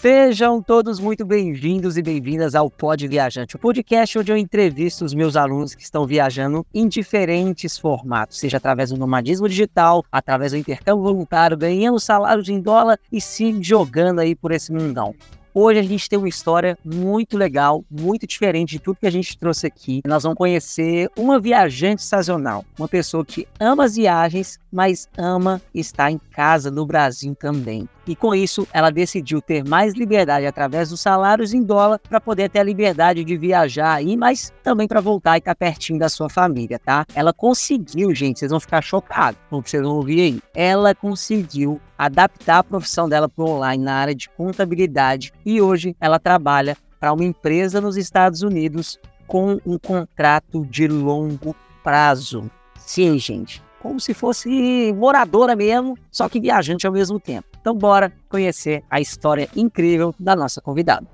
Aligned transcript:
Sejam 0.00 0.62
todos 0.62 1.00
muito 1.00 1.24
bem-vindos 1.24 1.96
e 1.96 2.02
bem-vindas 2.02 2.54
ao 2.54 2.70
Pod 2.70 3.08
Viajante, 3.08 3.56
o 3.56 3.58
podcast 3.58 4.16
onde 4.16 4.30
eu 4.30 4.36
entrevisto 4.36 5.04
os 5.04 5.12
meus 5.12 5.34
alunos 5.34 5.74
que 5.74 5.82
estão 5.82 6.06
viajando 6.06 6.64
em 6.72 6.86
diferentes 6.86 7.76
formatos, 7.76 8.38
seja 8.38 8.58
através 8.58 8.90
do 8.90 8.96
nomadismo 8.96 9.48
digital, 9.48 10.04
através 10.12 10.52
do 10.52 10.58
intercâmbio 10.58 11.02
voluntário, 11.02 11.56
ganhando 11.56 11.98
salários 11.98 12.48
em 12.48 12.60
dólar 12.60 12.96
e 13.10 13.20
se 13.20 13.60
jogando 13.60 14.20
aí 14.20 14.36
por 14.36 14.52
esse 14.52 14.72
mundão. 14.72 15.16
Hoje 15.54 15.80
a 15.80 15.82
gente 15.82 16.08
tem 16.08 16.18
uma 16.18 16.28
história 16.28 16.78
muito 16.84 17.36
legal, 17.36 17.84
muito 17.90 18.26
diferente 18.26 18.70
de 18.70 18.78
tudo 18.78 18.98
que 19.00 19.06
a 19.06 19.10
gente 19.10 19.36
trouxe 19.38 19.66
aqui. 19.66 20.02
Nós 20.06 20.22
vamos 20.22 20.36
conhecer 20.36 21.08
uma 21.16 21.40
viajante 21.40 22.02
sazonal, 22.02 22.64
uma 22.78 22.88
pessoa 22.88 23.24
que 23.24 23.46
ama 23.58 23.84
as 23.84 23.96
viagens, 23.96 24.58
mas 24.70 25.08
ama 25.16 25.60
estar 25.74 26.10
em 26.10 26.18
casa 26.18 26.70
no 26.70 26.84
Brasil 26.84 27.34
também. 27.34 27.88
E 28.06 28.16
com 28.16 28.34
isso, 28.34 28.66
ela 28.72 28.90
decidiu 28.90 29.40
ter 29.42 29.62
mais 29.62 29.94
liberdade 29.94 30.46
através 30.46 30.88
dos 30.90 31.00
salários 31.00 31.52
em 31.52 31.62
dólar 31.62 31.98
para 31.98 32.20
poder 32.20 32.48
ter 32.48 32.60
a 32.60 32.62
liberdade 32.62 33.22
de 33.22 33.36
viajar 33.36 33.94
aí, 33.94 34.16
mas 34.16 34.52
também 34.62 34.88
para 34.88 35.00
voltar 35.00 35.36
e 35.36 35.38
estar 35.38 35.54
tá 35.54 35.58
pertinho 35.58 35.98
da 35.98 36.08
sua 36.08 36.30
família, 36.30 36.78
tá? 36.78 37.04
Ela 37.14 37.32
conseguiu, 37.32 38.14
gente, 38.14 38.38
vocês 38.38 38.50
vão 38.50 38.60
ficar 38.60 38.80
chocados 38.80 39.38
com 39.50 39.58
o 39.58 39.62
que 39.62 39.70
vocês 39.70 39.82
vão 39.82 39.96
ouvir 39.96 40.20
aí. 40.20 40.40
Ela 40.54 40.94
conseguiu 40.94 41.80
adaptar 41.98 42.58
a 42.58 42.64
profissão 42.64 43.08
dela 43.08 43.28
para 43.28 43.44
online 43.44 43.84
na 43.84 43.94
área 43.94 44.14
de 44.14 44.30
contabilidade 44.30 45.32
e 45.44 45.60
hoje 45.60 45.96
ela 46.00 46.20
trabalha 46.20 46.76
para 47.00 47.12
uma 47.12 47.24
empresa 47.24 47.80
nos 47.80 47.96
Estados 47.96 48.42
Unidos 48.42 48.98
com 49.26 49.58
um 49.66 49.78
contrato 49.78 50.64
de 50.66 50.86
longo 50.86 51.54
prazo. 51.82 52.50
Sim, 52.78 53.18
gente, 53.18 53.62
como 53.80 54.00
se 54.00 54.14
fosse 54.14 54.92
moradora 54.94 55.54
mesmo, 55.54 55.96
só 56.10 56.28
que 56.28 56.40
viajante 56.40 56.86
ao 56.86 56.92
mesmo 56.92 57.20
tempo. 57.20 57.46
Então, 57.60 57.74
bora 57.74 58.12
conhecer 58.28 58.82
a 58.90 59.00
história 59.00 59.48
incrível 59.54 60.14
da 60.18 60.34
nossa 60.34 60.60
convidada. 60.60 61.06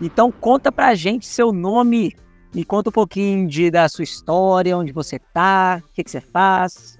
Então, 0.00 0.30
conta 0.30 0.70
pra 0.70 0.94
gente 0.94 1.26
seu 1.26 1.52
nome, 1.52 2.16
me 2.54 2.64
conta 2.64 2.90
um 2.90 2.92
pouquinho 2.92 3.48
de, 3.48 3.70
da 3.70 3.88
sua 3.88 4.04
história, 4.04 4.76
onde 4.76 4.92
você 4.92 5.18
tá, 5.18 5.82
o 5.82 5.92
que, 5.92 6.04
que 6.04 6.10
você 6.10 6.20
faz. 6.20 6.98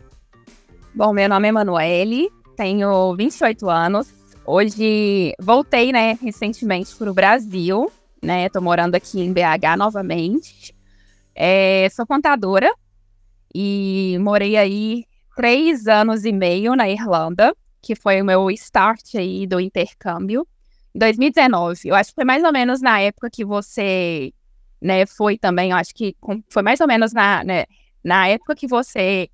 Bom, 0.95 1.13
meu 1.13 1.29
nome 1.29 1.47
é 1.47 1.51
Emanuele, 1.51 2.31
tenho 2.61 3.17
28 3.17 3.71
anos. 3.71 4.13
Hoje 4.45 5.35
voltei, 5.41 5.93
né, 5.93 6.19
recentemente 6.21 6.95
para 6.95 7.11
o 7.11 7.15
Brasil, 7.15 7.91
né? 8.23 8.51
Tô 8.51 8.61
morando 8.61 8.95
aqui 8.95 9.19
em 9.19 9.33
BH 9.33 9.79
novamente. 9.79 10.75
É, 11.35 11.89
sou 11.89 12.07
contadora 12.07 12.71
e 13.55 14.19
morei 14.21 14.59
aí 14.59 15.07
três 15.35 15.87
anos 15.87 16.27
e 16.27 16.33
meio 16.33 16.77
na 16.77 16.87
Irlanda, 16.87 17.57
que 17.81 17.95
foi 17.95 18.21
o 18.21 18.25
meu 18.27 18.51
start 18.51 19.15
aí 19.15 19.47
do 19.47 19.59
intercâmbio. 19.59 20.47
Em 20.95 20.99
2019, 20.99 21.89
eu 21.89 21.95
acho 21.95 22.11
que 22.11 22.17
foi 22.17 22.25
mais 22.25 22.45
ou 22.45 22.53
menos 22.53 22.83
na 22.83 23.01
época 23.01 23.31
que 23.31 23.43
você, 23.43 24.35
né, 24.83 25.07
foi 25.07 25.39
também, 25.39 25.71
eu 25.71 25.79
acho 25.79 25.95
que 25.95 26.15
foi 26.51 26.63
mais 26.63 26.79
ou 26.79 26.87
menos 26.87 27.15
na, 27.15 27.43
né, 27.43 27.65
na 28.05 28.29
época 28.29 28.55
que 28.55 28.67
você 28.67 29.31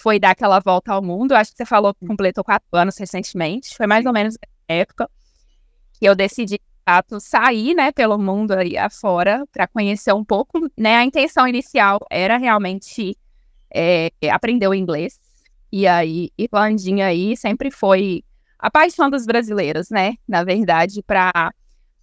foi 0.00 0.18
dar 0.18 0.30
aquela 0.30 0.60
volta 0.60 0.92
ao 0.92 1.02
mundo. 1.02 1.32
Acho 1.32 1.50
que 1.50 1.56
você 1.58 1.66
falou 1.66 1.94
que 1.94 2.06
completou 2.06 2.44
quatro 2.44 2.68
anos 2.72 2.96
recentemente. 2.96 3.76
Foi 3.76 3.86
mais 3.86 4.06
ou 4.06 4.12
menos 4.12 4.34
na 4.68 4.76
época 4.76 5.10
que 5.98 6.06
eu 6.06 6.14
decidi 6.14 6.60
fato, 6.88 7.20
sair, 7.20 7.74
né, 7.74 7.92
pelo 7.92 8.18
mundo 8.18 8.52
aí 8.52 8.78
afora 8.78 9.44
para 9.52 9.66
conhecer 9.66 10.14
um 10.14 10.24
pouco, 10.24 10.58
né? 10.74 10.96
A 10.96 11.04
intenção 11.04 11.46
inicial 11.46 11.98
era 12.10 12.38
realmente 12.38 13.14
é, 13.74 14.10
aprender 14.30 14.68
o 14.68 14.74
inglês. 14.74 15.20
E 15.70 15.86
aí, 15.86 16.30
Irlandinha 16.38 17.06
aí 17.06 17.36
sempre 17.36 17.70
foi 17.70 18.24
a 18.58 18.70
paixão 18.70 19.10
dos 19.10 19.26
brasileiros, 19.26 19.90
né? 19.90 20.14
Na 20.26 20.42
verdade, 20.44 21.02
para 21.02 21.52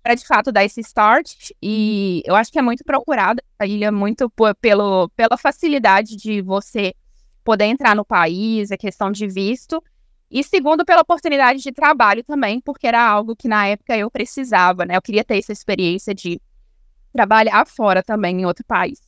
para 0.03 0.13
de 0.13 0.27
fato 0.27 0.51
dar 0.51 0.63
esse 0.63 0.81
start. 0.81 1.49
E 1.59 2.21
eu 2.25 2.35
acho 2.35 2.51
que 2.51 2.59
é 2.59 2.61
muito 2.61 2.83
procurada 2.83 3.41
a 3.57 3.66
ilha 3.66 3.91
muito 3.91 4.31
pelo, 4.61 5.09
pela 5.09 5.35
facilidade 5.35 6.16
de 6.16 6.43
você 6.43 6.94
poder 7.45 7.66
entrar 7.66 7.95
no 7.95 8.03
país, 8.03 8.72
a 8.72 8.78
questão 8.78 9.11
de 9.11 9.28
visto. 9.28 9.81
E 10.29 10.44
segundo, 10.44 10.83
pela 10.83 11.01
oportunidade 11.01 11.61
de 11.61 11.72
trabalho 11.72 12.23
também, 12.23 12.59
porque 12.59 12.88
era 12.88 13.07
algo 13.07 13.35
que 13.35 13.47
na 13.47 13.67
época 13.67 13.95
eu 13.95 14.09
precisava, 14.09 14.83
né? 14.83 14.97
Eu 14.97 15.01
queria 15.01 15.23
ter 15.23 15.38
essa 15.38 15.53
experiência 15.53 16.13
de 16.13 16.41
trabalhar 17.13 17.66
fora 17.67 18.03
também 18.03 18.41
em 18.41 18.45
outro 18.45 18.66
país. 18.66 19.00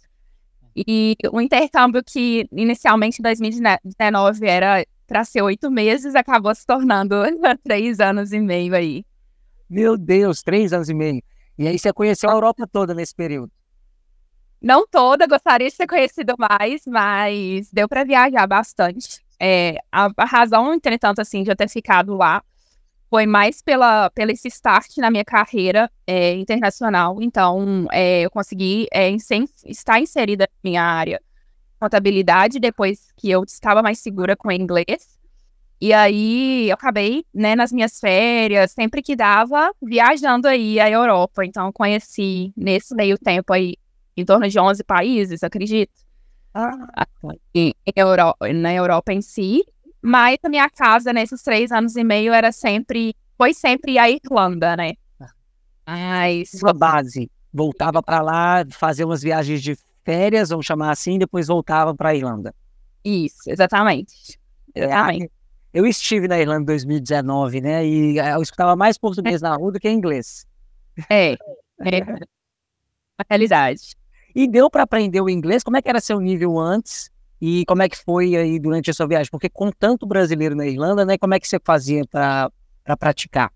E 0.76 1.18
o 1.32 1.42
intercâmbio 1.42 2.04
que 2.06 2.48
inicialmente 2.52 3.20
em 3.20 3.24
2019 3.24 4.48
era 4.48 4.86
para 5.08 5.24
ser 5.24 5.42
oito 5.42 5.72
meses, 5.72 6.14
acabou 6.14 6.54
se 6.54 6.66
tornando 6.66 7.16
três 7.64 8.00
anos 8.00 8.32
e 8.32 8.40
meio 8.40 8.76
aí. 8.76 9.04
Meu 9.68 9.98
Deus, 9.98 10.44
três 10.44 10.72
anos 10.72 10.88
e 10.88 10.94
meio. 10.94 11.24
E 11.58 11.68
aí 11.68 11.80
você 11.80 11.92
conheceu 11.92 12.30
a 12.30 12.34
Europa 12.34 12.68
toda 12.72 12.94
nesse 12.94 13.16
período? 13.16 13.52
Não 14.62 14.88
toda, 14.88 15.28
gostaria 15.28 15.70
de 15.70 15.78
ter 15.78 15.88
conhecido 15.88 16.34
mais, 16.38 16.82
mas 16.88 17.70
deu 17.72 17.88
para 17.88 18.04
viajar 18.04 18.48
bastante. 18.48 19.22
É, 19.40 19.78
a, 19.92 20.10
a, 20.18 20.26
razão, 20.26 20.74
entretanto, 20.74 21.20
assim, 21.20 21.44
de 21.44 21.52
eu 21.52 21.56
ter 21.56 21.70
ficado 21.70 22.16
lá 22.16 22.44
foi 23.10 23.26
mais 23.26 23.62
pela, 23.62 24.10
pela 24.10 24.32
esse 24.32 24.48
start 24.50 24.98
na 24.98 25.12
minha 25.12 25.24
carreira 25.24 25.90
é, 26.06 26.34
internacional. 26.34 27.22
Então, 27.22 27.88
é, 27.92 28.22
eu 28.22 28.32
consegui 28.32 28.88
é, 28.92 29.10
estar 29.66 30.00
inserida 30.00 30.46
na 30.46 30.70
minha 30.70 30.84
área 30.84 31.22
contabilidade 31.80 32.60
depois 32.60 33.12
que 33.16 33.30
eu 33.30 33.44
estava 33.44 33.84
mais 33.84 34.00
segura 34.00 34.36
com 34.36 34.48
o 34.50 34.52
inglês. 34.52 35.18
E 35.80 35.94
aí, 35.94 36.70
eu 36.70 36.74
acabei, 36.74 37.24
né, 37.34 37.56
nas 37.56 37.72
minhas 37.72 38.00
férias, 38.00 38.72
sempre 38.72 39.04
que 39.04 39.16
dava, 39.16 39.72
viajando 39.82 40.48
aí 40.48 40.80
à 40.80 40.90
Europa. 40.90 41.46
Então, 41.46 41.72
conheci 41.72 42.52
nesse 42.58 42.96
meio 42.96 43.16
tempo 43.18 43.54
aí 43.54 43.76
em 44.18 44.26
torno 44.26 44.50
de 44.50 44.60
11 44.60 44.84
países, 44.84 45.44
acredito. 45.44 45.94
Ah. 46.54 47.06
Em, 47.54 47.72
Europa, 47.96 48.52
na 48.52 48.74
Europa 48.74 49.14
em 49.14 49.22
si. 49.22 49.64
Mas 50.02 50.38
a 50.44 50.50
minha 50.50 50.70
casa, 50.70 51.14
nesses 51.14 51.42
três 51.44 51.72
anos 51.72 51.96
e 51.96 52.04
meio, 52.04 52.34
era 52.34 52.52
sempre, 52.52 53.16
foi 53.38 53.54
sempre 53.54 53.98
a 54.00 54.10
Irlanda, 54.10 54.76
né? 54.76 54.94
Mas... 55.86 56.52
Sua 56.52 56.74
base, 56.74 57.30
voltava 57.54 58.02
para 58.02 58.22
lá, 58.22 58.66
fazer 58.72 59.06
umas 59.06 59.22
viagens 59.22 59.62
de 59.62 59.78
férias, 60.04 60.50
vamos 60.50 60.66
chamar 60.66 60.92
assim, 60.92 61.20
depois 61.20 61.48
voltava 61.48 61.94
para 61.94 62.10
a 62.10 62.16
Irlanda. 62.16 62.54
Isso, 63.04 63.50
exatamente. 63.50 64.40
É, 64.74 64.86
exatamente. 64.86 65.32
Eu 65.74 65.86
estive 65.86 66.28
na 66.28 66.40
Irlanda 66.40 66.62
em 66.62 66.66
2019, 66.66 67.62
né? 67.62 67.86
E 67.86 68.18
eu 68.18 68.42
escutava 68.42 68.76
mais 68.76 68.98
português 68.98 69.42
na 69.42 69.56
rua 69.56 69.72
do 69.72 69.80
que 69.80 69.90
inglês. 69.90 70.48
É, 71.10 71.34
é 71.34 71.38
a 73.20 73.26
realidade. 73.30 73.96
E 74.38 74.48
deu 74.48 74.70
para 74.70 74.84
aprender 74.84 75.20
o 75.20 75.28
inglês? 75.28 75.64
Como 75.64 75.78
é 75.78 75.82
que 75.82 75.90
era 75.90 76.00
seu 76.00 76.20
nível 76.20 76.60
antes? 76.60 77.10
E 77.42 77.66
como 77.66 77.82
é 77.82 77.90
que 77.90 77.98
foi 77.98 78.36
aí 78.36 78.60
durante 78.60 78.92
a 78.92 78.94
sua 78.94 79.08
viagem? 79.08 79.32
Porque 79.32 79.50
com 79.50 79.72
tanto 79.72 80.06
brasileiro 80.06 80.56
na 80.56 80.68
Irlanda, 80.68 81.04
né? 81.04 81.18
Como 81.18 81.34
é 81.34 81.40
que 81.40 81.48
você 81.48 81.60
fazia 81.60 82.04
para 82.06 82.52
praticar? 83.00 83.52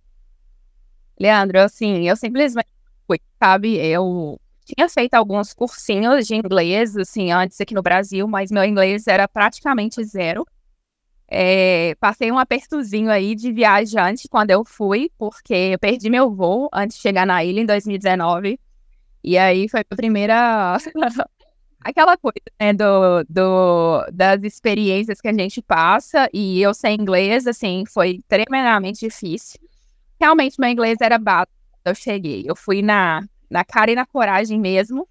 Leandro, 1.20 1.60
assim, 1.60 2.10
eu 2.10 2.16
simplesmente 2.16 2.68
fui, 3.06 3.20
sabe? 3.38 3.78
Eu 3.78 4.40
tinha 4.66 4.90
feito 4.90 5.14
alguns 5.14 5.54
cursinhos 5.54 6.26
de 6.26 6.34
inglês, 6.34 6.98
assim, 6.98 7.32
antes 7.32 7.62
aqui 7.62 7.76
no 7.76 7.84
Brasil, 7.84 8.28
mas 8.28 8.50
meu 8.50 8.66
inglês 8.66 9.06
era 9.06 9.28
praticamente 9.28 10.04
zero. 10.04 10.48
É, 11.28 11.94
passei 12.00 12.32
um 12.32 12.40
apertozinho 12.40 13.12
aí 13.12 13.36
de 13.36 13.52
viajante 13.52 14.28
quando 14.28 14.50
eu 14.50 14.66
fui, 14.66 15.12
porque 15.16 15.54
eu 15.54 15.78
perdi 15.78 16.10
meu 16.10 16.34
voo 16.34 16.70
antes 16.74 16.98
de 16.98 17.04
chegar 17.04 17.28
na 17.28 17.44
ilha 17.44 17.62
em 17.62 17.68
2019. 17.68 18.60
E 19.24 19.38
aí 19.38 19.68
foi 19.70 19.82
a 19.82 19.96
primeira. 19.96 20.78
Aquela 21.84 22.16
coisa, 22.16 22.36
né, 22.60 22.74
do, 22.74 23.24
do, 23.28 24.06
das 24.14 24.44
experiências 24.44 25.20
que 25.20 25.28
a 25.28 25.34
gente 25.34 25.64
passa, 25.64 26.30
e 26.32 26.62
eu 26.62 26.76
sem 26.76 26.96
inglês, 26.96 27.48
assim, 27.48 27.86
foi 27.88 28.20
tremendamente 28.28 29.00
difícil. 29.00 29.60
Realmente, 30.20 30.60
meu 30.60 30.70
inglês 30.70 31.00
era 31.02 31.18
básico 31.18 31.62
eu 31.84 31.96
cheguei. 31.96 32.44
Eu 32.46 32.56
fui 32.56 32.82
na, 32.82 33.24
na 33.50 33.64
cara 33.64 33.92
e 33.92 33.96
na 33.96 34.06
coragem 34.06 34.60
mesmo, 34.60 35.08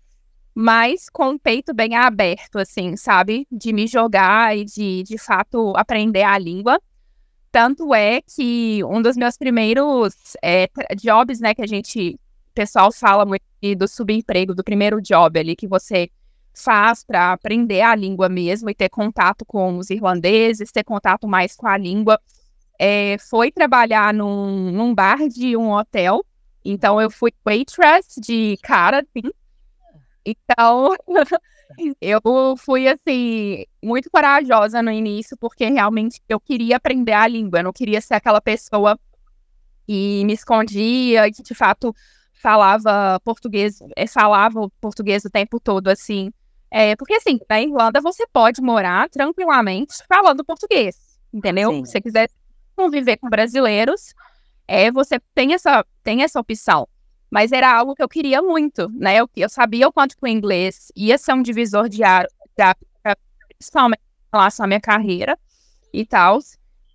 mas 0.54 1.08
com 1.10 1.30
o 1.30 1.38
peito 1.38 1.74
bem 1.74 1.94
aberto, 1.96 2.58
assim, 2.58 2.96
sabe? 2.96 3.46
De 3.50 3.72
me 3.72 3.86
jogar 3.86 4.56
e 4.56 4.64
de, 4.64 5.02
de 5.02 5.18
fato, 5.18 5.72
aprender 5.76 6.22
a 6.22 6.38
língua. 6.38 6.80
Tanto 7.52 7.94
é 7.94 8.22
que 8.22 8.82
um 8.84 9.02
dos 9.02 9.16
meus 9.16 9.36
primeiros 9.36 10.14
é, 10.42 10.68
jobs, 10.96 11.40
né, 11.40 11.54
que 11.54 11.62
a 11.62 11.66
gente 11.66 12.18
pessoal 12.54 12.92
fala 12.92 13.24
muito 13.24 13.42
do 13.76 13.86
subemprego, 13.86 14.54
do 14.54 14.64
primeiro 14.64 15.00
job 15.00 15.38
ali 15.38 15.54
que 15.54 15.66
você 15.66 16.10
faz 16.54 17.04
para 17.04 17.32
aprender 17.32 17.80
a 17.80 17.94
língua 17.94 18.28
mesmo 18.28 18.70
e 18.70 18.74
ter 18.74 18.88
contato 18.88 19.44
com 19.44 19.78
os 19.78 19.90
irlandeses, 19.90 20.72
ter 20.72 20.84
contato 20.84 21.26
mais 21.26 21.56
com 21.56 21.66
a 21.66 21.76
língua. 21.76 22.18
É, 22.78 23.16
foi 23.18 23.50
trabalhar 23.50 24.12
num, 24.14 24.70
num 24.70 24.94
bar 24.94 25.28
de 25.28 25.56
um 25.56 25.70
hotel. 25.72 26.24
Então, 26.64 27.00
eu 27.00 27.10
fui 27.10 27.32
waitress 27.44 28.20
de 28.20 28.58
cara, 28.62 28.98
assim. 28.98 29.30
Então, 30.24 30.94
eu 32.00 32.20
fui, 32.58 32.88
assim, 32.88 33.64
muito 33.82 34.10
corajosa 34.10 34.82
no 34.82 34.90
início, 34.90 35.36
porque 35.36 35.68
realmente 35.68 36.20
eu 36.28 36.40
queria 36.40 36.76
aprender 36.76 37.12
a 37.12 37.26
língua. 37.26 37.60
Eu 37.60 37.64
não 37.64 37.72
queria 37.72 38.00
ser 38.00 38.14
aquela 38.14 38.40
pessoa 38.40 38.98
e 39.88 40.22
me 40.24 40.34
escondia, 40.34 41.30
que 41.32 41.42
de 41.42 41.54
fato 41.54 41.94
falava 42.40 43.20
português, 43.24 43.78
é, 43.96 44.06
falava 44.06 44.68
português 44.80 45.24
o 45.24 45.30
tempo 45.30 45.60
todo, 45.60 45.88
assim. 45.88 46.32
É, 46.70 46.94
porque, 46.96 47.14
assim, 47.14 47.38
na 47.48 47.60
Irlanda 47.60 48.00
você 48.00 48.26
pode 48.32 48.62
morar 48.62 49.08
tranquilamente 49.08 49.94
falando 50.08 50.44
português, 50.44 50.96
entendeu? 51.32 51.70
Sim. 51.70 51.84
Se 51.84 51.92
você 51.92 52.00
quiser 52.00 52.30
conviver 52.76 53.16
com 53.16 53.28
brasileiros, 53.28 54.14
é, 54.66 54.90
você 54.90 55.20
tem 55.34 55.52
essa, 55.52 55.84
tem 56.02 56.22
essa 56.22 56.40
opção. 56.40 56.88
Mas 57.30 57.52
era 57.52 57.72
algo 57.72 57.94
que 57.94 58.02
eu 58.02 58.08
queria 58.08 58.42
muito, 58.42 58.88
né? 58.90 59.16
Eu, 59.20 59.28
eu 59.36 59.48
sabia 59.48 59.86
o 59.86 59.92
quanto 59.92 60.16
que 60.16 60.24
o 60.24 60.28
inglês 60.28 60.90
ia 60.96 61.18
ser 61.18 61.32
um 61.34 61.42
divisor 61.42 61.88
de 61.88 62.02
água, 62.02 62.30
principalmente 63.58 64.00
em 64.00 64.36
relação 64.36 64.64
à 64.64 64.66
minha 64.66 64.80
carreira 64.80 65.38
e 65.92 66.04
tal. 66.06 66.38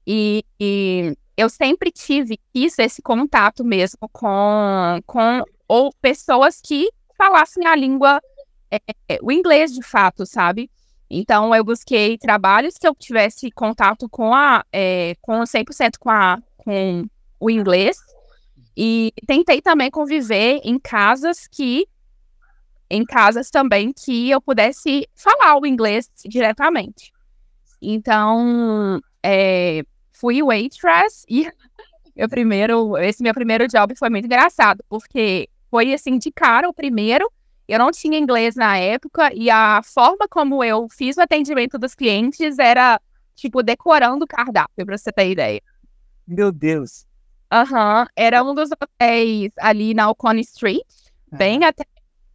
E, 0.05 0.43
e 0.59 1.17
eu 1.37 1.49
sempre 1.49 1.91
tive 1.91 2.39
isso, 2.53 2.81
esse 2.81 3.01
contato 3.01 3.63
mesmo 3.63 4.09
com, 4.11 4.99
com 5.05 5.43
ou 5.67 5.91
pessoas 6.01 6.61
que 6.61 6.89
falassem 7.17 7.65
a 7.65 7.75
língua, 7.75 8.21
é, 8.71 8.79
é 9.09 9.19
o 9.21 9.31
inglês 9.31 9.73
de 9.73 9.81
fato, 9.81 10.25
sabe? 10.25 10.69
Então, 11.09 11.53
eu 11.53 11.63
busquei 11.63 12.17
trabalhos 12.17 12.77
que 12.77 12.87
eu 12.87 12.95
tivesse 12.95 13.51
contato 13.51 14.09
com 14.09 14.33
a, 14.33 14.65
é, 14.71 15.15
com 15.21 15.39
100% 15.41 15.97
com, 15.99 16.09
a, 16.09 16.41
com 16.57 17.05
o 17.39 17.49
inglês. 17.49 17.97
E 18.75 19.13
tentei 19.25 19.61
também 19.61 19.89
conviver 19.89 20.59
em 20.63 20.77
casas 20.79 21.47
que, 21.47 21.87
em 22.89 23.05
casas 23.05 23.49
também 23.49 23.93
que 23.93 24.29
eu 24.29 24.41
pudesse 24.41 25.07
falar 25.15 25.57
o 25.57 25.65
inglês 25.65 26.09
diretamente. 26.25 27.13
Então, 27.81 28.99
é, 29.23 29.83
fui 30.19 30.41
waitress 30.41 31.25
e 31.29 31.51
meu 32.15 32.29
primeiro, 32.29 32.97
esse 32.97 33.21
meu 33.21 33.33
primeiro 33.33 33.67
job 33.67 33.95
foi 33.95 34.09
muito 34.09 34.25
engraçado, 34.25 34.83
porque 34.89 35.49
foi 35.69 35.93
assim 35.93 36.17
de 36.17 36.31
cara 36.31 36.69
o 36.69 36.73
primeiro. 36.73 37.29
Eu 37.67 37.79
não 37.79 37.91
tinha 37.91 38.17
inglês 38.17 38.55
na 38.55 38.77
época 38.77 39.33
e 39.33 39.49
a 39.49 39.81
forma 39.83 40.27
como 40.29 40.63
eu 40.63 40.87
fiz 40.89 41.17
o 41.17 41.21
atendimento 41.21 41.79
dos 41.79 41.95
clientes 41.95 42.59
era 42.59 43.01
tipo 43.35 43.63
decorando 43.63 44.23
o 44.23 44.27
cardápio, 44.27 44.85
para 44.85 44.97
você 44.97 45.11
ter 45.11 45.31
ideia. 45.31 45.61
Meu 46.27 46.51
Deus. 46.51 47.05
Aham, 47.51 48.01
uhum. 48.01 48.07
era 48.15 48.43
um 48.43 48.53
dos 48.53 48.69
hotéis 48.71 49.51
ali 49.59 49.93
na 49.93 50.09
Ocon 50.09 50.35
Street, 50.35 50.85
uhum. 51.31 51.37
bem 51.37 51.63
até 51.63 51.83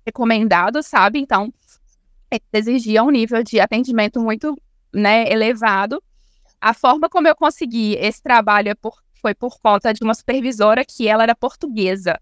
recomendado, 0.06 0.82
sabe? 0.82 1.18
Então, 1.18 1.52
exigia 2.52 3.02
um 3.02 3.10
nível 3.10 3.42
de 3.42 3.60
atendimento 3.60 4.20
muito, 4.20 4.56
né, 4.92 5.30
elevado. 5.30 6.02
A 6.60 6.74
forma 6.74 7.08
como 7.08 7.26
eu 7.26 7.34
consegui 7.34 7.94
esse 7.94 8.22
trabalho 8.22 8.68
é 8.68 8.74
por, 8.74 9.00
foi 9.20 9.34
por 9.34 9.58
conta 9.60 9.92
de 9.94 10.02
uma 10.04 10.14
supervisora 10.14 10.84
que 10.84 11.08
ela 11.08 11.22
era 11.22 11.34
portuguesa. 11.34 12.20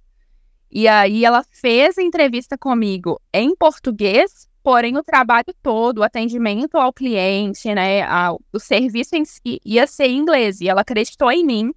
E 0.71 0.87
aí 0.87 1.25
ela 1.25 1.43
fez 1.51 1.99
a 1.99 2.03
entrevista 2.03 2.57
comigo 2.57 3.21
em 3.33 3.57
português, 3.57 4.49
porém 4.63 4.97
o 4.97 5.03
trabalho 5.03 5.55
todo, 5.63 5.99
o 5.99 6.03
atendimento 6.03 6.77
ao 6.77 6.93
cliente, 6.93 7.75
né, 7.75 8.03
ao, 8.03 8.41
o 8.53 8.61
serviço 8.61 9.17
em 9.17 9.25
si 9.25 9.61
ia 9.65 9.87
ser 9.87 10.07
em 10.07 10.19
inglês. 10.19 10.61
E 10.61 10.69
ela 10.69 10.83
acreditou 10.83 11.33
em 11.33 11.45
mim. 11.45 11.73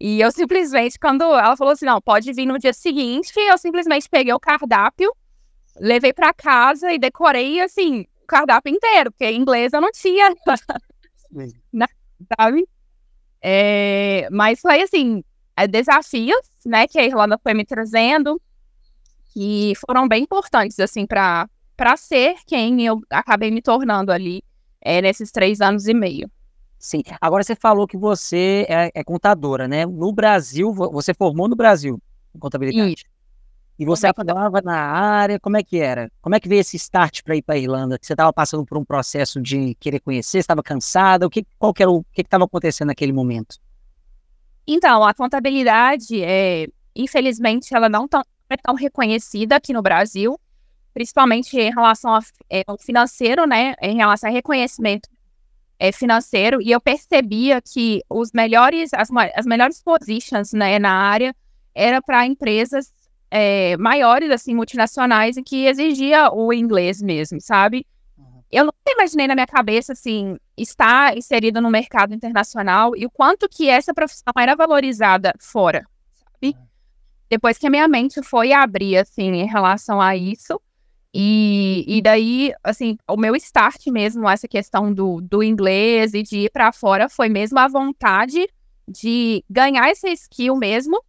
E 0.00 0.20
eu 0.20 0.30
simplesmente, 0.30 0.98
quando 0.98 1.22
ela 1.22 1.56
falou 1.56 1.72
assim, 1.72 1.84
não, 1.84 2.00
pode 2.00 2.32
vir 2.32 2.46
no 2.46 2.58
dia 2.58 2.72
seguinte, 2.72 3.32
eu 3.36 3.58
simplesmente 3.58 4.08
peguei 4.08 4.32
o 4.32 4.40
cardápio, 4.40 5.14
levei 5.78 6.12
para 6.12 6.32
casa 6.32 6.92
e 6.92 6.98
decorei, 6.98 7.60
assim, 7.60 8.06
o 8.22 8.26
cardápio 8.26 8.74
inteiro, 8.74 9.12
porque 9.12 9.24
em 9.26 9.40
inglês 9.40 9.72
eu 9.72 9.80
não 9.80 9.90
tinha 9.92 10.34
né, 11.72 11.86
sabe? 12.38 12.66
É, 13.42 14.28
mas 14.30 14.60
foi 14.60 14.82
assim, 14.82 15.22
é, 15.56 15.66
desafios, 15.66 16.40
né, 16.64 16.86
que 16.86 16.98
a 16.98 17.04
Irlanda 17.04 17.38
foi 17.42 17.54
me 17.54 17.64
trazendo, 17.64 18.40
que 19.32 19.72
foram 19.86 20.08
bem 20.08 20.22
importantes, 20.22 20.78
assim, 20.80 21.06
para 21.06 21.48
ser 21.96 22.36
quem 22.46 22.86
eu 22.86 23.00
acabei 23.10 23.50
me 23.50 23.60
tornando 23.60 24.12
ali 24.12 24.42
é, 24.80 25.02
nesses 25.02 25.30
três 25.30 25.60
anos 25.60 25.86
e 25.86 25.94
meio. 25.94 26.30
Sim. 26.78 27.02
Agora 27.20 27.42
você 27.42 27.56
falou 27.56 27.86
que 27.86 27.96
você 27.96 28.66
é, 28.68 28.90
é 28.94 29.02
contadora, 29.02 29.66
né? 29.66 29.86
No 29.86 30.12
Brasil, 30.12 30.72
você 30.72 31.14
formou 31.14 31.48
no 31.48 31.56
Brasil 31.56 31.98
em 32.34 32.38
contabilidade. 32.38 32.92
Isso. 32.92 33.13
E 33.76 33.84
você 33.84 34.06
atuava 34.06 34.60
na 34.62 34.76
área, 34.76 35.40
como 35.40 35.56
é 35.56 35.62
que 35.62 35.78
era? 35.78 36.10
Como 36.22 36.34
é 36.34 36.40
que 36.40 36.48
veio 36.48 36.60
esse 36.60 36.76
start 36.76 37.22
para 37.24 37.34
ir 37.34 37.42
para 37.42 37.56
a 37.56 37.58
Irlanda? 37.58 37.98
Você 38.00 38.12
estava 38.12 38.32
passando 38.32 38.64
por 38.64 38.78
um 38.78 38.84
processo 38.84 39.40
de 39.40 39.74
querer 39.80 39.98
conhecer, 39.98 40.38
estava 40.38 40.62
cansada? 40.62 41.26
O 41.26 41.30
que, 41.30 41.44
qual 41.58 41.74
que 41.74 41.82
era 41.82 41.90
o 41.90 42.04
que 42.12 42.22
estava 42.22 42.44
acontecendo 42.44 42.88
naquele 42.88 43.12
momento? 43.12 43.56
Então, 44.66 45.04
a 45.04 45.12
contabilidade, 45.12 46.22
é, 46.22 46.68
infelizmente, 46.94 47.74
ela 47.74 47.88
não 47.88 48.06
tão, 48.06 48.22
é 48.48 48.56
tão 48.56 48.76
reconhecida 48.76 49.56
aqui 49.56 49.72
no 49.72 49.82
Brasil, 49.82 50.38
principalmente 50.94 51.58
em 51.58 51.74
relação 51.74 52.16
é, 52.48 52.62
ao 52.66 52.78
financeiro, 52.78 53.44
né? 53.44 53.74
Em 53.82 53.96
relação 53.96 54.30
ao 54.30 54.34
reconhecimento 54.34 55.08
é, 55.80 55.90
financeiro. 55.90 56.62
E 56.62 56.70
eu 56.70 56.80
percebia 56.80 57.60
que 57.60 58.02
os 58.08 58.30
melhores, 58.32 58.94
as, 58.94 59.08
as 59.34 59.44
melhores 59.44 59.82
positions 59.82 60.52
né, 60.52 60.78
na 60.78 60.92
área 60.92 61.34
era 61.74 62.00
para 62.00 62.24
empresas 62.24 62.92
é, 63.36 63.76
maiores, 63.78 64.30
assim, 64.30 64.54
multinacionais, 64.54 65.36
e 65.36 65.42
que 65.42 65.66
exigia 65.66 66.30
o 66.32 66.52
inglês 66.52 67.02
mesmo, 67.02 67.40
sabe? 67.40 67.84
Uhum. 68.16 68.42
Eu 68.48 68.64
nunca 68.66 68.76
imaginei 68.86 69.26
na 69.26 69.34
minha 69.34 69.46
cabeça, 69.46 69.92
assim, 69.92 70.36
estar 70.56 71.18
inserida 71.18 71.60
no 71.60 71.68
mercado 71.68 72.14
internacional 72.14 72.96
e 72.96 73.04
o 73.04 73.10
quanto 73.10 73.48
que 73.48 73.68
essa 73.68 73.92
profissão 73.92 74.32
era 74.38 74.54
valorizada 74.54 75.34
fora, 75.40 75.84
sabe? 76.12 76.54
Uhum. 76.56 76.66
Depois 77.28 77.58
que 77.58 77.66
a 77.66 77.70
minha 77.70 77.88
mente 77.88 78.22
foi 78.22 78.52
abrir, 78.52 78.98
assim, 78.98 79.32
em 79.32 79.48
relação 79.48 80.00
a 80.00 80.14
isso, 80.14 80.60
e, 81.12 81.84
e 81.88 82.00
daí, 82.00 82.52
assim, 82.62 82.96
o 83.08 83.16
meu 83.16 83.34
start 83.34 83.88
mesmo, 83.88 84.28
essa 84.28 84.46
questão 84.46 84.94
do, 84.94 85.20
do 85.20 85.42
inglês 85.42 86.14
e 86.14 86.22
de 86.22 86.38
ir 86.38 86.50
para 86.52 86.70
fora, 86.70 87.08
foi 87.08 87.28
mesmo 87.28 87.58
a 87.58 87.66
vontade 87.66 88.48
de 88.86 89.44
ganhar 89.50 89.88
essa 89.88 90.08
skill 90.08 90.54
mesmo 90.54 91.02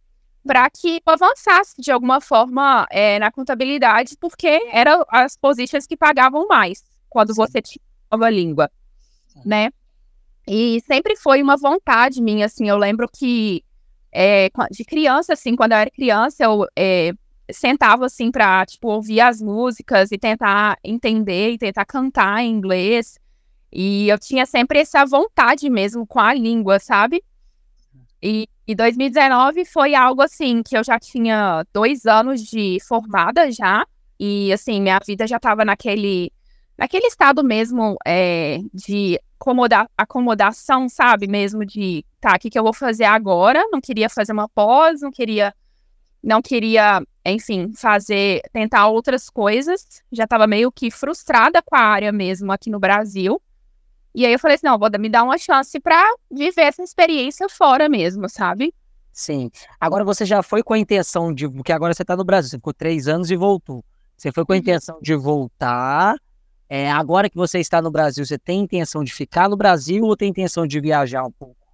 para 0.46 0.70
que 0.70 1.00
avançasse 1.04 1.74
de 1.78 1.90
alguma 1.90 2.20
forma 2.20 2.86
é, 2.90 3.18
na 3.18 3.30
contabilidade, 3.30 4.16
porque 4.20 4.60
eram 4.70 5.04
as 5.08 5.36
posições 5.36 5.86
que 5.86 5.96
pagavam 5.96 6.46
mais 6.46 6.84
quando 7.08 7.34
você 7.34 7.60
tinha 7.60 7.82
nova 8.10 8.30
língua, 8.30 8.70
né? 9.44 9.70
E 10.48 10.80
sempre 10.86 11.16
foi 11.16 11.42
uma 11.42 11.56
vontade 11.56 12.22
minha, 12.22 12.46
assim, 12.46 12.68
eu 12.68 12.76
lembro 12.76 13.08
que 13.12 13.64
é, 14.12 14.48
de 14.70 14.84
criança, 14.84 15.32
assim, 15.32 15.56
quando 15.56 15.72
eu 15.72 15.78
era 15.78 15.90
criança, 15.90 16.44
eu 16.44 16.66
é, 16.76 17.12
sentava, 17.50 18.06
assim, 18.06 18.30
para, 18.30 18.64
tipo, 18.64 18.88
ouvir 18.88 19.20
as 19.20 19.42
músicas 19.42 20.12
e 20.12 20.18
tentar 20.18 20.78
entender 20.84 21.50
e 21.50 21.58
tentar 21.58 21.84
cantar 21.84 22.42
em 22.42 22.50
inglês, 22.50 23.18
e 23.72 24.08
eu 24.08 24.18
tinha 24.18 24.46
sempre 24.46 24.78
essa 24.78 25.04
vontade 25.04 25.68
mesmo 25.68 26.06
com 26.06 26.20
a 26.20 26.32
língua, 26.32 26.78
sabe? 26.78 27.22
E, 28.22 28.48
e 28.66 28.74
2019 28.74 29.64
foi 29.64 29.94
algo 29.94 30.22
assim 30.22 30.62
que 30.62 30.76
eu 30.76 30.82
já 30.82 30.98
tinha 30.98 31.64
dois 31.72 32.04
anos 32.04 32.42
de 32.42 32.78
formada 32.86 33.50
já. 33.50 33.86
E 34.18 34.52
assim, 34.52 34.80
minha 34.80 34.98
vida 35.06 35.26
já 35.26 35.36
estava 35.36 35.64
naquele, 35.64 36.32
naquele 36.76 37.06
estado 37.06 37.44
mesmo 37.44 37.96
é, 38.04 38.58
de 38.74 39.20
acomoda 39.38 39.88
acomodação, 39.96 40.88
sabe? 40.88 41.28
Mesmo 41.28 41.64
de 41.64 42.04
tá, 42.20 42.34
o 42.34 42.38
que, 42.40 42.50
que 42.50 42.58
eu 42.58 42.64
vou 42.64 42.72
fazer 42.72 43.04
agora? 43.04 43.62
Não 43.70 43.80
queria 43.80 44.08
fazer 44.08 44.32
uma 44.32 44.48
pós, 44.48 45.00
não 45.00 45.12
queria, 45.12 45.54
não 46.20 46.42
queria, 46.42 47.00
enfim, 47.24 47.72
fazer, 47.72 48.40
tentar 48.52 48.88
outras 48.88 49.30
coisas. 49.30 50.02
Já 50.10 50.24
estava 50.24 50.46
meio 50.46 50.72
que 50.72 50.90
frustrada 50.90 51.62
com 51.62 51.76
a 51.76 51.80
área 51.80 52.10
mesmo 52.10 52.50
aqui 52.50 52.68
no 52.68 52.80
Brasil. 52.80 53.40
E 54.16 54.24
aí 54.24 54.32
eu 54.32 54.38
falei 54.38 54.54
assim, 54.54 54.66
não, 54.66 54.78
vou 54.78 54.88
me 54.98 55.10
dar 55.10 55.24
uma 55.24 55.36
chance 55.36 55.78
para 55.78 56.02
viver 56.30 56.62
essa 56.62 56.82
experiência 56.82 57.50
fora 57.50 57.86
mesmo, 57.86 58.30
sabe? 58.30 58.72
Sim. 59.12 59.50
Agora 59.78 60.04
você 60.04 60.24
já 60.24 60.42
foi 60.42 60.62
com 60.62 60.72
a 60.72 60.78
intenção 60.78 61.34
de. 61.34 61.46
Porque 61.46 61.70
agora 61.70 61.92
você 61.92 62.00
está 62.00 62.16
no 62.16 62.24
Brasil, 62.24 62.48
você 62.48 62.56
ficou 62.56 62.72
três 62.72 63.08
anos 63.08 63.30
e 63.30 63.36
voltou. 63.36 63.84
Você 64.16 64.32
foi 64.32 64.46
com 64.46 64.54
a 64.54 64.56
uhum. 64.56 64.60
intenção 64.60 64.98
de 65.02 65.14
voltar. 65.14 66.16
É, 66.66 66.90
agora 66.90 67.28
que 67.28 67.36
você 67.36 67.60
está 67.60 67.82
no 67.82 67.90
Brasil, 67.90 68.24
você 68.24 68.38
tem 68.38 68.60
intenção 68.60 69.04
de 69.04 69.12
ficar 69.12 69.50
no 69.50 69.56
Brasil 69.56 70.02
ou 70.02 70.16
tem 70.16 70.30
intenção 70.30 70.66
de 70.66 70.80
viajar 70.80 71.22
um 71.22 71.30
pouco? 71.30 71.66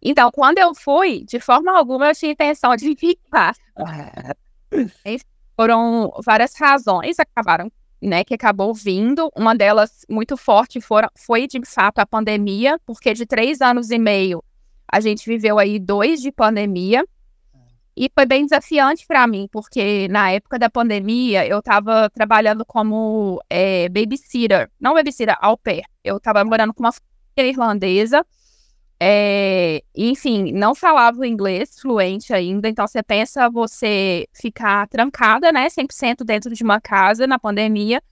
Então, 0.00 0.30
quando 0.30 0.56
eu 0.56 0.74
fui, 0.74 1.26
de 1.26 1.38
forma 1.40 1.76
alguma 1.76 2.08
eu 2.08 2.14
tinha 2.14 2.32
intenção 2.32 2.74
de 2.74 2.96
ficar. 2.96 3.54
Foram 5.54 6.10
várias 6.24 6.54
razões, 6.54 7.18
acabaram 7.18 7.70
né, 8.00 8.24
que 8.24 8.34
acabou 8.34 8.72
vindo. 8.74 9.30
Uma 9.36 9.54
delas 9.54 10.04
muito 10.08 10.36
forte 10.36 10.80
for, 10.80 11.08
foi, 11.16 11.46
de 11.46 11.60
fato, 11.64 11.98
a 11.98 12.06
pandemia, 12.06 12.78
porque 12.86 13.12
de 13.14 13.26
três 13.26 13.60
anos 13.60 13.90
e 13.90 13.98
meio 13.98 14.42
a 14.90 15.00
gente 15.00 15.28
viveu 15.28 15.58
aí 15.58 15.78
dois 15.78 16.20
de 16.20 16.32
pandemia. 16.32 17.06
E 17.96 18.08
foi 18.14 18.24
bem 18.24 18.44
desafiante 18.44 19.04
para 19.06 19.26
mim, 19.26 19.48
porque 19.50 20.06
na 20.08 20.30
época 20.30 20.56
da 20.56 20.70
pandemia 20.70 21.44
eu 21.46 21.58
estava 21.58 22.08
trabalhando 22.08 22.64
como 22.64 23.42
é, 23.50 23.88
babysitter, 23.88 24.70
não 24.80 24.94
babysitter, 24.94 25.36
au 25.40 25.58
pair. 25.58 25.82
Eu 26.04 26.18
estava 26.18 26.44
morando 26.44 26.72
com 26.72 26.84
uma 26.84 26.92
família 26.92 27.52
irlandesa 27.52 28.24
É, 29.00 29.82
enfim, 29.94 30.52
não 30.52 30.74
falava 30.74 31.26
inglês 31.26 31.78
fluente 31.80 32.32
ainda, 32.32 32.68
então 32.68 32.84
você 32.86 33.00
pensa 33.00 33.48
você 33.48 34.26
ficar 34.32 34.88
trancada, 34.88 35.52
né, 35.52 35.68
100% 35.68 36.24
dentro 36.24 36.52
de 36.52 36.64
uma 36.64 36.80
casa 36.80 37.24
na 37.24 37.38
pandemia 37.38 38.02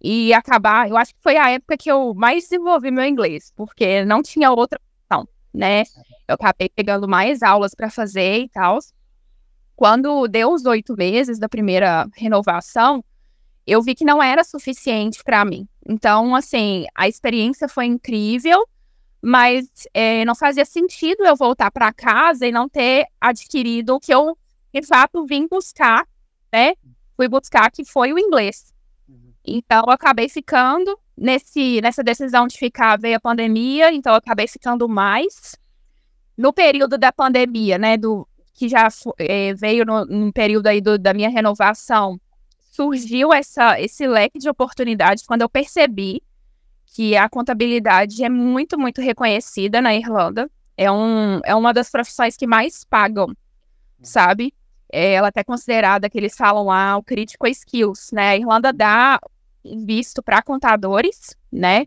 e 0.00 0.34
acabar. 0.34 0.88
Eu 0.88 0.96
acho 0.96 1.14
que 1.14 1.22
foi 1.22 1.36
a 1.38 1.50
época 1.50 1.76
que 1.78 1.90
eu 1.90 2.14
mais 2.14 2.44
desenvolvi 2.44 2.90
meu 2.90 3.04
inglês, 3.04 3.50
porque 3.56 4.04
não 4.04 4.22
tinha 4.22 4.50
outra 4.50 4.78
opção, 4.78 5.26
né? 5.54 5.84
Eu 6.28 6.34
acabei 6.34 6.68
pegando 6.68 7.08
mais 7.08 7.42
aulas 7.42 7.74
para 7.74 7.90
fazer 7.90 8.40
e 8.40 8.48
tal. 8.48 8.78
Quando 9.74 10.26
deu 10.28 10.52
os 10.52 10.64
oito 10.66 10.94
meses 10.96 11.38
da 11.38 11.48
primeira 11.48 12.06
renovação, 12.14 13.02
eu 13.66 13.82
vi 13.82 13.94
que 13.94 14.04
não 14.04 14.22
era 14.22 14.44
suficiente 14.44 15.24
para 15.24 15.44
mim. 15.44 15.66
Então, 15.88 16.34
assim, 16.34 16.86
a 16.94 17.08
experiência 17.08 17.68
foi 17.68 17.86
incrível, 17.86 18.66
mas 19.26 19.88
é, 19.92 20.24
não 20.24 20.36
fazia 20.36 20.64
sentido 20.64 21.24
eu 21.26 21.34
voltar 21.34 21.68
para 21.72 21.92
casa 21.92 22.46
e 22.46 22.52
não 22.52 22.68
ter 22.68 23.06
adquirido 23.20 23.96
o 23.96 23.98
que 23.98 24.14
eu, 24.14 24.38
de 24.72 24.82
fato, 24.82 25.26
vim 25.26 25.48
buscar, 25.48 26.06
né? 26.52 26.74
Fui 27.16 27.26
buscar, 27.26 27.68
que 27.72 27.84
foi 27.84 28.12
o 28.12 28.20
inglês. 28.20 28.72
Uhum. 29.08 29.32
Então, 29.44 29.82
eu 29.84 29.92
acabei 29.92 30.28
ficando 30.28 30.96
nesse, 31.16 31.80
nessa 31.80 32.04
decisão 32.04 32.46
de 32.46 32.56
ficar, 32.56 32.96
veio 33.00 33.16
a 33.16 33.20
pandemia, 33.20 33.92
então 33.92 34.12
eu 34.12 34.18
acabei 34.18 34.46
ficando 34.46 34.88
mais. 34.88 35.56
No 36.38 36.52
período 36.52 36.96
da 36.96 37.10
pandemia, 37.10 37.78
né, 37.78 37.96
do, 37.96 38.28
que 38.54 38.68
já 38.68 38.86
é, 39.18 39.52
veio 39.54 39.84
no, 39.84 40.04
no, 40.04 40.32
período 40.32 40.68
aí 40.68 40.80
do, 40.80 40.96
da 40.96 41.12
minha 41.12 41.30
renovação, 41.30 42.20
surgiu 42.70 43.32
essa, 43.32 43.80
esse 43.80 44.06
leque 44.06 44.38
de 44.38 44.48
oportunidades 44.48 45.26
quando 45.26 45.42
eu 45.42 45.48
percebi 45.48 46.22
que 46.86 47.16
a 47.16 47.28
contabilidade 47.28 48.24
é 48.24 48.28
muito, 48.28 48.78
muito 48.78 49.00
reconhecida 49.00 49.80
na 49.80 49.94
Irlanda. 49.94 50.50
É, 50.76 50.90
um, 50.90 51.40
é 51.44 51.54
uma 51.54 51.72
das 51.72 51.90
profissões 51.90 52.36
que 52.36 52.46
mais 52.46 52.84
pagam, 52.84 53.34
sabe? 54.02 54.54
É, 54.90 55.14
ela 55.14 55.28
é 55.28 55.30
até 55.30 55.42
considerada 55.42 56.08
que 56.08 56.16
eles 56.16 56.36
falam 56.36 56.66
lá 56.66 56.96
o 56.96 57.02
critical 57.02 57.48
skills, 57.48 58.10
né? 58.12 58.30
A 58.30 58.36
Irlanda 58.36 58.72
dá 58.72 59.18
visto 59.84 60.22
para 60.22 60.42
contadores, 60.42 61.36
né? 61.50 61.86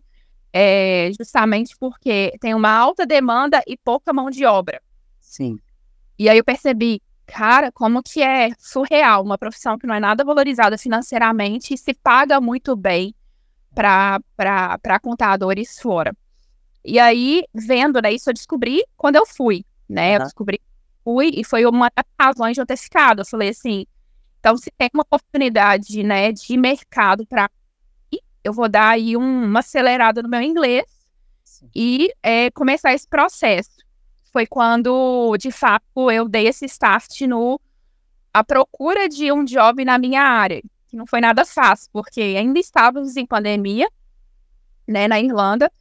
É, 0.51 1.11
justamente 1.17 1.77
porque 1.77 2.33
tem 2.39 2.53
uma 2.53 2.71
alta 2.71 3.05
demanda 3.05 3.61
e 3.67 3.77
pouca 3.77 4.11
mão 4.11 4.29
de 4.29 4.45
obra. 4.45 4.81
Sim. 5.19 5.59
E 6.17 6.27
aí 6.27 6.37
eu 6.37 6.43
percebi, 6.43 7.01
cara, 7.25 7.71
como 7.71 8.03
que 8.03 8.21
é 8.21 8.49
surreal, 8.57 9.23
uma 9.23 9.37
profissão 9.37 9.77
que 9.77 9.87
não 9.87 9.95
é 9.95 9.99
nada 9.99 10.25
valorizada 10.25 10.77
financeiramente 10.77 11.73
e 11.73 11.77
se 11.77 11.93
paga 11.93 12.41
muito 12.41 12.75
bem 12.75 13.13
para 13.73 14.99
contadores 15.01 15.79
fora. 15.79 16.15
E 16.83 16.97
aí, 16.97 17.43
vendo, 17.53 18.01
né, 18.01 18.11
isso 18.13 18.29
eu 18.29 18.33
descobri 18.33 18.83
quando 18.95 19.15
eu 19.15 19.25
fui, 19.25 19.65
né? 19.88 20.09
Uhum. 20.09 20.15
Eu 20.15 20.19
descobri, 20.23 20.61
fui, 21.03 21.31
e 21.35 21.43
foi 21.43 21.65
uma 21.65 21.91
das 21.95 22.05
razões 22.19 22.55
de 22.55 22.61
eu 22.61 22.65
ter 22.65 22.77
ficado. 22.77 23.19
Eu 23.19 23.25
falei 23.25 23.49
assim, 23.49 23.85
então 24.39 24.55
se 24.57 24.71
tem 24.77 24.89
uma 24.93 25.03
oportunidade, 25.03 26.03
né, 26.03 26.31
de 26.31 26.57
mercado 26.57 27.25
para 27.25 27.49
eu 28.41 28.53
vou 28.53 28.69
dar 28.69 28.89
aí 28.89 29.17
um, 29.17 29.43
uma 29.43 29.59
acelerada 29.59 30.23
no 30.23 30.29
meu 30.29 30.41
inglês 30.41 30.85
Sim. 31.43 31.69
e 31.75 32.09
é, 32.23 32.49
começar 32.51 32.93
esse 32.93 33.07
processo. 33.07 33.77
Foi 34.31 34.47
quando, 34.47 35.35
de 35.38 35.51
fato, 35.51 36.09
eu 36.09 36.29
dei 36.29 36.47
esse 36.47 36.65
start 36.65 37.21
no 37.21 37.59
a 38.33 38.43
procura 38.43 39.09
de 39.09 39.31
um 39.31 39.43
job 39.43 39.83
na 39.83 39.97
minha 39.97 40.21
área 40.21 40.61
que 40.89 40.98
não 40.98 41.05
foi 41.05 41.22
nada 41.22 41.46
fácil, 41.46 41.89
porque 41.93 42.22
ainda 42.22 42.60
estávamos 42.60 43.15
em 43.15 43.25
pandemia, 43.25 43.88
né, 44.88 45.08
na 45.08 45.19
Irlanda, 45.19 45.72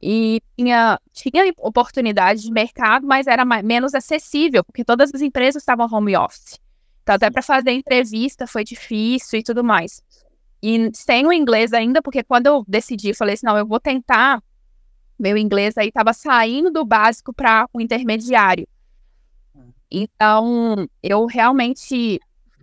e 0.00 0.40
tinha, 0.56 1.00
tinha 1.12 1.52
oportunidade 1.58 2.42
de 2.42 2.50
mercado, 2.50 3.06
mas 3.06 3.26
era 3.26 3.44
mais, 3.44 3.64
menos 3.64 3.94
acessível, 3.94 4.64
porque 4.64 4.84
todas 4.84 5.14
as 5.14 5.20
empresas 5.20 5.62
estavam 5.62 5.86
home 5.90 6.16
office. 6.16 6.58
Então, 7.02 7.16
até 7.16 7.30
para 7.30 7.42
fazer 7.42 7.72
entrevista 7.72 8.46
foi 8.46 8.64
difícil 8.64 9.40
e 9.40 9.42
tudo 9.42 9.64
mais. 9.64 10.02
E 10.62 10.90
sem 10.94 11.26
o 11.26 11.32
inglês 11.32 11.72
ainda, 11.72 12.00
porque 12.00 12.22
quando 12.22 12.46
eu 12.46 12.64
decidi, 12.66 13.08
eu 13.08 13.16
falei 13.16 13.34
assim, 13.34 13.46
não, 13.46 13.58
eu 13.58 13.66
vou 13.66 13.80
tentar, 13.80 14.40
meu 15.18 15.36
inglês 15.36 15.76
aí 15.76 15.88
estava 15.88 16.12
saindo 16.12 16.70
do 16.70 16.84
básico 16.84 17.32
para 17.32 17.68
o 17.72 17.80
intermediário. 17.80 18.66
Hum. 19.54 19.72
Então, 19.90 20.88
eu 21.02 21.26
realmente 21.26 22.20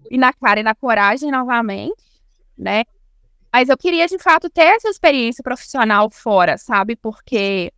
e 0.10 0.18
na 0.18 0.34
cara 0.34 0.60
e 0.60 0.64
na 0.64 0.76
coragem 0.76 1.32
novamente, 1.32 2.04
né? 2.58 2.84
Mas 3.52 3.70
eu 3.70 3.78
queria, 3.78 4.08
de 4.08 4.20
fato, 4.20 4.50
ter 4.50 4.76
essa 4.76 4.90
experiência 4.90 5.44
profissional 5.44 6.10
fora, 6.12 6.58
sabe? 6.58 6.96
Porque 6.96 7.74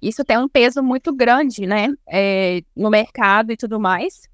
isso 0.00 0.24
tem 0.24 0.38
um 0.38 0.48
peso 0.48 0.82
muito 0.82 1.14
grande, 1.14 1.66
né? 1.66 1.88
É, 2.08 2.62
no 2.74 2.90
mercado 2.90 3.52
e 3.52 3.56
tudo 3.56 3.78
mais. 3.78 4.28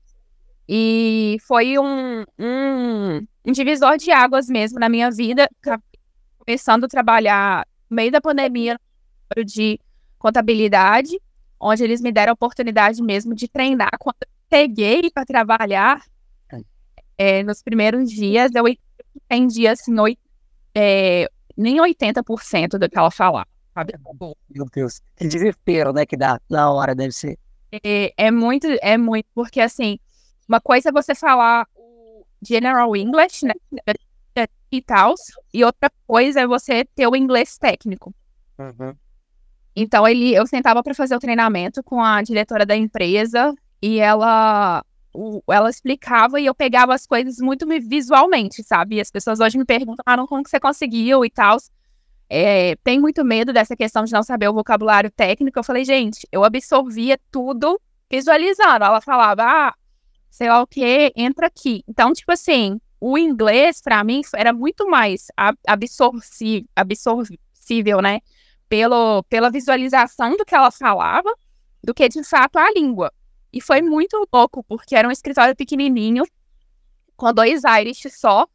E 0.68 1.38
foi 1.46 1.78
um, 1.78 2.24
um, 2.38 3.26
um, 3.44 3.52
divisor 3.52 3.96
de 3.96 4.10
águas 4.10 4.48
mesmo 4.48 4.78
na 4.78 4.88
minha 4.88 5.10
vida, 5.10 5.48
começando 6.38 6.84
a 6.84 6.88
trabalhar 6.88 7.66
no 7.88 7.96
meio 7.96 8.10
da 8.10 8.20
pandemia 8.20 8.78
de 9.44 9.78
contabilidade, 10.18 11.20
onde 11.60 11.84
eles 11.84 12.00
me 12.00 12.10
deram 12.10 12.32
a 12.32 12.34
oportunidade 12.34 13.02
mesmo 13.02 13.34
de 13.34 13.48
treinar. 13.48 13.96
Quando 13.98 14.16
eu 14.22 14.28
peguei 14.48 15.08
para 15.10 15.24
trabalhar, 15.24 16.02
é, 17.18 17.42
nos 17.42 17.62
primeiros 17.62 18.10
dias, 18.10 18.52
eu 18.54 18.64
entendi 19.14 19.66
assim, 19.66 19.98
oit, 19.98 20.18
é, 20.74 21.28
nem 21.56 21.78
80% 21.78 22.78
do 22.78 22.88
que 22.88 22.98
ela 22.98 23.10
falava. 23.10 23.48
Sabe? 23.74 23.94
Meu 24.48 24.66
Deus, 24.72 25.00
que 25.16 25.26
desespero, 25.26 25.92
né, 25.92 26.06
que 26.06 26.16
dá 26.16 26.40
na 26.48 26.70
hora, 26.70 26.94
deve 26.94 27.12
ser. 27.12 27.38
É, 27.84 28.12
é 28.16 28.30
muito, 28.30 28.66
é 28.80 28.96
muito, 28.96 29.26
porque 29.34 29.60
assim, 29.60 29.98
uma 30.48 30.60
coisa 30.60 30.88
é 30.88 30.92
você 30.92 31.14
falar 31.14 31.66
o 31.74 32.24
general 32.42 32.96
English, 32.96 33.44
né, 33.44 33.54
e 34.70 34.82
tal, 34.82 35.14
e 35.52 35.64
outra 35.64 35.90
coisa 36.06 36.40
é 36.40 36.46
você 36.46 36.84
ter 36.84 37.06
o 37.06 37.16
inglês 37.16 37.56
técnico. 37.56 38.14
Uhum. 38.58 38.94
Então, 39.74 40.06
ele, 40.08 40.34
eu 40.34 40.46
sentava 40.46 40.82
para 40.82 40.94
fazer 40.94 41.14
o 41.14 41.20
treinamento 41.20 41.82
com 41.82 42.02
a 42.02 42.22
diretora 42.22 42.64
da 42.64 42.74
empresa 42.74 43.54
e 43.80 43.98
ela 43.98 44.84
ela 45.48 45.70
explicava 45.70 46.40
e 46.40 46.46
eu 46.46 46.54
pegava 46.54 46.94
as 46.94 47.06
coisas 47.06 47.38
muito 47.38 47.66
visualmente, 47.66 48.62
sabe? 48.62 49.00
as 49.00 49.10
pessoas 49.10 49.40
hoje 49.40 49.58
me 49.58 49.64
perguntam 49.64 50.26
como 50.26 50.42
que 50.42 50.50
você 50.50 50.60
conseguiu 50.60 51.24
e 51.24 51.30
tal. 51.30 51.56
É, 52.28 52.74
tem 52.82 53.00
muito 53.00 53.24
medo 53.24 53.52
dessa 53.52 53.76
questão 53.76 54.04
de 54.04 54.12
não 54.12 54.22
saber 54.22 54.48
o 54.48 54.54
vocabulário 54.54 55.10
técnico. 55.10 55.58
Eu 55.58 55.64
falei, 55.64 55.84
gente, 55.84 56.26
eu 56.32 56.44
absorvia 56.44 57.18
tudo 57.30 57.80
visualizando. 58.10 58.84
Ela 58.84 59.00
falava, 59.00 59.42
ah, 59.44 59.74
sei 60.30 60.48
lá 60.48 60.60
o 60.60 60.66
que, 60.66 61.12
entra 61.16 61.46
aqui. 61.46 61.82
Então, 61.88 62.12
tipo 62.12 62.32
assim, 62.32 62.80
o 63.00 63.16
inglês, 63.16 63.80
para 63.80 64.02
mim, 64.02 64.22
era 64.34 64.52
muito 64.52 64.88
mais 64.88 65.28
absorvível, 65.66 66.68
absorvível, 66.74 68.00
né? 68.02 68.20
Pelo, 68.68 69.22
pela 69.24 69.50
visualização 69.50 70.36
do 70.36 70.44
que 70.44 70.54
ela 70.54 70.72
falava, 70.72 71.32
do 71.82 71.94
que 71.94 72.08
de 72.08 72.24
fato 72.24 72.58
a 72.58 72.70
língua. 72.72 73.12
E 73.56 73.60
foi 73.62 73.80
muito 73.80 74.28
louco, 74.30 74.62
porque 74.64 74.94
era 74.94 75.08
um 75.08 75.10
escritório 75.10 75.56
pequenininho, 75.56 76.24
com 77.16 77.32
dois 77.32 77.62
Irish 77.64 78.06
só, 78.10 78.46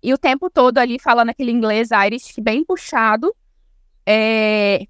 e 0.00 0.14
o 0.14 0.16
tempo 0.16 0.48
todo 0.48 0.78
ali 0.78 0.96
falando 1.00 1.30
aquele 1.30 1.50
inglês 1.50 1.88
Irish 1.90 2.34
bem 2.40 2.64
puxado. 2.64 3.34
É... 4.06 4.86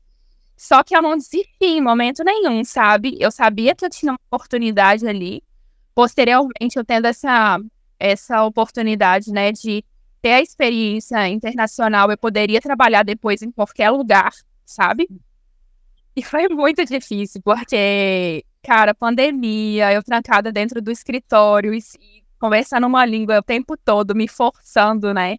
Só 0.55 0.85
que 0.85 0.95
eu 0.95 1.00
não 1.00 1.17
desisti 1.17 1.49
em 1.62 1.81
momento 1.81 2.23
nenhum, 2.23 2.62
sabe? 2.62 3.17
Eu 3.19 3.31
sabia 3.31 3.75
que 3.75 3.87
eu 3.87 3.88
tinha 3.88 4.12
uma 4.12 4.19
oportunidade 4.31 5.09
ali. 5.09 5.43
Posteriormente, 5.95 6.76
eu 6.76 6.85
tendo 6.85 7.07
essa, 7.07 7.59
essa 7.99 8.45
oportunidade, 8.45 9.33
né, 9.33 9.50
de 9.50 9.83
ter 10.21 10.33
a 10.33 10.43
experiência 10.43 11.26
internacional, 11.26 12.11
eu 12.11 12.19
poderia 12.19 12.61
trabalhar 12.61 13.02
depois 13.02 13.40
em 13.40 13.50
qualquer 13.50 13.88
lugar, 13.88 14.31
sabe? 14.67 15.09
E 16.14 16.23
foi 16.23 16.50
muito 16.50 16.85
difícil, 16.85 17.40
porque 17.43 18.45
cara, 18.62 18.95
pandemia, 18.95 19.93
eu 19.93 20.03
trancada 20.03 20.53
dentro 20.53 20.81
do 20.81 20.91
escritório 20.91 21.75
e, 21.75 21.79
e 22.00 22.23
conversando 22.38 22.87
uma 22.87 23.05
língua 23.05 23.38
o 23.38 23.43
tempo 23.43 23.77
todo, 23.77 24.15
me 24.15 24.29
forçando, 24.29 25.12
né? 25.12 25.37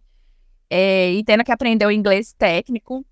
É, 0.68 1.12
e 1.12 1.24
tendo 1.24 1.44
que 1.44 1.52
aprender 1.52 1.86
o 1.86 1.90
inglês 1.90 2.32
técnico. 2.32 3.04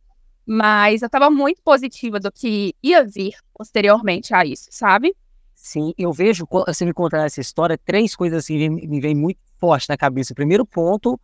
Mas 0.46 1.02
eu 1.02 1.06
estava 1.06 1.28
muito 1.28 1.60
positiva 1.62 2.18
do 2.18 2.32
que 2.32 2.74
ia 2.82 3.04
vir 3.04 3.34
posteriormente 3.52 4.32
a 4.32 4.46
isso, 4.46 4.68
sabe? 4.70 5.14
Sim, 5.54 5.92
eu 5.98 6.12
vejo, 6.12 6.46
você 6.50 6.84
me 6.86 6.94
contar 6.94 7.26
essa 7.26 7.40
história, 7.40 7.76
três 7.76 8.16
coisas 8.16 8.44
assim 8.44 8.70
me 8.70 9.00
vem 9.00 9.14
muito 9.14 9.40
forte 9.58 9.88
na 9.88 9.96
cabeça. 9.96 10.34
primeiro 10.34 10.64
ponto, 10.64 11.20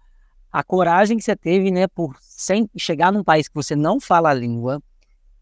a 0.53 0.62
coragem 0.62 1.17
que 1.17 1.25
você 1.25 1.35
teve, 1.35 1.71
né, 1.71 1.87
por 1.87 2.17
sem 2.21 2.69
chegar 2.76 3.12
num 3.12 3.25
país 3.25 3.49
que 3.49 3.55
você 3.55 3.75
não 3.75 3.99
fala 3.99 4.31
a 4.31 4.35
língua. 4.35 4.83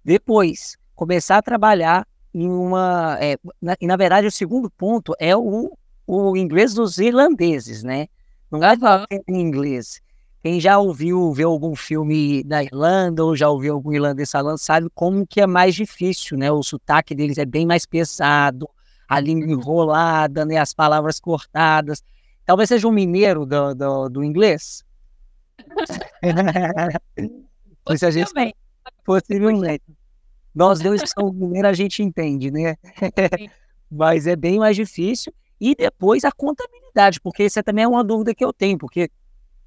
Depois, 0.04 0.76
começar 0.94 1.38
a 1.38 1.42
trabalhar 1.42 2.06
em 2.34 2.48
uma. 2.48 3.18
É, 3.20 3.36
na, 3.60 3.76
e 3.80 3.86
na 3.86 3.96
verdade, 3.96 4.26
o 4.26 4.32
segundo 4.32 4.70
ponto 4.70 5.14
é 5.18 5.36
o, 5.36 5.76
o 6.06 6.36
inglês 6.36 6.74
dos 6.74 6.98
irlandeses, 6.98 7.82
né? 7.82 8.06
Não 8.50 8.62
é 8.62 8.72
uhum. 8.72 9.22
em 9.28 9.40
inglês. 9.40 10.00
quem 10.42 10.60
já 10.60 10.78
ouviu 10.78 11.32
ver 11.32 11.44
algum 11.44 11.74
filme 11.74 12.42
da 12.44 12.62
Irlanda 12.62 13.24
ou 13.24 13.34
já 13.34 13.48
ouviu 13.48 13.74
algum 13.74 13.92
irlandês 13.92 14.30
falando, 14.30 14.58
sabe 14.58 14.88
como 14.94 15.26
que 15.26 15.40
é 15.40 15.46
mais 15.46 15.74
difícil, 15.74 16.36
né? 16.36 16.50
O 16.50 16.62
sotaque 16.62 17.14
deles 17.14 17.38
é 17.38 17.44
bem 17.44 17.66
mais 17.66 17.86
pesado, 17.86 18.68
a 19.08 19.20
língua 19.20 19.50
enrolada, 19.50 20.44
né? 20.44 20.58
As 20.58 20.74
palavras 20.74 21.20
cortadas. 21.20 22.02
Talvez 22.44 22.68
seja 22.68 22.88
um 22.88 22.92
mineiro 22.92 23.46
do, 23.46 23.74
do, 23.74 24.08
do 24.08 24.24
inglês. 24.24 24.84
Gente 28.10 28.56
possivelmente. 29.04 29.82
Nós 30.54 30.80
dois 30.80 31.02
que 31.02 31.08
somos 31.08 31.34
mineiros, 31.34 31.70
a 31.70 31.72
gente 31.72 32.02
entende, 32.02 32.50
né? 32.50 32.76
Mas 33.90 34.26
é 34.26 34.36
bem 34.36 34.58
mais 34.58 34.76
difícil. 34.76 35.32
E 35.60 35.74
depois 35.74 36.24
a 36.24 36.32
contabilidade, 36.32 37.20
porque 37.20 37.44
essa 37.44 37.62
também 37.62 37.84
é 37.84 37.88
uma 37.88 38.02
dúvida 38.02 38.34
que 38.34 38.44
eu 38.44 38.52
tenho, 38.52 38.76
porque 38.76 39.10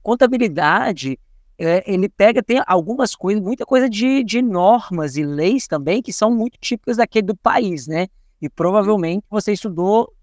contabilidade, 0.04 1.18
é, 1.58 1.84
ele 1.92 2.10
pega, 2.10 2.44
tem 2.44 2.62
algumas 2.68 3.16
coisas, 3.16 3.42
muita 3.42 3.66
coisa 3.66 3.90
de, 3.90 4.24
de 4.24 4.42
normas 4.42 5.16
e 5.16 5.24
leis 5.24 5.68
também, 5.68 6.02
que 6.02 6.12
são 6.12 6.30
muito 6.30 6.58
típicas 6.60 6.98
daquele 6.98 7.28
do 7.28 7.36
país, 7.36 7.88
né? 7.88 8.08
E 8.42 8.50
provavelmente 8.50 9.26
você 9.30 9.54
estudou 9.54 10.14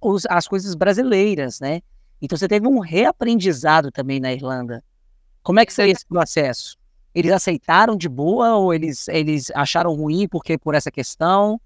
os, 0.00 0.26
as 0.26 0.46
coisas 0.46 0.74
brasileiras, 0.74 1.58
né? 1.58 1.80
Então 2.20 2.36
você 2.36 2.46
teve 2.46 2.68
um 2.68 2.78
reaprendizado 2.78 3.90
também 3.90 4.20
na 4.20 4.32
Irlanda. 4.32 4.84
Como 5.42 5.58
é 5.58 5.66
que 5.66 5.72
foi 5.72 5.90
esse 5.90 6.06
processo? 6.06 6.76
Eles 7.14 7.32
aceitaram 7.32 7.96
de 7.96 8.08
boa 8.08 8.56
ou 8.56 8.74
eles, 8.74 9.08
eles 9.08 9.50
acharam 9.54 9.94
ruim 9.94 10.26
porque 10.26 10.58
por 10.58 10.74
essa 10.74 10.90
questão? 10.90 11.60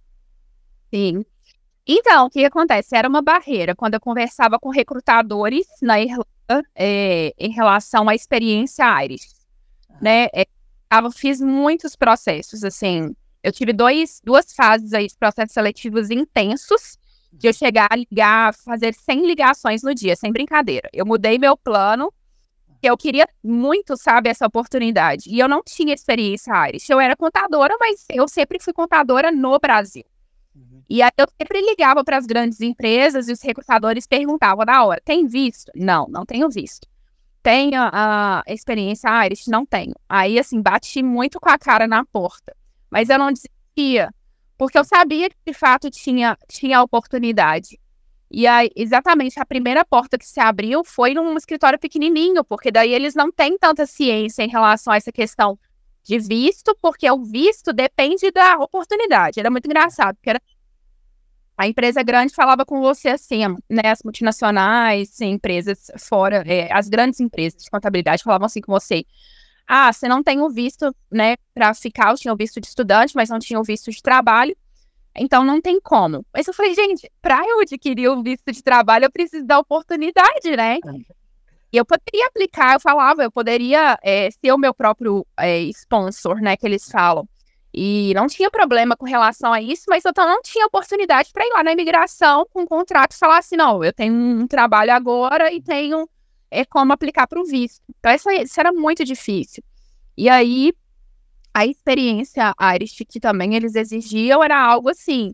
Sim. 0.93 1.25
Então, 1.87 2.26
o 2.26 2.31
que 2.31 2.45
acontece? 2.45 2.95
Era 2.95 3.09
uma 3.09 3.23
barreira 3.23 3.75
quando 3.75 3.95
eu 3.95 4.00
conversava 4.00 4.59
com 4.59 4.69
recrutadores 4.69 5.67
na 5.81 5.99
Irlanda 5.99 6.62
é, 6.75 7.33
em 7.38 7.50
relação 7.50 8.09
à 8.09 8.14
experiência 8.14 8.85
Irish, 9.05 9.35
né? 10.00 10.26
É, 10.35 10.47
eu 10.93 11.11
fiz 11.11 11.40
muitos 11.40 11.97
processos, 11.97 12.62
assim, 12.62 13.14
eu 13.43 13.52
tive 13.52 13.73
dois, 13.73 14.21
duas 14.25 14.52
fases 14.52 14.93
aí 14.93 15.07
de 15.07 15.17
processos 15.17 15.52
seletivos 15.52 16.11
intensos, 16.11 16.99
de 17.33 17.49
eu 17.49 17.52
chegar 17.52 17.88
a 17.90 17.97
ligar, 17.97 18.55
fazer 18.55 18.95
100 18.95 19.26
ligações 19.26 19.83
no 19.83 19.95
dia, 19.95 20.17
sem 20.17 20.33
brincadeira. 20.33 20.88
Eu 20.93 21.07
mudei 21.07 21.38
meu 21.38 21.57
plano, 21.57 22.12
eu 22.82 22.97
queria 22.97 23.28
muito, 23.42 23.97
sabe, 23.97 24.28
essa 24.28 24.47
oportunidade. 24.47 25.25
E 25.28 25.38
eu 25.38 25.49
não 25.49 25.62
tinha 25.62 25.94
experiência 25.94 26.52
Irish. 26.68 26.88
Eu 26.88 27.00
era 27.00 27.16
contadora, 27.16 27.76
mas 27.80 28.04
eu 28.11 28.28
sempre 28.28 28.58
fui 28.61 28.73
contadora 28.73 29.32
no 29.32 29.58
Brasil. 29.58 30.04
Uhum. 30.54 30.82
E 30.88 31.02
aí 31.02 31.11
eu 31.16 31.26
sempre 31.40 31.61
ligava 31.61 32.04
para 32.04 32.16
as 32.16 32.26
grandes 32.26 32.61
empresas 32.61 33.28
e 33.28 33.32
os 33.32 33.42
recrutadores 33.42 34.06
perguntavam 34.06 34.64
na 34.64 34.85
hora: 34.85 35.00
tem 35.04 35.26
visto? 35.26 35.73
Não, 35.75 36.06
não 36.08 36.25
tenho 36.25 36.49
visto. 36.49 36.87
Tem 37.42 37.75
a, 37.76 38.42
a 38.47 38.52
experiência 38.52 39.08
Irish? 39.25 39.49
Não 39.49 39.64
tenho. 39.64 39.94
Aí, 40.08 40.38
assim, 40.38 40.61
bati 40.61 41.02
muito 41.02 41.40
com 41.40 41.49
a 41.49 41.58
cara 41.58 41.87
na 41.87 42.04
porta. 42.04 42.54
Mas 42.90 43.08
eu 43.08 43.18
não 43.18 43.32
desistia, 43.32 44.12
porque 44.56 44.78
eu 44.78 44.85
sabia 44.85 45.30
que 45.30 45.37
de 45.47 45.52
fato 45.52 45.90
tinha, 45.90 46.37
tinha 46.49 46.82
oportunidade. 46.82 47.78
E 48.30 48.47
aí, 48.47 48.70
exatamente 48.76 49.40
a 49.40 49.47
primeira 49.47 49.85
porta 49.85 50.18
que 50.18 50.26
se 50.26 50.38
abriu 50.38 50.85
foi 50.85 51.14
num 51.14 51.37
escritório 51.37 51.78
pequenininho, 51.78 52.44
porque 52.44 52.70
daí 52.70 52.92
eles 52.92 53.14
não 53.14 53.32
têm 53.32 53.56
tanta 53.58 53.87
ciência 53.87 54.42
em 54.42 54.49
relação 54.49 54.92
a 54.92 54.97
essa 54.97 55.11
questão 55.11 55.58
de 56.04 56.18
visto, 56.18 56.76
porque 56.80 57.11
o 57.11 57.25
visto 57.25 57.73
depende 57.73 58.30
da 58.30 58.56
oportunidade. 58.58 59.40
Era 59.40 59.50
muito 59.50 59.66
engraçado, 59.66 60.16
porque 60.16 60.30
era... 60.30 60.42
a 61.56 61.66
empresa 61.66 62.02
grande 62.02 62.35
falava 62.35 62.66
com 62.66 62.80
você 62.80 63.08
assim, 63.08 63.47
né? 63.68 63.82
As 63.90 64.02
multinacionais, 64.02 65.20
empresas 65.20 65.90
fora, 65.99 66.44
é, 66.47 66.70
as 66.73 66.88
grandes 66.88 67.20
empresas 67.20 67.62
de 67.62 67.70
contabilidade 67.70 68.23
falavam 68.23 68.47
assim 68.47 68.61
com 68.61 68.73
você. 68.73 69.04
Ah, 69.66 69.92
você 69.92 70.08
não 70.08 70.23
tem 70.23 70.40
o 70.40 70.49
visto, 70.49 70.94
né, 71.12 71.37
para 71.52 71.75
ficar, 71.75 72.11
eu 72.11 72.16
tinha 72.16 72.32
o 72.32 72.37
visto 72.37 72.58
de 72.58 72.66
estudante, 72.66 73.14
mas 73.14 73.28
não 73.28 73.38
tinha 73.38 73.61
o 73.61 73.62
visto 73.62 73.90
de 73.90 74.02
trabalho. 74.02 74.56
Então 75.17 75.45
não 75.45 75.61
tem 75.61 75.81
como. 75.81 76.25
Mas 76.33 76.47
eu 76.47 76.55
falei, 76.55 76.75
gente, 76.75 77.11
para 77.21 77.43
eu 77.47 77.61
adquirir 77.61 78.09
o 78.09 78.23
visto 78.23 78.53
de 78.53 78.62
trabalho, 78.62 79.05
eu 79.05 79.11
preciso 79.11 79.45
da 79.45 79.59
oportunidade, 79.59 80.57
né? 80.57 80.79
E 81.73 81.77
eu 81.77 81.85
poderia 81.85 82.27
aplicar, 82.27 82.75
eu 82.75 82.81
falava, 82.81 83.23
eu 83.23 83.31
poderia 83.31 83.99
é, 84.03 84.31
ser 84.31 84.53
o 84.53 84.59
meu 84.59 84.73
próprio 84.73 85.27
é, 85.38 85.61
sponsor, 85.64 86.40
né, 86.40 86.57
que 86.57 86.66
eles 86.66 86.88
falam. 86.90 87.29
E 87.73 88.12
não 88.14 88.27
tinha 88.27 88.51
problema 88.51 88.97
com 88.97 89.05
relação 89.05 89.53
a 89.53 89.61
isso, 89.61 89.85
mas 89.88 90.03
eu 90.05 90.12
não 90.16 90.40
tinha 90.40 90.66
oportunidade 90.66 91.31
para 91.33 91.47
ir 91.47 91.51
lá 91.53 91.62
na 91.62 91.73
imigração 91.73 92.47
com 92.51 92.62
um 92.62 92.66
contrato 92.66 93.12
e 93.12 93.18
falar 93.18 93.38
assim: 93.38 93.57
não, 93.57 93.85
eu 93.85 93.92
tenho 93.92 94.14
um 94.14 94.47
trabalho 94.47 94.92
agora 94.92 95.53
e 95.53 95.61
tenho 95.61 96.09
é, 96.51 96.64
como 96.64 96.92
aplicar 96.92 97.27
para 97.27 97.40
o 97.40 97.44
visto. 97.44 97.83
Então, 97.99 98.12
isso, 98.12 98.31
isso 98.31 98.59
era 98.59 98.73
muito 98.73 99.05
difícil. 99.05 99.62
E 100.16 100.29
aí, 100.29 100.73
a 101.52 101.66
experiência 101.66 102.54
Irish 102.74 103.02
que 103.08 103.20
também 103.20 103.54
eles 103.54 103.74
exigiam 103.74 104.42
era 104.42 104.58
algo 104.61 104.88
assim, 104.88 105.32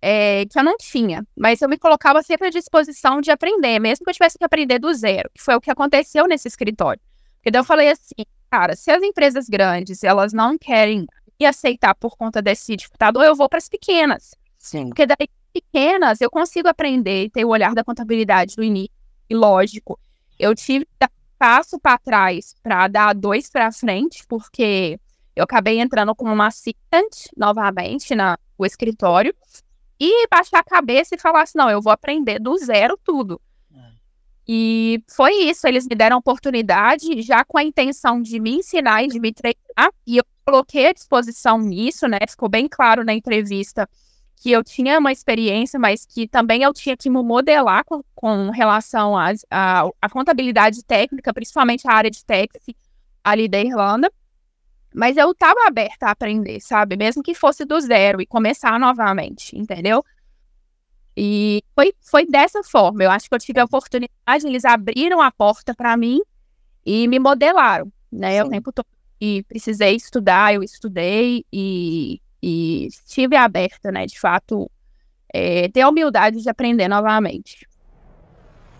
é, 0.00 0.44
que 0.46 0.58
eu 0.58 0.62
não 0.62 0.76
tinha, 0.76 1.26
mas 1.36 1.60
eu 1.60 1.68
me 1.68 1.78
colocava 1.78 2.22
sempre 2.22 2.48
à 2.48 2.50
disposição 2.50 3.20
de 3.20 3.30
aprender, 3.30 3.78
mesmo 3.78 4.04
que 4.04 4.10
eu 4.10 4.14
tivesse 4.14 4.38
que 4.38 4.44
aprender 4.44 4.78
do 4.78 4.92
zero, 4.94 5.30
que 5.34 5.42
foi 5.42 5.54
o 5.54 5.60
que 5.60 5.70
aconteceu 5.70 6.26
nesse 6.26 6.48
escritório. 6.48 7.00
Porque 7.36 7.50
daí 7.50 7.60
eu 7.60 7.64
falei 7.64 7.90
assim, 7.90 8.24
cara, 8.50 8.76
se 8.76 8.90
as 8.90 9.02
empresas 9.02 9.48
grandes, 9.48 10.02
elas 10.04 10.32
não 10.32 10.56
querem 10.56 11.06
me 11.38 11.46
aceitar 11.46 11.94
por 11.94 12.16
conta 12.16 12.40
desse 12.40 12.76
dificultador, 12.76 13.22
eu 13.24 13.34
vou 13.34 13.48
para 13.48 13.58
as 13.58 13.68
pequenas. 13.68 14.34
Sim. 14.58 14.88
Porque 14.88 15.06
daí 15.06 15.28
pequenas 15.52 16.20
eu 16.20 16.30
consigo 16.30 16.68
aprender 16.68 17.24
e 17.24 17.30
ter 17.30 17.44
o 17.44 17.48
olhar 17.48 17.74
da 17.74 17.84
contabilidade 17.84 18.56
do 18.56 18.62
início, 18.62 18.92
e 19.28 19.34
lógico, 19.34 19.98
eu 20.38 20.54
tive 20.54 20.84
que 20.84 20.92
dar 21.00 21.10
passo 21.38 21.78
para 21.78 21.98
trás 21.98 22.54
para 22.62 22.88
dar 22.88 23.14
dois 23.14 23.50
para 23.50 23.72
frente, 23.72 24.24
porque 24.28 24.98
eu 25.36 25.44
acabei 25.44 25.78
entrando 25.78 26.14
como 26.14 26.32
uma 26.32 26.46
assistente 26.46 27.30
novamente 27.36 28.14
na, 28.14 28.38
no 28.58 28.64
escritório 28.64 29.34
e 30.00 30.26
baixar 30.28 30.60
a 30.60 30.64
cabeça 30.64 31.14
e 31.14 31.18
falar 31.18 31.42
assim: 31.42 31.58
não, 31.58 31.68
eu 31.68 31.82
vou 31.82 31.92
aprender 31.92 32.38
do 32.38 32.56
zero 32.56 32.98
tudo. 33.04 33.40
É. 33.74 33.90
E 34.48 35.04
foi 35.08 35.32
isso, 35.44 35.66
eles 35.66 35.86
me 35.86 35.94
deram 35.94 36.16
oportunidade 36.16 37.20
já 37.20 37.44
com 37.44 37.58
a 37.58 37.62
intenção 37.62 38.20
de 38.22 38.40
me 38.40 38.56
ensinar 38.56 39.04
e 39.04 39.08
de 39.08 39.20
me 39.20 39.32
treinar, 39.32 39.92
e 40.06 40.16
eu 40.16 40.24
coloquei 40.44 40.86
à 40.86 40.92
disposição 40.92 41.58
nisso, 41.58 42.08
né? 42.08 42.18
Ficou 42.28 42.48
bem 42.48 42.66
claro 42.66 43.04
na 43.04 43.12
entrevista 43.12 43.88
que 44.36 44.52
eu 44.52 44.62
tinha 44.62 44.98
uma 44.98 45.12
experiência, 45.12 45.78
mas 45.78 46.06
que 46.06 46.28
também 46.28 46.62
eu 46.62 46.72
tinha 46.72 46.96
que 46.96 47.10
me 47.10 47.22
modelar 47.22 47.84
com, 47.84 48.02
com 48.14 48.50
relação 48.50 49.14
à 49.16 50.08
contabilidade 50.10 50.84
técnica, 50.84 51.32
principalmente 51.32 51.88
a 51.88 51.92
área 51.92 52.10
de 52.10 52.24
tax 52.24 52.54
ali 53.24 53.48
da 53.48 53.60
Irlanda. 53.60 54.10
Mas 54.96 55.18
eu 55.18 55.30
estava 55.32 55.66
aberta 55.66 56.06
a 56.06 56.10
aprender, 56.12 56.58
sabe? 56.60 56.96
Mesmo 56.96 57.22
que 57.22 57.34
fosse 57.34 57.66
do 57.66 57.78
zero 57.78 58.20
e 58.20 58.26
começar 58.26 58.80
novamente, 58.80 59.56
entendeu? 59.56 60.02
E 61.14 61.62
foi, 61.74 61.94
foi 62.00 62.26
dessa 62.26 62.62
forma. 62.64 63.04
Eu 63.04 63.10
acho 63.10 63.28
que 63.28 63.34
eu 63.34 63.38
tive 63.38 63.60
a 63.60 63.64
oportunidade, 63.64 64.46
eles 64.46 64.64
abriram 64.64 65.20
a 65.20 65.30
porta 65.30 65.74
para 65.74 65.96
mim 65.98 66.22
e 66.84 67.06
me 67.08 67.18
modelaram, 67.18 67.92
né? 68.10 68.40
Sim. 68.40 68.48
O 68.48 68.50
tempo 68.50 68.72
todo. 68.72 68.86
E 69.20 69.42
precisei 69.44 69.96
estudar, 69.96 70.54
eu 70.54 70.62
estudei 70.62 71.44
e 71.52 72.20
e 72.42 72.86
estive 72.86 73.34
aberta, 73.34 73.90
né, 73.90 74.06
de 74.06 74.20
fato, 74.20 74.70
é, 75.34 75.68
ter 75.68 75.80
a 75.80 75.88
humildade 75.88 76.40
de 76.40 76.48
aprender 76.48 76.86
novamente. 76.86 77.66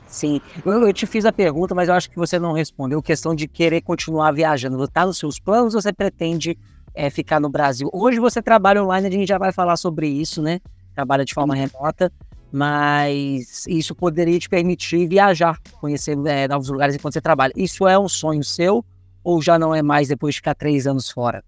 Sim, 0.07 0.41
eu, 0.65 0.87
eu, 0.87 0.93
te 0.93 1.07
fiz 1.07 1.25
a 1.25 1.33
pergunta, 1.33 1.75
mas 1.75 1.89
eu 1.89 1.95
acho 1.95 2.09
que 2.11 2.17
você 2.17 2.39
não 2.39 2.53
respondeu. 2.53 3.03
Questão 3.03 3.35
de 3.35 3.49
querer 3.49 3.81
continuar 3.81 4.33
viajando. 4.33 4.83
Está 4.83 5.05
nos 5.05 5.19
seus 5.19 5.39
planos 5.39 5.75
ou 5.75 5.83
você 5.83 5.93
pretende 5.93 6.57
é, 6.95 7.11
ficar 7.11 7.41
no 7.41 7.49
Brasil? 7.49 7.91
Hoje 7.93 8.19
você 8.19 8.41
trabalha 8.41 8.83
online, 8.83 9.09
a 9.09 9.11
gente 9.11 9.29
já 9.29 9.39
vai 9.39 9.53
falar 9.53 9.77
sobre 9.77 10.09
isso, 10.09 10.41
né? 10.41 10.61
Trabalha 10.95 11.25
de 11.25 11.35
forma 11.35 11.55
remota, 11.55 12.11
mas 12.53 13.67
isso 13.67 13.95
poderia 13.95 14.39
te 14.39 14.49
permitir 14.49 15.07
viajar, 15.09 15.61
conhecer 15.81 16.17
é, 16.27 16.49
novos 16.49 16.69
lugares 16.69 16.95
enquanto 16.95 17.15
você 17.15 17.21
trabalha. 17.21 17.53
Isso 17.57 17.87
é 17.87 17.99
um 17.99 18.09
sonho 18.09 18.45
seu 18.45 18.85
ou 19.27 19.43
já 19.43 19.59
não 19.59 19.75
é 19.75 19.83
mais 19.83 20.07
depois 20.07 20.35
de 20.35 20.39
ficar 20.39 20.55
três 20.55 20.87
anos 20.87 21.11
fora? 21.11 21.45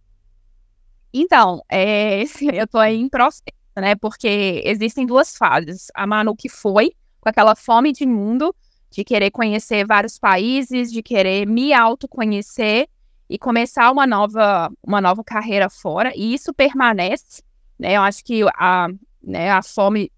Então, 1.14 1.62
é, 1.70 2.24
eu 2.52 2.66
tô 2.66 2.78
aí 2.78 2.96
em 2.96 3.08
processo, 3.08 3.44
né? 3.76 3.94
Porque 3.94 4.62
existem 4.64 5.06
duas 5.06 5.36
fases. 5.36 5.86
A 5.94 6.06
Manu 6.06 6.34
que 6.34 6.48
foi, 6.48 6.92
com 7.28 7.30
aquela 7.30 7.54
fome 7.54 7.92
de 7.92 8.06
mundo, 8.06 8.54
de 8.90 9.04
querer 9.04 9.30
conhecer 9.30 9.86
vários 9.86 10.18
países, 10.18 10.90
de 10.90 11.02
querer 11.02 11.46
me 11.46 11.74
autoconhecer 11.74 12.88
e 13.28 13.38
começar 13.38 13.90
uma 13.90 14.06
nova, 14.06 14.72
uma 14.82 15.00
nova 15.00 15.22
carreira 15.22 15.68
fora. 15.68 16.12
E 16.16 16.32
isso 16.32 16.54
permanece, 16.54 17.42
né? 17.78 17.96
Eu 17.96 18.02
acho 18.02 18.24
que 18.24 18.42
a, 18.54 18.88
né, 19.22 19.50
a 19.50 19.62
fome, 19.62 20.10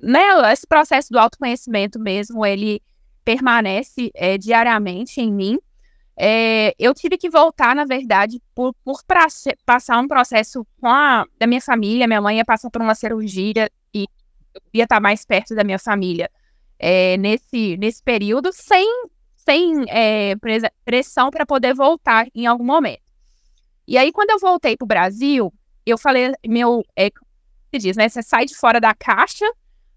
né? 0.00 0.52
Esse 0.52 0.66
processo 0.66 1.12
do 1.12 1.18
autoconhecimento 1.18 1.98
mesmo, 1.98 2.46
ele 2.46 2.80
permanece 3.24 4.10
é, 4.14 4.38
diariamente 4.38 5.20
em 5.20 5.32
mim. 5.32 5.58
É, 6.16 6.74
eu 6.78 6.94
tive 6.94 7.18
que 7.18 7.28
voltar, 7.28 7.74
na 7.74 7.84
verdade, 7.84 8.40
por, 8.54 8.74
por 8.84 9.00
passar 9.66 9.98
um 9.98 10.06
processo 10.06 10.64
com 10.80 10.86
a 10.86 11.24
da 11.36 11.48
minha 11.48 11.60
família. 11.60 12.06
Minha 12.06 12.20
mãe 12.20 12.36
ia 12.36 12.44
passar 12.44 12.70
por 12.70 12.80
uma 12.80 12.94
cirurgia 12.94 13.68
eu 14.54 14.60
ia 14.74 14.84
estar 14.84 15.00
mais 15.00 15.24
perto 15.24 15.54
da 15.54 15.64
minha 15.64 15.78
família 15.78 16.30
é, 16.78 17.16
nesse, 17.16 17.76
nesse 17.76 18.02
período, 18.02 18.50
sem, 18.52 18.86
sem 19.36 19.84
é, 19.88 20.34
pressão 20.84 21.30
para 21.30 21.46
poder 21.46 21.74
voltar 21.74 22.26
em 22.34 22.46
algum 22.46 22.64
momento. 22.64 23.02
E 23.86 23.96
aí, 23.96 24.12
quando 24.12 24.30
eu 24.30 24.38
voltei 24.38 24.76
para 24.76 24.84
o 24.84 24.88
Brasil, 24.88 25.52
eu 25.86 25.98
falei, 25.98 26.32
meu, 26.46 26.84
é, 26.96 27.10
se 27.70 27.78
diz, 27.78 27.96
né? 27.96 28.08
Você 28.08 28.22
sai 28.22 28.46
de 28.46 28.54
fora 28.54 28.80
da 28.80 28.94
caixa, 28.94 29.50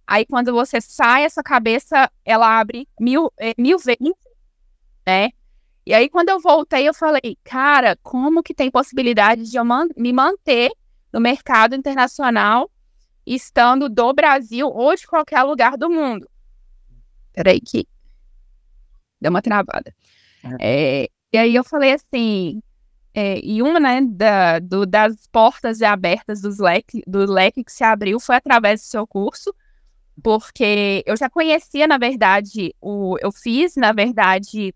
aí 0.05 0.25
quando 0.25 0.51
você 0.51 0.79
sai, 0.79 1.23
essa 1.23 1.43
cabeça, 1.43 2.09
ela 2.23 2.59
abre 2.59 2.87
mil, 2.99 3.31
é, 3.37 3.53
mil 3.57 3.77
vezes, 3.77 4.13
né? 5.05 5.29
E 5.85 5.93
aí, 5.93 6.09
quando 6.09 6.29
eu 6.29 6.39
voltei, 6.39 6.87
eu 6.87 6.93
falei, 6.93 7.37
cara, 7.43 7.95
como 8.01 8.41
que 8.41 8.55
tem 8.55 8.71
possibilidade 8.71 9.43
de 9.43 9.55
eu 9.55 9.63
man 9.63 9.87
me 9.95 10.11
manter 10.11 10.71
no 11.13 11.19
mercado 11.19 11.75
internacional, 11.75 12.69
estando 13.25 13.89
do 13.89 14.13
Brasil 14.13 14.67
ou 14.67 14.95
de 14.95 15.07
qualquer 15.07 15.43
lugar 15.43 15.77
do 15.77 15.89
mundo? 15.89 16.29
Peraí 17.33 17.59
que 17.59 17.87
deu 19.19 19.29
uma 19.29 19.41
travada. 19.41 19.93
É, 20.59 21.09
e 21.33 21.37
aí 21.37 21.55
eu 21.55 21.63
falei 21.63 21.93
assim, 21.93 22.61
é, 23.13 23.39
e 23.43 23.61
uma 23.61 23.79
né, 23.79 24.01
da, 24.01 24.59
do, 24.59 24.85
das 24.85 25.27
portas 25.27 25.81
abertas 25.81 26.41
dos 26.41 26.59
leque, 26.59 27.01
do 27.07 27.31
leque 27.31 27.63
que 27.63 27.71
se 27.71 27.83
abriu 27.83 28.19
foi 28.19 28.35
através 28.35 28.81
do 28.81 28.85
seu 28.85 29.07
curso, 29.07 29.53
porque 30.21 31.03
eu 31.05 31.17
já 31.17 31.29
conhecia, 31.29 31.87
na 31.87 31.97
verdade, 31.97 32.73
o, 32.79 33.17
eu 33.21 33.31
fiz, 33.31 33.75
na 33.75 33.91
verdade, 33.91 34.73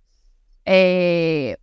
é, 0.65 1.57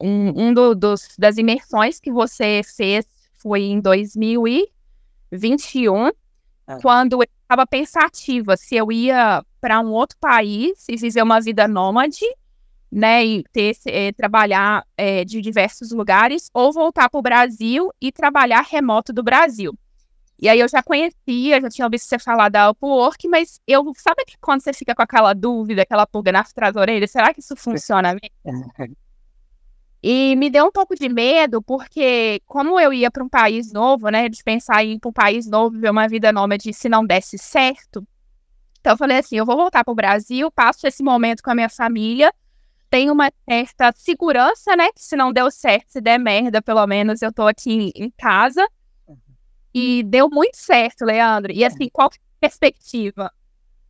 um, 0.00 0.48
um 0.48 0.54
do, 0.54 0.74
dos, 0.74 1.08
das 1.18 1.38
imersões 1.38 2.00
que 2.00 2.10
você 2.10 2.62
fez 2.64 3.06
foi 3.34 3.62
em 3.62 3.80
2021, 3.80 6.10
ah. 6.66 6.78
quando 6.80 7.22
eu 7.22 7.28
estava 7.42 7.66
pensativa 7.66 8.56
se 8.56 8.74
eu 8.74 8.90
ia 8.90 9.44
para 9.60 9.80
um 9.80 9.90
outro 9.90 10.16
país 10.18 10.84
e 10.88 10.96
viver 10.96 11.22
uma 11.22 11.40
vida 11.40 11.66
nômade, 11.68 12.24
né, 12.90 13.24
e 13.24 13.42
ter, 13.52 13.76
é, 13.86 14.12
trabalhar 14.12 14.86
é, 14.96 15.24
de 15.24 15.40
diversos 15.40 15.90
lugares, 15.90 16.48
ou 16.54 16.72
voltar 16.72 17.08
para 17.08 17.18
o 17.18 17.22
Brasil 17.22 17.90
e 18.00 18.12
trabalhar 18.12 18.62
remoto 18.62 19.12
do 19.12 19.22
Brasil. 19.22 19.76
E 20.38 20.48
aí 20.48 20.60
eu 20.60 20.68
já 20.68 20.82
conhecia, 20.82 21.60
já 21.60 21.68
tinha 21.68 21.86
ouvido 21.86 22.00
você 22.00 22.18
falar 22.18 22.48
da 22.48 22.70
Upwork, 22.70 23.26
mas 23.28 23.60
eu, 23.66 23.84
sabe 23.96 24.24
que 24.26 24.36
quando 24.40 24.60
você 24.62 24.72
fica 24.72 24.94
com 24.94 25.02
aquela 25.02 25.32
dúvida, 25.32 25.82
aquela 25.82 26.06
pulga 26.06 26.32
na 26.32 26.44
trás 26.44 26.74
da 26.74 26.80
orelha, 26.80 27.06
será 27.06 27.32
que 27.32 27.40
isso 27.40 27.54
funciona 27.56 28.14
mesmo? 28.14 28.94
E 30.06 30.36
me 30.36 30.50
deu 30.50 30.66
um 30.66 30.70
pouco 30.70 30.94
de 30.94 31.08
medo, 31.08 31.62
porque 31.62 32.38
como 32.44 32.78
eu 32.78 32.92
ia 32.92 33.10
para 33.10 33.24
um 33.24 33.28
país 33.28 33.72
novo, 33.72 34.10
né, 34.10 34.28
de 34.28 34.44
pensar 34.44 34.84
em 34.84 34.92
ir 34.92 34.98
para 34.98 35.08
um 35.08 35.12
país 35.14 35.48
novo, 35.48 35.76
viver 35.76 35.88
uma 35.88 36.06
vida 36.06 36.30
nômade, 36.30 36.74
se 36.74 36.90
não 36.90 37.06
desse 37.06 37.38
certo, 37.38 38.06
então 38.78 38.92
eu 38.92 38.98
falei 38.98 39.16
assim, 39.16 39.36
eu 39.38 39.46
vou 39.46 39.56
voltar 39.56 39.82
para 39.82 39.92
o 39.92 39.94
Brasil, 39.94 40.50
passo 40.50 40.86
esse 40.86 41.02
momento 41.02 41.42
com 41.42 41.50
a 41.50 41.54
minha 41.54 41.70
família, 41.70 42.30
tenho 42.90 43.14
uma 43.14 43.32
certa 43.48 43.94
segurança, 43.96 44.76
né? 44.76 44.92
Que 44.92 45.02
se 45.02 45.16
não 45.16 45.32
deu 45.32 45.50
certo, 45.50 45.92
se 45.92 46.02
der 46.02 46.18
merda, 46.18 46.60
pelo 46.60 46.86
menos 46.86 47.22
eu 47.22 47.32
tô 47.32 47.46
aqui 47.46 47.90
em 47.96 48.10
casa. 48.10 48.68
E 49.72 50.02
deu 50.02 50.28
muito 50.28 50.58
certo, 50.58 51.06
Leandro. 51.06 51.50
E 51.50 51.64
assim, 51.64 51.88
qual 51.90 52.10
é 52.12 52.16
a 52.16 52.40
perspectiva? 52.40 53.32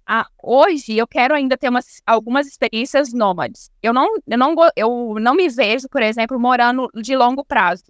Ah, 0.06 0.26
hoje 0.42 0.96
eu 0.96 1.06
quero 1.06 1.34
ainda 1.34 1.56
ter 1.56 1.68
umas, 1.68 2.02
algumas 2.06 2.46
experiências 2.46 3.12
nômades. 3.12 3.70
Eu 3.82 3.92
não, 3.92 4.06
eu, 4.26 4.38
não, 4.38 4.54
eu 4.76 5.16
não 5.18 5.34
me 5.34 5.48
vejo, 5.48 5.88
por 5.88 6.02
exemplo, 6.02 6.38
morando 6.38 6.90
de 6.94 7.16
longo 7.16 7.44
prazo. 7.44 7.84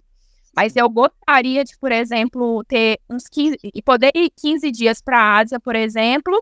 Mas 0.55 0.75
eu 0.77 0.89
gostaria 0.89 1.65
de, 1.65 1.77
por 1.77 1.91
exemplo, 1.91 2.63
ter 2.63 2.99
uns 3.09 3.27
15 3.27 3.57
e 3.61 3.81
poder 3.81 4.11
ir 4.15 4.31
15 4.39 4.71
dias 4.71 5.01
para 5.01 5.19
a 5.19 5.37
Ásia, 5.39 5.59
por 5.59 5.75
exemplo, 5.75 6.41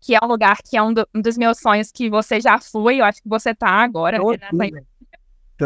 que 0.00 0.14
é 0.14 0.18
um 0.20 0.26
lugar 0.26 0.58
que 0.62 0.76
é 0.76 0.82
um, 0.82 0.92
do, 0.92 1.08
um, 1.14 1.20
dos 1.22 1.38
meus 1.38 1.60
sonhos 1.60 1.92
que 1.92 2.10
você 2.10 2.40
já 2.40 2.58
foi, 2.58 2.96
eu 2.96 3.04
acho 3.04 3.22
que 3.22 3.28
você 3.28 3.54
tá 3.54 3.68
agora. 3.68 4.18
Tô, 4.18 4.32
né, 4.32 4.38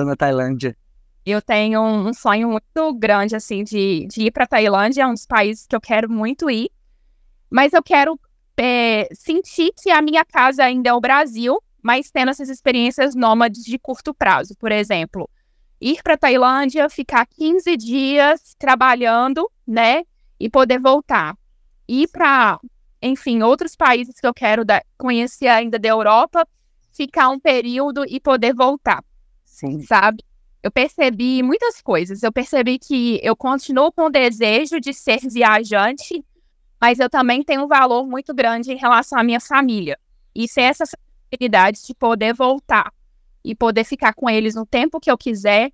na 0.05 0.15
Tailândia. 0.17 0.77
Eu 1.25 1.41
tenho 1.41 1.83
um, 1.83 2.13
sonho 2.13 2.51
muito 2.51 2.95
grande, 2.95 3.35
assim, 3.35 3.65
de, 3.65 4.07
de 4.07 4.25
ir 4.25 4.31
para 4.31 4.47
Tailândia, 4.47 5.03
é 5.03 5.07
um 5.07 5.15
dos 5.15 5.27
países 5.27 5.67
que 5.67 5.75
eu 5.75 5.81
quero 5.81 6.11
muito 6.11 6.51
ir. 6.51 6.71
Mas 7.51 7.73
eu 7.73 7.83
quero 7.83 8.21
é, 8.59 9.09
sentir 9.13 9.73
que 9.81 9.91
a 9.91 10.03
minha 10.03 10.25
casa 10.25 10.65
ainda 10.65 10.91
é 10.91 10.93
o 10.93 11.01
Brasil, 11.01 11.63
mas 11.83 12.11
tendo 12.11 12.31
essas 12.31 12.49
experiências 12.49 13.15
nômades 13.15 13.65
de 13.65 13.79
curto 13.79 14.13
prazo. 14.13 14.55
Por 14.59 14.73
exemplo, 14.73 15.29
ir 15.81 16.03
para 16.03 16.17
Tailândia, 16.17 16.89
ficar 16.91 17.27
15 17.27 17.77
dias 17.77 18.55
trabalhando, 18.59 19.51
né? 19.67 20.03
E 20.39 20.51
poder 20.51 20.81
voltar. 20.81 21.37
Ir 21.89 22.09
para 22.09 22.61
enfim, 23.01 23.43
outros 23.43 23.77
países 23.77 24.21
que 24.21 24.27
eu 24.27 24.35
quero 24.35 24.65
da, 24.65 24.83
conhecer 24.97 25.47
ainda 25.47 25.79
da 25.79 25.89
Europa, 25.89 26.47
ficar 26.93 27.29
um 27.29 27.39
período 27.39 28.05
e 28.07 28.19
poder 28.19 28.55
voltar. 28.55 29.05
Sim. 29.45 29.83
Sabe? 29.83 30.25
Eu 30.63 30.71
percebi 30.71 31.43
muitas 31.43 31.81
coisas. 31.81 32.23
Eu 32.23 32.33
percebi 32.33 32.79
que 32.79 33.21
eu 33.23 33.37
continuo 33.37 33.93
com 33.93 34.07
o 34.07 34.11
desejo 34.11 34.81
de 34.81 34.93
ser 34.93 35.21
viajante, 35.21 36.25
mas 36.81 36.99
eu 36.99 37.11
também 37.11 37.43
tenho 37.43 37.65
um 37.65 37.69
valor 37.69 38.07
muito 38.07 38.35
grande 38.35 38.73
em 38.73 38.77
relação 38.77 39.19
à 39.19 39.25
minha 39.25 39.41
família. 39.41 39.99
E 40.35 40.47
ser 40.47 40.63
essa 40.63 40.85
possibilidade 40.87 41.85
de 41.85 41.95
poder 41.95 42.33
voltar 42.35 42.93
e 43.45 43.55
poder 43.55 43.85
ficar 43.85 44.15
com 44.15 44.29
eles 44.29 44.55
no 44.55 44.67
tempo 44.67 45.01
que 45.01 45.11
eu 45.11 45.19
quiser, 45.19 45.73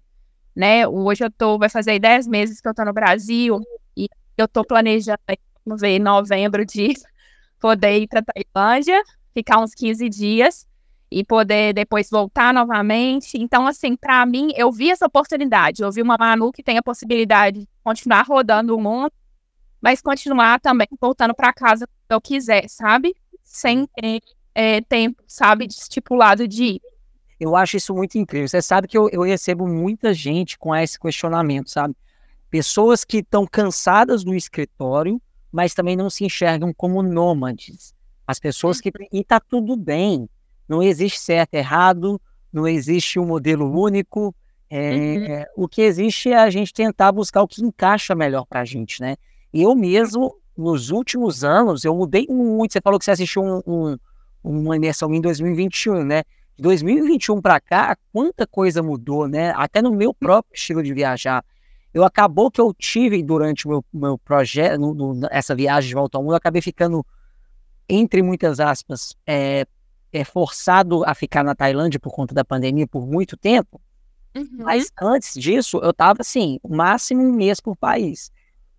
né? 0.55 0.87
Hoje 0.87 1.25
eu 1.25 1.31
tô, 1.31 1.59
vai 1.59 1.69
fazer 1.69 1.99
10 1.99 2.27
meses 2.27 2.61
que 2.61 2.69
eu 2.69 2.75
tô 2.75 2.85
no 2.85 2.93
Brasil 2.93 3.61
e 3.97 4.09
eu 4.39 4.49
tô 4.49 4.65
planejando, 4.65 5.19
vamos 5.65 5.81
ver, 5.81 5.99
novembro 5.99 6.65
de 6.65 6.95
poder 7.61 7.99
ir 7.99 8.09
para 8.09 8.23
Tailândia, 8.23 9.03
ficar 9.35 9.61
uns 9.61 9.75
15 9.75 10.09
dias 10.09 10.67
e 11.11 11.25
poder 11.25 11.73
depois 11.73 12.09
voltar 12.11 12.53
novamente. 12.53 13.37
Então, 13.37 13.67
assim, 13.67 13.97
para 13.97 14.25
mim, 14.27 14.51
eu 14.57 14.73
vi 14.73 14.91
essa 14.91 15.07
oportunidade. 15.07 15.83
Eu 15.83 15.93
vi 15.93 16.03
uma 16.03 16.17
Manu 16.19 16.51
que 16.53 16.63
tem 16.63 16.79
a 16.79 16.83
possibilidade 16.83 17.61
de 17.61 17.69
continuar 17.83 18.23
rodando 18.23 18.77
o 18.77 18.81
mundo, 18.81 19.13
mas 19.85 20.01
continuar 20.01 20.59
também 20.61 20.89
voltando 20.99 21.35
para 21.35 21.53
casa 21.53 21.85
se 21.85 22.15
eu 22.15 22.19
quiser, 22.19 22.67
sabe? 22.71 23.15
Sem 23.43 23.87
ter 23.89 24.23
é, 24.55 24.81
tempo, 24.81 25.23
sabe, 25.27 25.67
estipulado 25.67 26.49
de 26.49 26.65
ir. 26.65 26.81
Eu 27.39 27.55
acho 27.55 27.77
isso 27.77 27.95
muito 27.95 28.17
incrível. 28.17 28.49
Você 28.49 28.63
sabe 28.63 28.89
que 28.89 28.97
eu, 28.97 29.11
eu 29.11 29.21
recebo 29.21 29.69
muita 29.69 30.15
gente 30.15 30.59
com 30.59 30.75
esse 30.75 30.99
questionamento, 30.99 31.69
sabe? 31.69 31.95
Pessoas 32.49 33.05
que 33.05 33.19
estão 33.19 33.47
cansadas 33.47 34.25
do 34.25 34.35
escritório, 34.35 35.21
mas 35.53 35.75
também 35.75 35.97
não 35.97 36.09
se 36.09 36.25
enxergam 36.25 36.73
como 36.73 37.03
nômades. 37.03 37.95
As 38.27 38.41
pessoas 38.41 38.81
que. 38.81 38.91
E 39.13 39.23
tá 39.23 39.39
tudo 39.39 39.77
bem. 39.77 40.27
Não 40.67 40.83
existe 40.83 41.21
certo, 41.21 41.53
errado, 41.53 42.19
não 42.51 42.67
existe 42.67 43.19
um 43.19 43.27
modelo 43.27 43.71
único. 43.71 44.35
É, 44.71 45.45
uhum. 45.57 45.65
O 45.65 45.69
que 45.69 45.83
existe 45.83 46.31
é 46.31 46.39
a 46.39 46.49
gente 46.49 46.73
tentar 46.73 47.13
buscar 47.13 47.43
o 47.43 47.49
que 47.49 47.63
encaixa 47.63 48.15
melhor 48.15 48.47
para 48.47 48.61
a 48.61 48.65
gente, 48.65 49.03
né? 49.03 49.17
Eu 49.55 49.75
mesmo, 49.75 50.37
nos 50.57 50.91
últimos 50.91 51.45
anos, 51.45 51.85
eu 51.85 51.95
mudei 51.95 52.27
muito. 52.29 52.73
Você 52.73 52.81
falou 52.81 52.99
que 52.99 53.05
você 53.05 53.13
assistiu 53.13 53.43
um, 53.43 53.63
um, 53.67 53.97
uma 54.43 54.77
imersão 54.77 55.15
em 55.15 55.21
2021, 55.21 56.05
né? 56.05 56.25
De 56.57 56.63
2021 56.63 57.41
para 57.41 57.61
cá, 57.61 57.97
quanta 58.13 58.47
coisa 58.47 58.83
mudou, 58.83 59.29
né? 59.29 59.53
Até 59.57 59.81
no 59.81 59.93
meu 59.93 60.13
próprio 60.13 60.55
estilo 60.55 60.83
de 60.83 60.93
viajar 60.93 61.45
eu 61.95 62.03
acabou 62.03 62.51
que 62.51 62.61
eu 62.61 62.75
tive 62.75 63.23
durante 63.23 63.67
o 63.67 63.71
meu, 63.71 63.85
meu 63.95 64.19
projeto, 64.19 64.81
no, 64.81 64.93
no, 64.93 65.29
essa 65.31 65.55
viagem 65.55 65.89
de 65.89 65.95
volta 65.95 66.19
ao 66.19 66.25
mundo, 66.25 66.33
eu 66.33 66.37
acabei 66.37 66.61
ficando, 66.61 67.07
entre 67.89 68.21
muitas 68.21 68.59
aspas, 68.59 69.15
é, 69.25 69.65
é, 70.13 70.25
forçado 70.25 71.05
a 71.05 71.15
ficar 71.15 71.45
na 71.45 71.55
Tailândia 71.55 72.01
por 72.01 72.13
conta 72.13 72.35
da 72.35 72.45
pandemia 72.45 72.87
por 72.89 73.07
muito 73.07 73.37
tempo. 73.37 73.81
Uhum. 74.35 74.49
Mas 74.59 74.91
antes 75.01 75.35
disso, 75.41 75.79
eu 75.85 75.91
estava 75.91 76.17
assim, 76.21 76.59
máximo 76.69 77.23
um 77.23 77.33
mês 77.33 77.61
por 77.61 77.77
país. 77.77 78.33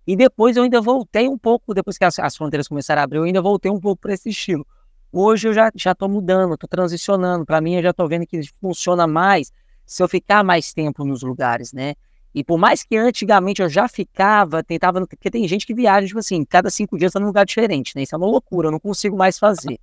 E 0.08 0.16
depois 0.16 0.56
eu 0.56 0.64
ainda 0.64 0.80
voltei 0.82 1.28
um 1.28 1.38
pouco, 1.38 1.74
depois 1.74 1.98
que 1.98 2.06
as, 2.06 2.20
as 2.20 2.36
fronteiras 2.36 2.68
começaram 2.68 3.02
a 3.02 3.04
abrir, 3.04 3.18
eu 3.18 3.24
ainda 3.24 3.42
voltei 3.42 3.72
um 3.72 3.80
pouco 3.80 4.02
para 4.02 4.14
esse 4.14 4.30
estilo. 4.30 4.66
Hoje 5.12 5.48
eu 5.48 5.54
já 5.54 5.72
estou 5.74 6.10
mudando, 6.10 6.54
estou 6.54 6.68
transicionando. 6.68 7.46
Para 7.46 7.62
mim, 7.62 7.76
eu 7.76 7.82
já 7.82 7.92
estou 7.92 8.08
vendo 8.08 8.28
que 8.28 8.42
funciona 8.60 9.08
mais 9.08 9.52
se 9.86 10.04
eu 10.04 10.10
ficar 10.10 10.44
mais 10.44 10.74
tempo 10.74 11.06
nos 11.06 11.22
lugares, 11.22 11.72
né? 11.72 11.96
E 12.34 12.44
por 12.44 12.58
mais 12.58 12.84
que 12.84 12.98
antigamente 12.98 13.62
eu 13.62 13.70
já 13.70 13.88
ficava, 13.88 14.62
tentava, 14.62 15.08
porque 15.08 15.32
tem 15.32 15.48
gente 15.48 15.66
que 15.66 15.74
viaja, 15.74 16.06
tipo 16.06 16.20
assim, 16.20 16.44
cada 16.44 16.70
cinco 16.70 16.98
dias 16.98 17.14
tá 17.14 17.20
num 17.20 17.28
lugar 17.28 17.46
diferente, 17.46 17.94
né? 17.96 18.04
Isso 18.04 18.14
é 18.14 18.18
uma 18.18 18.28
loucura, 18.28 18.68
eu 18.68 18.72
não 18.74 18.80
consigo 18.80 19.16
mais 19.16 19.40
fazer. 19.40 19.80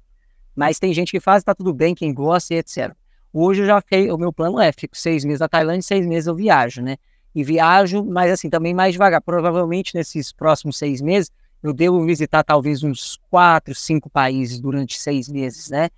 Mas 0.55 0.79
tem 0.79 0.93
gente 0.93 1.11
que 1.11 1.19
faz, 1.19 1.43
tá 1.43 1.55
tudo 1.55 1.73
bem, 1.73 1.95
quem 1.95 2.13
gosta 2.13 2.53
e 2.53 2.59
etc. 2.59 2.95
Hoje 3.33 3.63
eu 3.63 3.67
já 3.67 3.81
fiquei, 3.81 4.11
o 4.11 4.19
meu 4.19 4.35
plano 4.35 4.61
é, 4.61 4.71
fico 4.71 4.95
seis 4.95 5.25
meses 5.25 5.41
na 5.41 5.49
Tailândia, 5.49 5.81
seis 5.81 6.07
meses 6.07 6.27
eu 6.27 6.35
viajo, 6.35 6.83
né? 6.83 6.99
E 7.35 7.43
viajo, 7.43 8.05
mas 8.05 8.31
assim, 8.31 8.51
também 8.51 8.75
mais 8.75 8.93
devagar. 8.93 9.21
Provavelmente 9.21 9.95
nesses 9.95 10.33
próximos 10.33 10.77
seis 10.77 11.01
meses, 11.01 11.31
eu 11.63 11.73
devo 11.73 12.05
visitar 12.05 12.43
talvez 12.43 12.83
uns 12.83 13.19
quatro, 13.31 13.75
cinco 13.75 14.11
países 14.11 14.61
durante 14.61 15.01
seis 15.01 15.29
meses, 15.29 15.71
né? 15.71 15.89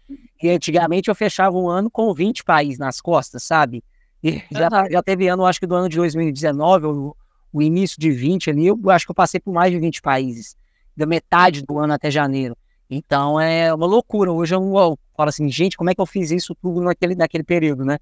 E 0.42 0.51
antigamente 0.51 1.09
eu 1.09 1.14
fechava 1.14 1.57
um 1.57 1.68
ano 1.68 1.90
com 1.90 2.12
20 2.12 2.44
países 2.44 2.79
nas 2.79 3.01
costas, 3.01 3.42
sabe? 3.42 3.83
E 4.23 4.42
já, 4.51 4.68
já 4.90 5.03
teve 5.03 5.27
ano, 5.29 5.44
acho 5.47 5.59
que 5.59 5.66
do 5.66 5.75
ano 5.75 5.88
de 5.88 5.97
2019, 5.97 6.87
o, 6.87 7.16
o 7.53 7.62
início 7.62 7.99
de 7.99 8.11
20 8.11 8.51
ali, 8.51 8.66
eu 8.66 8.79
acho 8.90 9.07
que 9.07 9.11
eu 9.11 9.14
passei 9.14 9.40
por 9.40 9.53
mais 9.53 9.73
de 9.73 9.79
20 9.79 10.03
países, 10.03 10.55
da 10.97 11.07
metade 11.07 11.62
do 11.62 11.79
ano 11.79 11.94
até 11.94 12.11
janeiro. 12.11 12.57
Então 12.90 13.40
é 13.40 13.73
uma 13.73 13.87
loucura. 13.87 14.31
Hoje 14.31 14.55
eu, 14.55 14.61
eu 14.61 14.99
falo 15.16 15.29
assim, 15.29 15.49
gente, 15.49 15.77
como 15.77 15.88
é 15.88 15.94
que 15.94 16.01
eu 16.01 16.07
fiz 16.07 16.31
isso 16.31 16.55
tudo 16.55 16.81
naquele, 16.83 17.14
naquele 17.14 17.44
período, 17.44 17.85
né? 17.85 17.99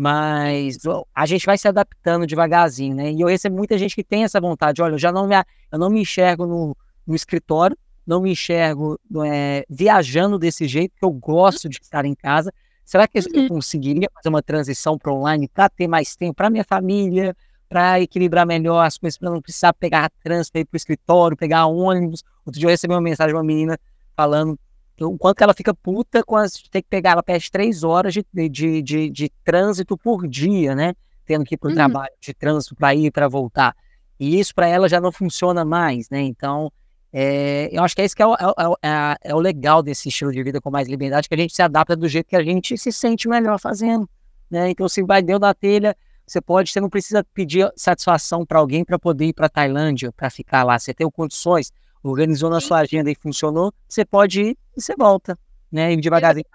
Mas 0.00 0.78
a 1.12 1.26
gente 1.26 1.44
vai 1.44 1.58
se 1.58 1.66
adaptando 1.66 2.24
devagarzinho, 2.24 2.94
né? 2.94 3.10
E 3.10 3.20
eu 3.20 3.26
recebo 3.26 3.56
muita 3.56 3.76
gente 3.76 3.96
que 3.96 4.04
tem 4.04 4.22
essa 4.22 4.40
vontade. 4.40 4.80
Olha, 4.80 4.94
eu 4.94 4.98
já 4.98 5.10
não 5.10 5.26
me, 5.26 5.34
eu 5.72 5.76
não 5.76 5.90
me 5.90 6.00
enxergo 6.02 6.46
no, 6.46 6.76
no 7.04 7.16
escritório, 7.16 7.76
não 8.06 8.22
me 8.22 8.30
enxergo 8.30 8.96
é, 9.26 9.64
viajando 9.68 10.38
desse 10.38 10.68
jeito, 10.68 10.94
que 10.96 11.04
eu 11.04 11.10
gosto 11.10 11.68
de 11.68 11.80
estar 11.82 12.04
em 12.04 12.14
casa. 12.14 12.52
Será 12.84 13.08
que 13.08 13.18
eu 13.18 13.22
uhum. 13.34 13.48
conseguiria 13.48 14.08
fazer 14.14 14.28
uma 14.28 14.40
transição 14.40 14.96
para 14.96 15.12
online 15.12 15.48
para 15.48 15.68
ter 15.68 15.88
mais 15.88 16.14
tempo 16.14 16.34
para 16.34 16.48
minha 16.48 16.62
família, 16.62 17.36
para 17.68 18.00
equilibrar 18.00 18.46
melhor 18.46 18.86
as 18.86 18.96
coisas, 18.98 19.18
para 19.18 19.30
não 19.30 19.42
precisar 19.42 19.72
pegar 19.72 20.12
trânsito 20.22 20.52
para 20.52 20.60
ir 20.60 20.64
para 20.64 20.76
o 20.76 20.78
escritório, 20.78 21.36
pegar 21.36 21.66
ônibus? 21.66 22.22
Outro 22.46 22.60
dia 22.60 22.68
eu 22.68 22.70
recebi 22.70 22.94
uma 22.94 23.00
mensagem 23.00 23.32
de 23.32 23.36
uma 23.36 23.42
menina 23.42 23.76
falando 24.16 24.56
o 25.00 25.16
quanto 25.18 25.42
ela 25.42 25.54
fica 25.54 25.72
puta 25.74 26.22
com 26.22 26.36
as. 26.36 26.52
Tem 26.70 26.82
que 26.82 26.88
pegar, 26.88 27.12
ela 27.12 27.22
perde 27.22 27.50
três 27.50 27.84
horas 27.84 28.14
de, 28.14 28.24
de, 28.32 28.82
de, 28.82 29.10
de 29.10 29.30
trânsito 29.44 29.96
por 29.96 30.26
dia, 30.26 30.74
né? 30.74 30.94
Tendo 31.24 31.44
que 31.44 31.54
ir 31.54 31.58
para 31.58 31.68
o 31.68 31.70
uhum. 31.70 31.76
trabalho, 31.76 32.12
de 32.20 32.34
trânsito 32.34 32.74
para 32.74 32.94
ir 32.94 33.10
para 33.10 33.28
voltar. 33.28 33.76
E 34.18 34.38
isso 34.38 34.54
para 34.54 34.66
ela 34.66 34.88
já 34.88 35.00
não 35.00 35.12
funciona 35.12 35.64
mais, 35.64 36.10
né? 36.10 36.20
Então, 36.20 36.72
é, 37.12 37.68
eu 37.72 37.82
acho 37.82 37.94
que 37.94 38.02
é 38.02 38.04
isso 38.04 38.16
que 38.16 38.22
é 38.22 38.26
o, 38.26 38.34
é, 38.34 38.36
é, 38.82 39.16
é, 39.30 39.34
o 39.34 39.38
legal 39.38 39.82
desse 39.82 40.08
estilo 40.08 40.32
de 40.32 40.42
vida 40.42 40.60
com 40.60 40.70
mais 40.70 40.88
liberdade, 40.88 41.28
que 41.28 41.34
a 41.34 41.38
gente 41.38 41.54
se 41.54 41.62
adapta 41.62 41.96
do 41.96 42.08
jeito 42.08 42.26
que 42.26 42.36
a 42.36 42.42
gente 42.42 42.76
se 42.76 42.92
sente 42.92 43.28
melhor 43.28 43.58
fazendo, 43.58 44.08
né? 44.50 44.70
Então, 44.70 44.88
se 44.88 45.02
vai 45.02 45.22
dentro 45.22 45.40
da 45.40 45.54
telha, 45.54 45.96
você 46.26 46.40
pode, 46.40 46.70
você 46.70 46.80
não 46.80 46.90
precisa 46.90 47.24
pedir 47.32 47.72
satisfação 47.74 48.44
para 48.44 48.58
alguém 48.58 48.84
para 48.84 48.98
poder 48.98 49.26
ir 49.26 49.32
para 49.32 49.48
Tailândia, 49.48 50.12
para 50.12 50.28
ficar 50.28 50.62
lá. 50.62 50.78
Você 50.78 50.92
tem 50.92 51.10
condições 51.10 51.72
organizou 52.02 52.50
na 52.50 52.60
sua 52.60 52.78
agenda 52.78 53.10
e 53.10 53.14
funcionou, 53.14 53.72
você 53.88 54.04
pode 54.04 54.40
ir 54.40 54.58
e 54.76 54.80
você 54.80 54.94
volta, 54.96 55.38
né? 55.70 55.92
E 55.92 55.96
devagarzinho 56.00 56.46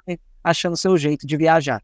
achando 0.43 0.75
seu 0.75 0.97
jeito 0.97 1.25
de 1.25 1.37
viajar. 1.37 1.81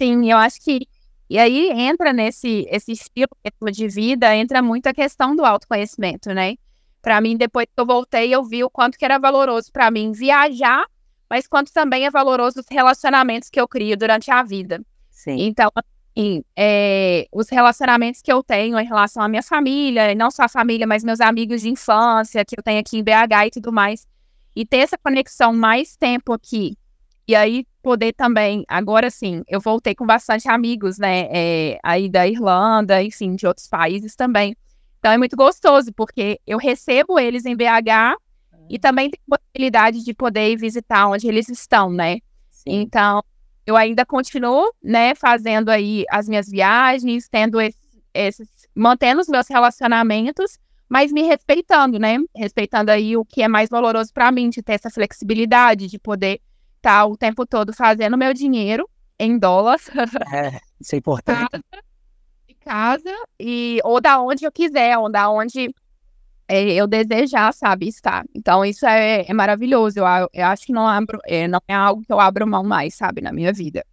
Sim, 0.00 0.30
eu 0.30 0.38
acho 0.38 0.60
que 0.60 0.86
e 1.28 1.38
aí 1.38 1.70
entra 1.70 2.12
nesse 2.12 2.66
esse 2.68 2.92
estilo 2.92 3.28
de 3.72 3.86
vida, 3.86 4.34
entra 4.34 4.60
muito 4.60 4.88
a 4.88 4.92
questão 4.92 5.36
do 5.36 5.44
autoconhecimento, 5.44 6.32
né? 6.34 6.56
Para 7.00 7.20
mim, 7.20 7.36
depois 7.36 7.66
que 7.66 7.80
eu 7.80 7.86
voltei, 7.86 8.34
eu 8.34 8.44
vi 8.44 8.62
o 8.64 8.70
quanto 8.70 8.98
que 8.98 9.04
era 9.04 9.18
valoroso 9.18 9.70
para 9.72 9.90
mim 9.90 10.12
viajar, 10.12 10.84
mas 11.28 11.46
quanto 11.46 11.72
também 11.72 12.04
é 12.04 12.10
valoroso 12.10 12.60
os 12.60 12.66
relacionamentos 12.68 13.48
que 13.48 13.60
eu 13.60 13.68
crio 13.68 13.96
durante 13.96 14.30
a 14.30 14.42
vida. 14.42 14.82
Sim. 15.08 15.36
Então, 15.38 15.70
em 16.20 16.44
é, 16.56 17.26
os 17.32 17.48
relacionamentos 17.48 18.20
que 18.20 18.32
eu 18.32 18.42
tenho 18.42 18.78
em 18.78 18.84
relação 18.84 19.22
à 19.22 19.28
minha 19.28 19.42
família, 19.42 20.14
não 20.14 20.30
só 20.30 20.44
a 20.44 20.48
família, 20.48 20.86
mas 20.86 21.02
meus 21.02 21.20
amigos 21.20 21.62
de 21.62 21.70
infância, 21.70 22.44
que 22.44 22.58
eu 22.58 22.62
tenho 22.62 22.80
aqui 22.80 22.98
em 22.98 23.02
BH 23.02 23.46
e 23.46 23.50
tudo 23.50 23.72
mais. 23.72 24.06
E 24.54 24.66
ter 24.66 24.78
essa 24.78 24.98
conexão 24.98 25.52
mais 25.52 25.96
tempo 25.96 26.32
aqui. 26.32 26.76
E 27.26 27.34
aí 27.34 27.64
poder 27.82 28.12
também, 28.12 28.64
agora 28.68 29.08
sim, 29.08 29.42
eu 29.48 29.60
voltei 29.60 29.94
com 29.94 30.04
bastante 30.04 30.48
amigos, 30.48 30.98
né? 30.98 31.28
É, 31.30 31.78
aí 31.82 32.08
da 32.08 32.26
Irlanda, 32.26 33.02
enfim, 33.02 33.34
de 33.34 33.46
outros 33.46 33.68
países 33.68 34.14
também. 34.14 34.56
Então 34.98 35.12
é 35.12 35.16
muito 35.16 35.36
gostoso, 35.36 35.92
porque 35.94 36.40
eu 36.46 36.58
recebo 36.58 37.18
eles 37.18 37.46
em 37.46 37.56
BH 37.56 38.18
e 38.68 38.78
também 38.78 39.10
tenho 39.10 39.22
a 39.30 39.36
possibilidade 39.36 40.04
de 40.04 40.12
poder 40.12 40.56
visitar 40.56 41.08
onde 41.08 41.26
eles 41.26 41.48
estão, 41.48 41.90
né? 41.90 42.18
Sim. 42.50 42.82
Então, 42.82 43.22
eu 43.66 43.76
ainda 43.76 44.04
continuo, 44.04 44.72
né, 44.82 45.14
fazendo 45.14 45.68
aí 45.68 46.04
as 46.10 46.28
minhas 46.28 46.48
viagens, 46.48 47.28
tendo 47.28 47.60
esses, 47.60 47.98
esses, 48.12 48.48
mantendo 48.74 49.20
os 49.20 49.28
meus 49.28 49.48
relacionamentos, 49.48 50.58
mas 50.88 51.12
me 51.12 51.22
respeitando, 51.22 52.00
né? 52.00 52.16
Respeitando 52.34 52.90
aí 52.90 53.16
o 53.16 53.24
que 53.24 53.42
é 53.42 53.48
mais 53.48 53.68
valoroso 53.68 54.12
para 54.12 54.32
mim, 54.32 54.50
de 54.50 54.60
ter 54.60 54.72
essa 54.72 54.90
flexibilidade, 54.90 55.86
de 55.86 55.98
poder 56.00 56.40
estar 56.78 57.02
tá 57.02 57.06
o 57.06 57.16
tempo 57.16 57.46
todo 57.46 57.72
fazendo 57.72 58.18
meu 58.18 58.34
dinheiro 58.34 58.88
em 59.18 59.38
dólares. 59.38 59.88
É, 60.34 60.58
isso 60.80 60.94
é 60.94 60.98
importante. 60.98 61.62
De 62.48 62.54
casa 62.54 63.14
e 63.38 63.78
ou 63.84 64.00
da 64.00 64.20
onde 64.20 64.44
eu 64.44 64.50
quiser, 64.50 64.98
ou 64.98 65.10
da 65.10 65.30
onde 65.30 65.72
eu 66.50 66.86
desejar, 66.86 67.52
sabe, 67.52 67.88
estar. 67.88 68.24
Então, 68.34 68.64
isso 68.64 68.86
é, 68.86 69.24
é 69.28 69.32
maravilhoso. 69.32 70.00
Eu, 70.00 70.06
eu, 70.32 70.46
acho 70.46 70.66
que 70.66 70.72
não, 70.72 70.86
abro, 70.86 71.18
é, 71.26 71.46
não 71.46 71.60
é 71.68 71.74
algo 71.74 72.02
que 72.02 72.12
eu 72.12 72.18
abro 72.18 72.46
mão 72.46 72.64
mais, 72.64 72.94
sabe, 72.94 73.20
na 73.20 73.32
minha 73.32 73.52
vida. 73.52 73.84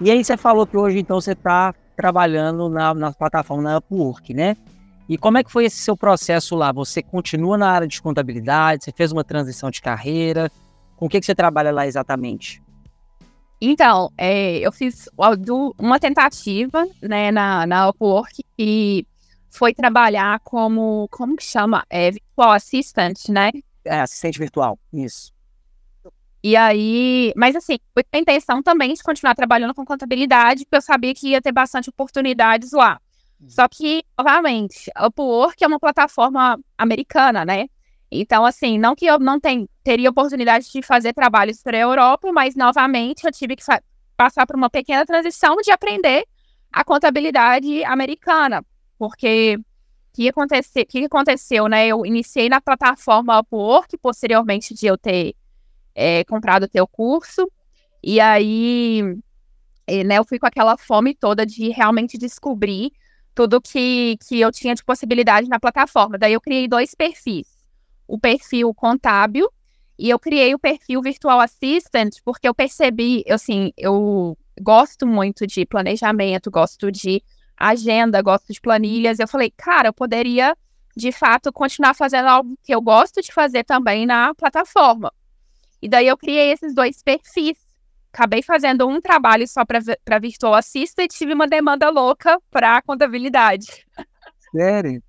E 0.00 0.10
aí, 0.10 0.22
você 0.24 0.36
falou 0.36 0.66
que 0.66 0.76
hoje, 0.76 0.98
então, 0.98 1.20
você 1.20 1.32
está 1.32 1.74
trabalhando 1.96 2.68
na, 2.68 2.94
na 2.94 3.12
plataforma 3.12 3.62
na 3.62 3.78
Upwork, 3.78 4.32
né? 4.32 4.56
E 5.08 5.18
como 5.18 5.38
é 5.38 5.44
que 5.44 5.50
foi 5.50 5.64
esse 5.64 5.78
seu 5.78 5.96
processo 5.96 6.54
lá? 6.54 6.70
Você 6.72 7.02
continua 7.02 7.58
na 7.58 7.68
área 7.68 7.88
de 7.88 8.00
contabilidade? 8.00 8.84
Você 8.84 8.92
fez 8.92 9.10
uma 9.10 9.24
transição 9.24 9.70
de 9.70 9.80
carreira? 9.80 10.50
Com 10.96 11.06
o 11.06 11.08
que, 11.08 11.18
que 11.18 11.26
você 11.26 11.34
trabalha 11.34 11.72
lá 11.72 11.86
exatamente? 11.86 12.62
Então, 13.60 14.10
é, 14.16 14.58
eu 14.58 14.72
fiz 14.72 15.08
uma 15.78 15.98
tentativa 15.98 16.86
né, 17.02 17.30
na, 17.30 17.66
na 17.66 17.90
Upwork 17.90 18.42
e 18.58 19.04
foi 19.50 19.74
trabalhar 19.74 20.40
como, 20.40 21.08
como 21.10 21.36
que 21.36 21.44
chama? 21.44 21.84
É, 21.90 22.10
virtual 22.10 22.52
assistant, 22.52 23.28
né? 23.28 23.50
É, 23.84 24.00
assistente 24.00 24.38
virtual, 24.38 24.78
isso. 24.92 25.32
E 26.42 26.56
aí, 26.56 27.34
mas 27.36 27.54
assim, 27.54 27.78
foi 27.92 28.02
a 28.12 28.18
intenção 28.18 28.62
também 28.62 28.94
de 28.94 29.02
continuar 29.02 29.34
trabalhando 29.34 29.74
com 29.74 29.84
contabilidade, 29.84 30.64
porque 30.64 30.76
eu 30.76 30.82
sabia 30.82 31.14
que 31.14 31.28
ia 31.28 31.42
ter 31.42 31.52
bastante 31.52 31.90
oportunidades 31.90 32.72
lá. 32.72 32.98
Uhum. 33.38 33.50
Só 33.50 33.68
que, 33.68 34.02
novamente, 34.18 34.90
a 34.94 35.06
Upwork 35.06 35.62
é 35.62 35.66
uma 35.66 35.78
plataforma 35.78 36.58
americana, 36.78 37.44
né? 37.44 37.66
Então, 38.10 38.44
assim, 38.44 38.78
não 38.78 38.94
que 38.94 39.06
eu 39.06 39.18
não 39.18 39.38
tem, 39.38 39.68
teria 39.84 40.10
oportunidade 40.10 40.70
de 40.70 40.82
fazer 40.82 41.12
trabalhos 41.12 41.62
para 41.62 41.76
a 41.76 41.80
Europa, 41.80 42.32
mas, 42.32 42.56
novamente, 42.56 43.24
eu 43.24 43.32
tive 43.32 43.54
que 43.54 43.62
passar 44.16 44.46
por 44.46 44.56
uma 44.56 44.68
pequena 44.68 45.06
transição 45.06 45.56
de 45.56 45.70
aprender 45.70 46.26
a 46.72 46.84
contabilidade 46.84 47.84
americana, 47.84 48.64
porque 49.00 49.56
o 49.56 49.64
que, 50.12 50.28
aconteceu, 50.28 50.84
que 50.84 51.04
aconteceu, 51.06 51.68
né? 51.68 51.86
Eu 51.86 52.04
iniciei 52.04 52.50
na 52.50 52.60
plataforma 52.60 53.40
Upwork, 53.40 53.96
posteriormente 53.96 54.74
de 54.74 54.84
eu 54.84 54.98
ter 54.98 55.34
é, 55.94 56.22
comprado 56.24 56.64
o 56.64 56.68
teu 56.68 56.86
curso, 56.86 57.50
e 58.02 58.20
aí 58.20 59.02
né, 60.04 60.18
eu 60.18 60.24
fui 60.24 60.38
com 60.38 60.46
aquela 60.46 60.76
fome 60.76 61.14
toda 61.14 61.46
de 61.46 61.70
realmente 61.70 62.18
descobrir 62.18 62.92
tudo 63.34 63.58
que, 63.58 64.18
que 64.28 64.38
eu 64.38 64.52
tinha 64.52 64.74
de 64.74 64.84
possibilidade 64.84 65.48
na 65.48 65.58
plataforma. 65.58 66.18
Daí 66.18 66.34
eu 66.34 66.40
criei 66.40 66.68
dois 66.68 66.94
perfis. 66.94 67.46
O 68.06 68.18
perfil 68.18 68.74
contábil 68.74 69.50
e 69.98 70.10
eu 70.10 70.18
criei 70.18 70.54
o 70.54 70.58
perfil 70.58 71.00
Virtual 71.00 71.40
Assistant 71.40 72.16
porque 72.22 72.46
eu 72.46 72.54
percebi, 72.54 73.24
assim, 73.30 73.72
eu 73.78 74.36
gosto 74.60 75.06
muito 75.06 75.46
de 75.46 75.64
planejamento, 75.64 76.50
gosto 76.50 76.92
de 76.92 77.22
agenda, 77.60 78.22
gosto 78.22 78.52
de 78.52 78.60
planilhas. 78.60 79.18
Eu 79.18 79.28
falei, 79.28 79.52
cara, 79.54 79.88
eu 79.88 79.92
poderia, 79.92 80.56
de 80.96 81.12
fato, 81.12 81.52
continuar 81.52 81.94
fazendo 81.94 82.26
algo 82.26 82.58
que 82.64 82.74
eu 82.74 82.80
gosto 82.80 83.20
de 83.20 83.32
fazer 83.32 83.64
também 83.64 84.06
na 84.06 84.34
plataforma. 84.34 85.12
E 85.82 85.88
daí 85.88 86.08
eu 86.08 86.16
criei 86.16 86.52
esses 86.52 86.74
dois 86.74 87.02
perfis. 87.02 87.58
Acabei 88.12 88.42
fazendo 88.42 88.88
um 88.88 89.00
trabalho 89.00 89.46
só 89.46 89.64
para 89.64 90.18
Virtual 90.18 90.54
Assistant 90.54 91.04
e 91.04 91.16
tive 91.16 91.32
uma 91.32 91.46
demanda 91.46 91.88
louca 91.90 92.38
para 92.50 92.82
contabilidade. 92.82 93.86
Sério? 94.50 95.02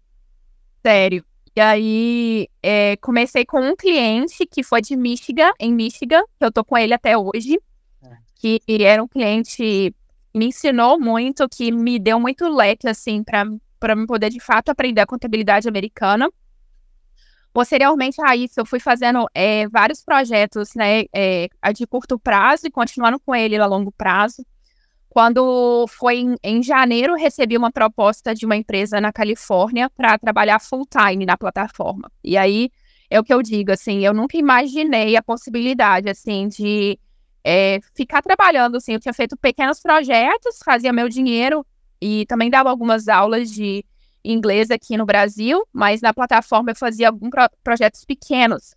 Sério. 0.86 1.26
E 1.56 1.60
aí, 1.60 2.48
é, 2.62 2.96
comecei 2.98 3.44
com 3.44 3.60
um 3.60 3.76
cliente 3.76 4.46
que 4.46 4.64
foi 4.64 4.82
de 4.82 4.96
Michigan, 4.96 5.52
em 5.60 5.74
Michigan, 5.74 6.22
que 6.38 6.46
eu 6.46 6.52
tô 6.52 6.64
com 6.64 6.78
ele 6.78 6.94
até 6.94 7.18
hoje, 7.18 7.60
é. 8.04 8.16
que 8.36 8.62
era 8.68 9.04
um 9.04 9.08
cliente 9.08 9.94
me 10.34 10.46
ensinou 10.46 11.00
muito, 11.00 11.48
que 11.50 11.72
me 11.72 12.00
deu 12.00 12.20
muito 12.20 12.48
leque, 12.48 12.88
assim, 12.88 13.24
para 13.24 13.96
me 13.96 14.08
poder, 14.08 14.30
de 14.30 14.40
fato, 14.40 14.70
aprender 14.70 15.02
a 15.02 15.06
contabilidade 15.06 15.68
americana. 15.68 16.30
Posteriormente 17.54 18.22
a 18.26 18.36
isso, 18.36 18.60
eu 18.60 18.66
fui 18.66 18.80
fazendo 18.80 19.28
é, 19.34 19.68
vários 19.68 20.02
projetos, 20.02 20.70
né, 20.74 21.04
é, 21.14 21.50
de 21.74 21.86
curto 21.86 22.18
prazo 22.18 22.68
e 22.68 22.72
continuando 22.72 23.20
com 23.20 23.36
ele 23.36 23.58
a 23.58 23.66
longo 23.66 23.92
prazo. 23.92 24.46
Quando 25.10 25.86
foi 25.90 26.20
em, 26.20 26.36
em 26.42 26.64
janeiro, 26.64 27.16
recebi 27.16 27.58
uma 27.58 27.70
proposta 27.70 28.34
de 28.34 28.46
uma 28.46 28.56
empresa 28.56 29.02
na 29.02 29.12
Califórnia 29.12 29.90
para 29.90 30.18
trabalhar 30.18 30.60
full 30.60 30.86
time 30.86 31.26
na 31.26 31.38
plataforma. 31.38 32.10
E 32.24 32.38
aí 32.38 32.72
é 33.10 33.20
o 33.20 33.24
que 33.24 33.34
eu 33.34 33.44
digo, 33.44 33.74
assim, 33.74 34.06
eu 34.06 34.14
nunca 34.14 34.38
imaginei 34.38 35.18
a 35.18 35.22
possibilidade, 35.22 36.10
assim, 36.10 36.48
de 36.48 36.98
é, 37.44 37.80
ficar 37.96 38.22
trabalhando, 38.22 38.78
assim, 38.78 38.94
eu 38.94 39.00
tinha 39.00 39.14
feito 39.14 39.36
pequenos 39.36 39.80
projetos, 39.80 40.60
fazia 40.64 40.94
meu 40.94 41.10
dinheiro 41.10 41.66
e 42.00 42.26
também 42.28 42.50
dava 42.50 42.70
algumas 42.70 43.08
aulas 43.08 43.50
de 43.52 43.84
inglês 44.24 44.70
aqui 44.70 44.98
no 44.98 45.06
Brasil, 45.06 45.64
mas 45.74 46.02
na 46.02 46.14
plataforma 46.14 46.72
eu 46.72 46.76
fazia 46.76 47.08
alguns 47.08 47.30
pro 47.30 47.50
projetos 47.64 48.06
pequenos. 48.06 48.76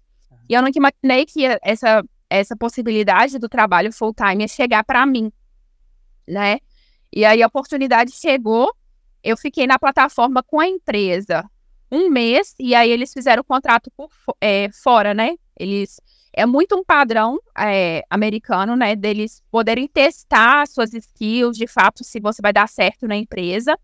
E 0.48 0.54
eu 0.54 0.62
nunca 0.62 0.78
imaginei 0.78 1.26
que 1.26 1.44
essa, 1.62 2.02
essa 2.28 2.56
possibilidade 2.56 3.38
do 3.38 3.48
trabalho 3.48 3.92
full-time 3.92 4.44
ia 4.44 4.48
chegar 4.48 4.84
para 4.84 5.04
mim, 5.04 5.30
né? 6.26 6.58
E 7.12 7.24
aí 7.24 7.42
a 7.42 7.46
oportunidade 7.46 8.12
chegou, 8.12 8.74
eu 9.22 9.36
fiquei 9.36 9.66
na 9.66 9.78
plataforma 9.78 10.42
com 10.42 10.58
a 10.58 10.66
empresa 10.66 11.48
um 11.90 12.10
mês 12.10 12.54
e 12.58 12.74
aí 12.74 12.90
eles 12.90 13.12
fizeram 13.12 13.42
o 13.42 13.44
contrato 13.44 13.90
por 13.96 14.10
é, 14.40 14.68
fora, 14.72 15.14
né? 15.14 15.36
Eles 15.58 16.00
é 16.36 16.44
muito 16.44 16.76
um 16.76 16.84
padrão 16.84 17.38
é, 17.56 18.04
americano, 18.10 18.74
né? 18.76 18.96
Deles 18.96 19.42
poderem 19.50 19.86
testar 19.86 20.66
suas 20.66 20.92
skills, 20.92 21.56
de 21.56 21.66
fato, 21.66 22.02
se 22.02 22.20
você 22.20 22.42
vai 22.42 22.52
dar 22.52 22.68
certo 22.68 23.06
na 23.06 23.16
empresa, 23.16 23.78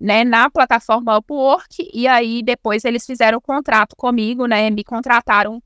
né? 0.00 0.24
Na 0.24 0.50
plataforma 0.50 1.18
Upwork 1.18 1.88
e 1.92 2.08
aí 2.08 2.42
depois 2.42 2.84
eles 2.84 3.04
fizeram 3.04 3.38
o 3.38 3.40
contrato 3.40 3.94
comigo, 3.96 4.46
né? 4.46 4.70
Me 4.70 4.82
contrataram 4.82 5.62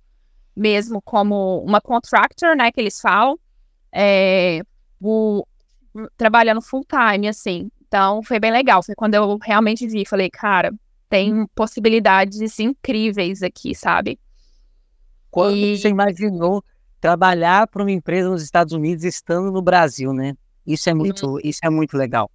mesmo 0.56 1.00
como 1.00 1.62
uma 1.64 1.80
contractor, 1.80 2.56
né? 2.56 2.72
Que 2.72 2.80
eles 2.80 3.00
falam, 3.00 3.38
é, 3.92 4.62
o, 5.00 5.46
trabalhando 6.16 6.60
full 6.60 6.84
time, 6.84 7.28
assim. 7.28 7.70
Então 7.86 8.22
foi 8.22 8.40
bem 8.40 8.50
legal. 8.50 8.82
Foi 8.82 8.94
quando 8.94 9.14
eu 9.14 9.38
realmente 9.40 9.86
vi, 9.86 10.04
falei, 10.04 10.28
cara, 10.28 10.74
tem 11.08 11.46
possibilidades 11.54 12.58
incríveis 12.58 13.42
aqui, 13.42 13.74
sabe? 13.74 14.18
Quando 15.30 15.56
e... 15.56 15.78
você 15.78 15.88
imaginou 15.88 16.62
trabalhar 17.00 17.66
para 17.66 17.82
uma 17.82 17.92
empresa 17.92 18.28
nos 18.28 18.42
Estados 18.42 18.72
Unidos 18.72 19.04
estando 19.04 19.50
no 19.52 19.62
Brasil, 19.62 20.12
né? 20.12 20.34
Isso 20.66 20.90
é 20.90 20.94
muito, 20.94 21.26
uhum. 21.26 21.38
isso 21.42 21.60
é 21.62 21.70
muito 21.70 21.96
legal. 21.96 22.30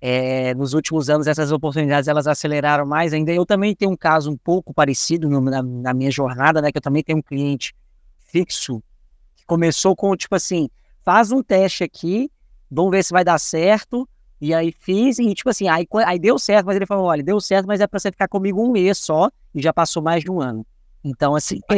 É, 0.00 0.54
nos 0.54 0.74
últimos 0.74 1.10
anos 1.10 1.26
essas 1.26 1.50
oportunidades 1.50 2.06
elas 2.06 2.26
aceleraram 2.26 2.86
mais 2.86 3.12
ainda. 3.12 3.32
Eu 3.32 3.44
também 3.44 3.74
tenho 3.74 3.90
um 3.90 3.96
caso 3.96 4.30
um 4.30 4.36
pouco 4.36 4.72
parecido 4.72 5.28
no, 5.28 5.40
na, 5.40 5.62
na, 5.62 5.94
minha 5.94 6.10
jornada, 6.10 6.62
né? 6.62 6.70
Que 6.70 6.78
eu 6.78 6.82
também 6.82 7.02
tenho 7.02 7.18
um 7.18 7.22
cliente 7.22 7.74
fixo 8.20 8.82
que 9.34 9.44
começou 9.44 9.96
com 9.96 10.14
tipo 10.16 10.34
assim, 10.34 10.68
faz 11.02 11.32
um 11.32 11.42
teste 11.42 11.82
aqui, 11.82 12.30
vamos 12.70 12.92
ver 12.92 13.02
se 13.02 13.10
vai 13.10 13.24
dar 13.24 13.38
certo. 13.38 14.08
E 14.40 14.54
aí 14.54 14.70
fiz, 14.70 15.18
e 15.18 15.34
tipo 15.34 15.50
assim, 15.50 15.68
aí, 15.68 15.84
aí 16.06 16.16
deu 16.16 16.38
certo, 16.38 16.66
mas 16.66 16.76
ele 16.76 16.86
falou: 16.86 17.06
olha, 17.06 17.24
deu 17.24 17.40
certo, 17.40 17.66
mas 17.66 17.80
é 17.80 17.86
para 17.88 17.98
você 17.98 18.12
ficar 18.12 18.28
comigo 18.28 18.62
um 18.62 18.70
mês 18.70 18.98
só, 18.98 19.28
e 19.52 19.60
já 19.60 19.72
passou 19.72 20.00
mais 20.00 20.22
de 20.22 20.30
um 20.30 20.40
ano. 20.40 20.64
Então, 21.04 21.34
assim, 21.34 21.60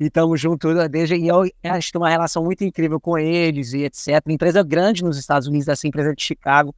e 0.00 0.06
estamos 0.06 0.40
juntos 0.40 0.74
desde. 0.88 1.16
E 1.16 1.28
eu 1.28 1.42
acho 1.64 1.90
que 1.90 1.98
uma 1.98 2.08
relação 2.08 2.44
muito 2.44 2.62
incrível 2.64 3.00
com 3.00 3.18
eles 3.18 3.72
e 3.72 3.84
etc. 3.84 4.22
Uma 4.24 4.34
empresa 4.34 4.62
grande 4.62 5.02
nos 5.02 5.18
Estados 5.18 5.48
Unidos, 5.48 5.68
essa 5.68 5.86
empresa 5.86 6.14
de 6.14 6.22
Chicago. 6.22 6.74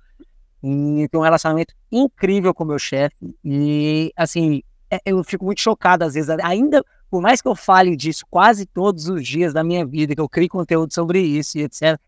E 0.62 1.08
tem 1.08 1.18
um 1.18 1.22
relacionamento 1.22 1.74
incrível 1.90 2.54
com 2.54 2.64
o 2.64 2.66
meu 2.66 2.78
chefe. 2.78 3.16
E, 3.44 4.12
assim, 4.16 4.62
é, 4.90 5.00
eu 5.06 5.22
fico 5.24 5.44
muito 5.44 5.60
chocado 5.60 6.04
às 6.04 6.14
vezes. 6.14 6.30
Ainda, 6.42 6.84
por 7.10 7.22
mais 7.22 7.40
que 7.40 7.48
eu 7.48 7.54
fale 7.54 7.96
disso 7.96 8.24
quase 8.30 8.66
todos 8.66 9.08
os 9.08 9.26
dias 9.26 9.52
da 9.52 9.64
minha 9.64 9.86
vida, 9.86 10.14
que 10.14 10.20
eu 10.20 10.28
crie 10.28 10.48
conteúdo 10.48 10.92
sobre 10.92 11.20
isso 11.20 11.58
e 11.58 11.62
etc., 11.62 11.98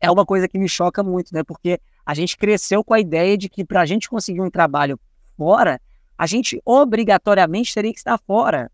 é 0.00 0.10
uma 0.10 0.24
coisa 0.24 0.48
que 0.48 0.58
me 0.58 0.68
choca 0.68 1.02
muito, 1.02 1.32
né? 1.34 1.44
Porque 1.44 1.78
a 2.06 2.14
gente 2.14 2.36
cresceu 2.36 2.82
com 2.82 2.94
a 2.94 3.00
ideia 3.00 3.36
de 3.36 3.48
que 3.48 3.64
para 3.64 3.82
a 3.82 3.86
gente 3.86 4.08
conseguir 4.08 4.40
um 4.40 4.50
trabalho 4.50 4.98
fora, 5.36 5.78
a 6.16 6.26
gente 6.26 6.60
obrigatoriamente 6.64 7.74
teria 7.74 7.92
que 7.92 7.98
estar 7.98 8.18
fora. 8.26 8.70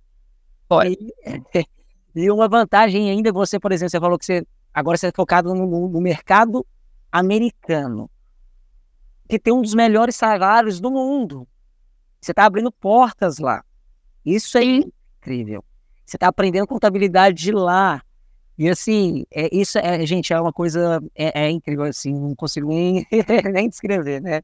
Fora. 0.69 0.89
E, 0.89 0.99
e 2.15 2.31
uma 2.31 2.49
vantagem 2.49 3.11
ainda, 3.11 3.33
você, 3.33 3.59
por 3.59 3.73
exemplo, 3.73 3.91
você 3.91 4.01
falou 4.01 4.19
que 4.19 4.25
você 4.25 4.47
agora 4.73 4.99
você 4.99 5.07
é 5.07 5.13
focado 5.15 5.55
no, 5.55 5.89
no 5.89 6.01
mercado 6.01 6.67
americano, 7.11 8.11
que 9.29 9.39
tem 9.39 9.53
um 9.53 9.63
dos 9.63 9.75
melhores 9.75 10.17
salários 10.17 10.81
do 10.81 10.91
mundo. 10.91 11.49
Você 12.21 12.33
está 12.33 12.45
abrindo 12.45 12.71
portas 12.71 13.39
lá. 13.39 13.65
Isso 14.25 14.59
é 14.59 14.65
incrível. 14.65 15.65
Você 16.05 16.17
está 16.17 16.29
aprendendo 16.29 16.67
contabilidade 16.67 17.43
de 17.43 17.53
lá. 17.53 18.03
E 18.59 18.69
assim, 18.69 19.25
é, 19.31 19.49
isso 19.55 19.79
é, 19.79 20.05
gente, 20.05 20.33
é 20.33 20.41
uma 20.41 20.53
coisa 20.53 21.03
é, 21.15 21.45
é 21.45 21.51
incrível, 21.51 21.85
assim, 21.85 22.13
não 22.13 22.35
consigo 22.35 22.69
nem, 22.69 23.07
nem 23.53 23.69
descrever, 23.69 24.21
né? 24.21 24.43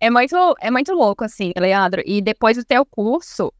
É 0.00 0.10
muito, 0.10 0.36
é 0.60 0.70
muito 0.70 0.92
louco, 0.92 1.24
assim, 1.24 1.52
Leandro. 1.56 2.02
E 2.04 2.20
depois 2.20 2.56
do 2.56 2.64
teu 2.64 2.84
curso, 2.84 3.52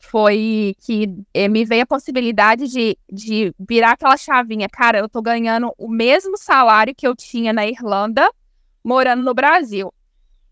foi 0.00 0.74
que 0.80 1.14
eh, 1.34 1.46
me 1.48 1.64
veio 1.64 1.82
a 1.82 1.86
possibilidade 1.86 2.66
de, 2.68 2.98
de 3.10 3.54
virar 3.58 3.92
aquela 3.92 4.16
chavinha. 4.16 4.68
Cara, 4.68 4.98
eu 4.98 5.08
tô 5.08 5.20
ganhando 5.20 5.72
o 5.78 5.88
mesmo 5.88 6.36
salário 6.36 6.94
que 6.94 7.06
eu 7.06 7.14
tinha 7.14 7.52
na 7.52 7.66
Irlanda, 7.66 8.28
morando 8.82 9.22
no 9.22 9.34
Brasil. 9.34 9.92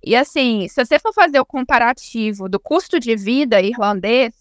E 0.05 0.15
assim, 0.15 0.69
se 0.69 0.85
você 0.85 0.99
for 0.99 1.13
fazer 1.13 1.41
o 1.41 1.47
comparativo 1.47 2.49
do 2.49 2.61
custo 2.61 3.01
de 3.01 3.17
vida 3.17 3.61
irlandês, 3.61 4.33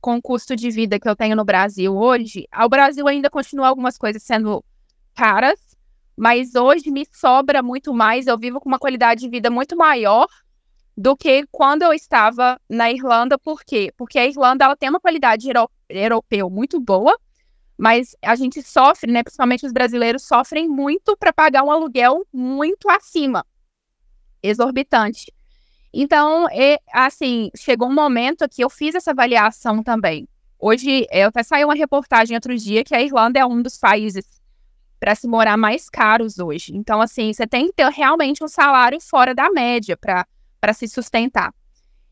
com 0.00 0.16
o 0.16 0.22
custo 0.22 0.56
de 0.56 0.70
vida 0.70 0.98
que 0.98 1.08
eu 1.08 1.14
tenho 1.14 1.36
no 1.36 1.44
Brasil 1.44 1.94
hoje, 1.94 2.48
ao 2.50 2.68
Brasil 2.68 3.06
ainda 3.06 3.28
continua 3.28 3.68
algumas 3.68 3.98
coisas 3.98 4.22
sendo 4.22 4.64
caras, 5.14 5.60
mas 6.16 6.54
hoje 6.54 6.90
me 6.90 7.06
sobra 7.12 7.62
muito 7.62 7.92
mais, 7.92 8.26
eu 8.26 8.38
vivo 8.38 8.58
com 8.58 8.68
uma 8.68 8.78
qualidade 8.78 9.20
de 9.20 9.28
vida 9.28 9.50
muito 9.50 9.76
maior 9.76 10.26
do 11.00 11.16
que 11.16 11.46
quando 11.50 11.80
eu 11.80 11.94
estava 11.94 12.60
na 12.68 12.90
Irlanda, 12.90 13.38
por 13.38 13.64
quê? 13.64 13.90
Porque 13.96 14.18
a 14.18 14.26
Irlanda 14.26 14.66
ela 14.66 14.76
tem 14.76 14.90
uma 14.90 15.00
qualidade 15.00 15.48
europeu 15.88 16.50
muito 16.50 16.78
boa, 16.78 17.18
mas 17.78 18.14
a 18.20 18.36
gente 18.36 18.62
sofre, 18.62 19.10
né, 19.10 19.22
principalmente 19.22 19.64
os 19.64 19.72
brasileiros 19.72 20.24
sofrem 20.24 20.68
muito 20.68 21.16
para 21.16 21.32
pagar 21.32 21.62
um 21.62 21.70
aluguel 21.70 22.26
muito 22.30 22.86
acima, 22.90 23.46
exorbitante. 24.42 25.32
Então, 25.90 26.46
é, 26.50 26.78
assim, 26.92 27.50
chegou 27.56 27.88
um 27.88 27.94
momento 27.94 28.46
que 28.46 28.62
eu 28.62 28.68
fiz 28.68 28.94
essa 28.94 29.12
avaliação 29.12 29.82
também. 29.82 30.28
Hoje, 30.58 31.06
eu 31.10 31.28
até 31.28 31.42
saiu 31.42 31.68
uma 31.68 31.74
reportagem 31.74 32.36
outro 32.36 32.54
dia 32.54 32.84
que 32.84 32.94
a 32.94 33.00
Irlanda 33.00 33.40
é 33.40 33.46
um 33.46 33.62
dos 33.62 33.78
países 33.78 34.26
para 35.00 35.14
se 35.14 35.26
morar 35.26 35.56
mais 35.56 35.88
caros 35.88 36.38
hoje. 36.38 36.76
Então, 36.76 37.00
assim, 37.00 37.32
você 37.32 37.46
tem 37.46 37.68
que 37.68 37.72
ter 37.72 37.90
realmente 37.90 38.44
um 38.44 38.48
salário 38.48 39.00
fora 39.00 39.34
da 39.34 39.50
média 39.50 39.96
para 39.96 40.26
se 40.74 40.86
sustentar. 40.86 41.52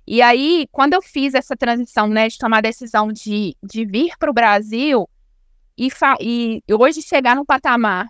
E 0.06 0.22
aí, 0.22 0.66
quando 0.72 0.94
eu 0.94 1.02
fiz 1.02 1.34
essa 1.34 1.54
transição, 1.54 2.08
né, 2.08 2.28
de 2.28 2.38
tomar 2.38 2.58
a 2.58 2.62
decisão 2.62 3.12
de, 3.12 3.54
de 3.62 3.84
vir 3.84 4.16
para 4.18 4.30
o 4.30 4.34
Brasil 4.34 5.08
e, 5.76 5.90
e 6.20 6.62
hoje 6.74 7.02
chegar 7.02 7.36
num 7.36 7.44
patamar 7.44 8.08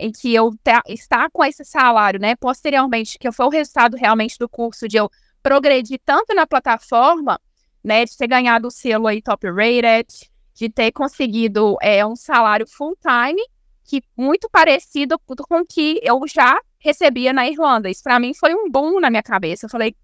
em 0.00 0.10
que 0.10 0.34
eu 0.34 0.52
estar 0.88 1.30
com 1.30 1.44
esse 1.44 1.64
salário, 1.64 2.18
né, 2.18 2.34
posteriormente, 2.34 3.18
que 3.18 3.30
foi 3.30 3.46
o 3.46 3.50
resultado 3.50 3.96
realmente 3.96 4.38
do 4.38 4.48
curso 4.48 4.88
de 4.88 4.96
eu 4.96 5.10
progredir 5.42 6.00
tanto 6.04 6.34
na 6.34 6.46
plataforma, 6.46 7.38
né, 7.84 8.06
de 8.06 8.16
ter 8.16 8.26
ganhado 8.26 8.68
o 8.68 8.70
selo 8.70 9.06
aí 9.06 9.20
top 9.20 9.46
rated, 9.50 10.08
de 10.54 10.70
ter 10.70 10.92
conseguido 10.92 11.76
é, 11.82 12.04
um 12.06 12.16
salário 12.16 12.66
full 12.66 12.96
time, 12.96 13.42
que 13.84 14.02
muito 14.16 14.48
parecido 14.50 15.18
com 15.18 15.60
o 15.60 15.66
que 15.66 16.00
eu 16.02 16.20
já 16.26 16.58
recebia 16.84 17.32
na 17.32 17.48
Irlanda. 17.48 17.88
Isso 17.88 18.02
para 18.02 18.20
mim 18.20 18.34
foi 18.34 18.54
um 18.54 18.70
boom 18.70 19.00
na 19.00 19.08
minha 19.08 19.22
cabeça. 19.22 19.64
Eu 19.64 19.70
falei, 19.70 19.96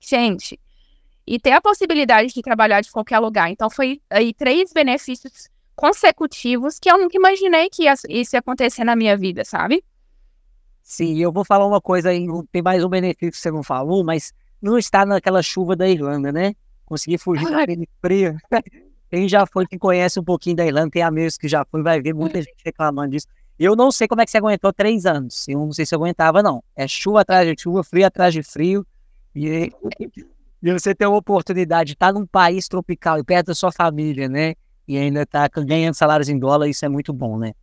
gente, 0.00 0.58
e 1.24 1.38
ter 1.38 1.52
a 1.52 1.60
possibilidade 1.60 2.34
de 2.34 2.42
trabalhar 2.42 2.80
de 2.80 2.90
qualquer 2.90 3.20
lugar. 3.20 3.48
Então 3.50 3.70
foi 3.70 4.02
aí 4.10 4.34
três 4.34 4.72
benefícios 4.72 5.48
consecutivos 5.76 6.78
que 6.78 6.90
eu 6.90 6.98
nunca 6.98 7.16
imaginei 7.16 7.70
que 7.70 7.84
isso 8.08 8.34
ia 8.34 8.40
acontecer 8.40 8.82
na 8.82 8.96
minha 8.96 9.16
vida, 9.16 9.44
sabe? 9.44 9.84
Sim, 10.82 11.18
eu 11.18 11.32
vou 11.32 11.44
falar 11.44 11.66
uma 11.66 11.80
coisa 11.80 12.10
aí, 12.10 12.26
tem 12.52 12.62
mais 12.62 12.84
um 12.84 12.88
benefício 12.88 13.30
que 13.30 13.38
você 13.38 13.50
não 13.50 13.62
falou, 13.62 14.04
mas 14.04 14.32
não 14.60 14.76
está 14.76 15.06
naquela 15.06 15.42
chuva 15.42 15.74
da 15.74 15.88
Irlanda, 15.88 16.30
né? 16.30 16.54
Conseguir 16.84 17.18
fugir 17.18 17.48
daquele 17.48 17.88
frio. 18.00 18.36
Quem 19.10 19.28
já 19.28 19.46
foi, 19.46 19.66
que 19.66 19.78
conhece 19.78 20.18
um 20.18 20.24
pouquinho 20.24 20.56
da 20.56 20.66
Irlanda, 20.66 20.90
tem 20.90 21.02
amigos 21.02 21.38
que 21.38 21.48
já 21.48 21.64
foi, 21.64 21.82
vai 21.82 22.02
ver 22.02 22.12
muita 22.12 22.42
gente 22.42 22.56
reclamando 22.64 23.12
disso. 23.12 23.28
Eu 23.58 23.76
não 23.76 23.92
sei 23.92 24.08
como 24.08 24.20
é 24.20 24.24
que 24.24 24.30
você 24.30 24.38
aguentou 24.38 24.72
três 24.72 25.06
anos. 25.06 25.46
Eu 25.48 25.60
não 25.60 25.72
sei 25.72 25.86
se 25.86 25.94
aguentava, 25.94 26.42
não. 26.42 26.62
É 26.74 26.88
chuva 26.88 27.20
atrás 27.20 27.46
de 27.46 27.60
chuva, 27.60 27.84
frio 27.84 28.06
atrás 28.06 28.32
de 28.32 28.42
frio. 28.42 28.86
E, 29.34 29.72
e 30.62 30.72
você 30.72 30.94
ter 30.94 31.06
uma 31.06 31.18
oportunidade 31.18 31.88
de 31.88 31.92
estar 31.94 32.12
num 32.12 32.26
país 32.26 32.68
tropical 32.68 33.18
e 33.18 33.24
perto 33.24 33.48
da 33.48 33.54
sua 33.54 33.70
família, 33.70 34.28
né? 34.28 34.54
e 34.86 34.98
ainda 34.98 35.22
está 35.22 35.48
ganhando 35.48 35.94
salários 35.94 36.28
em 36.28 36.38
dólar, 36.38 36.68
isso 36.68 36.84
é 36.84 36.88
muito 36.88 37.12
bom, 37.12 37.38
né? 37.38 37.54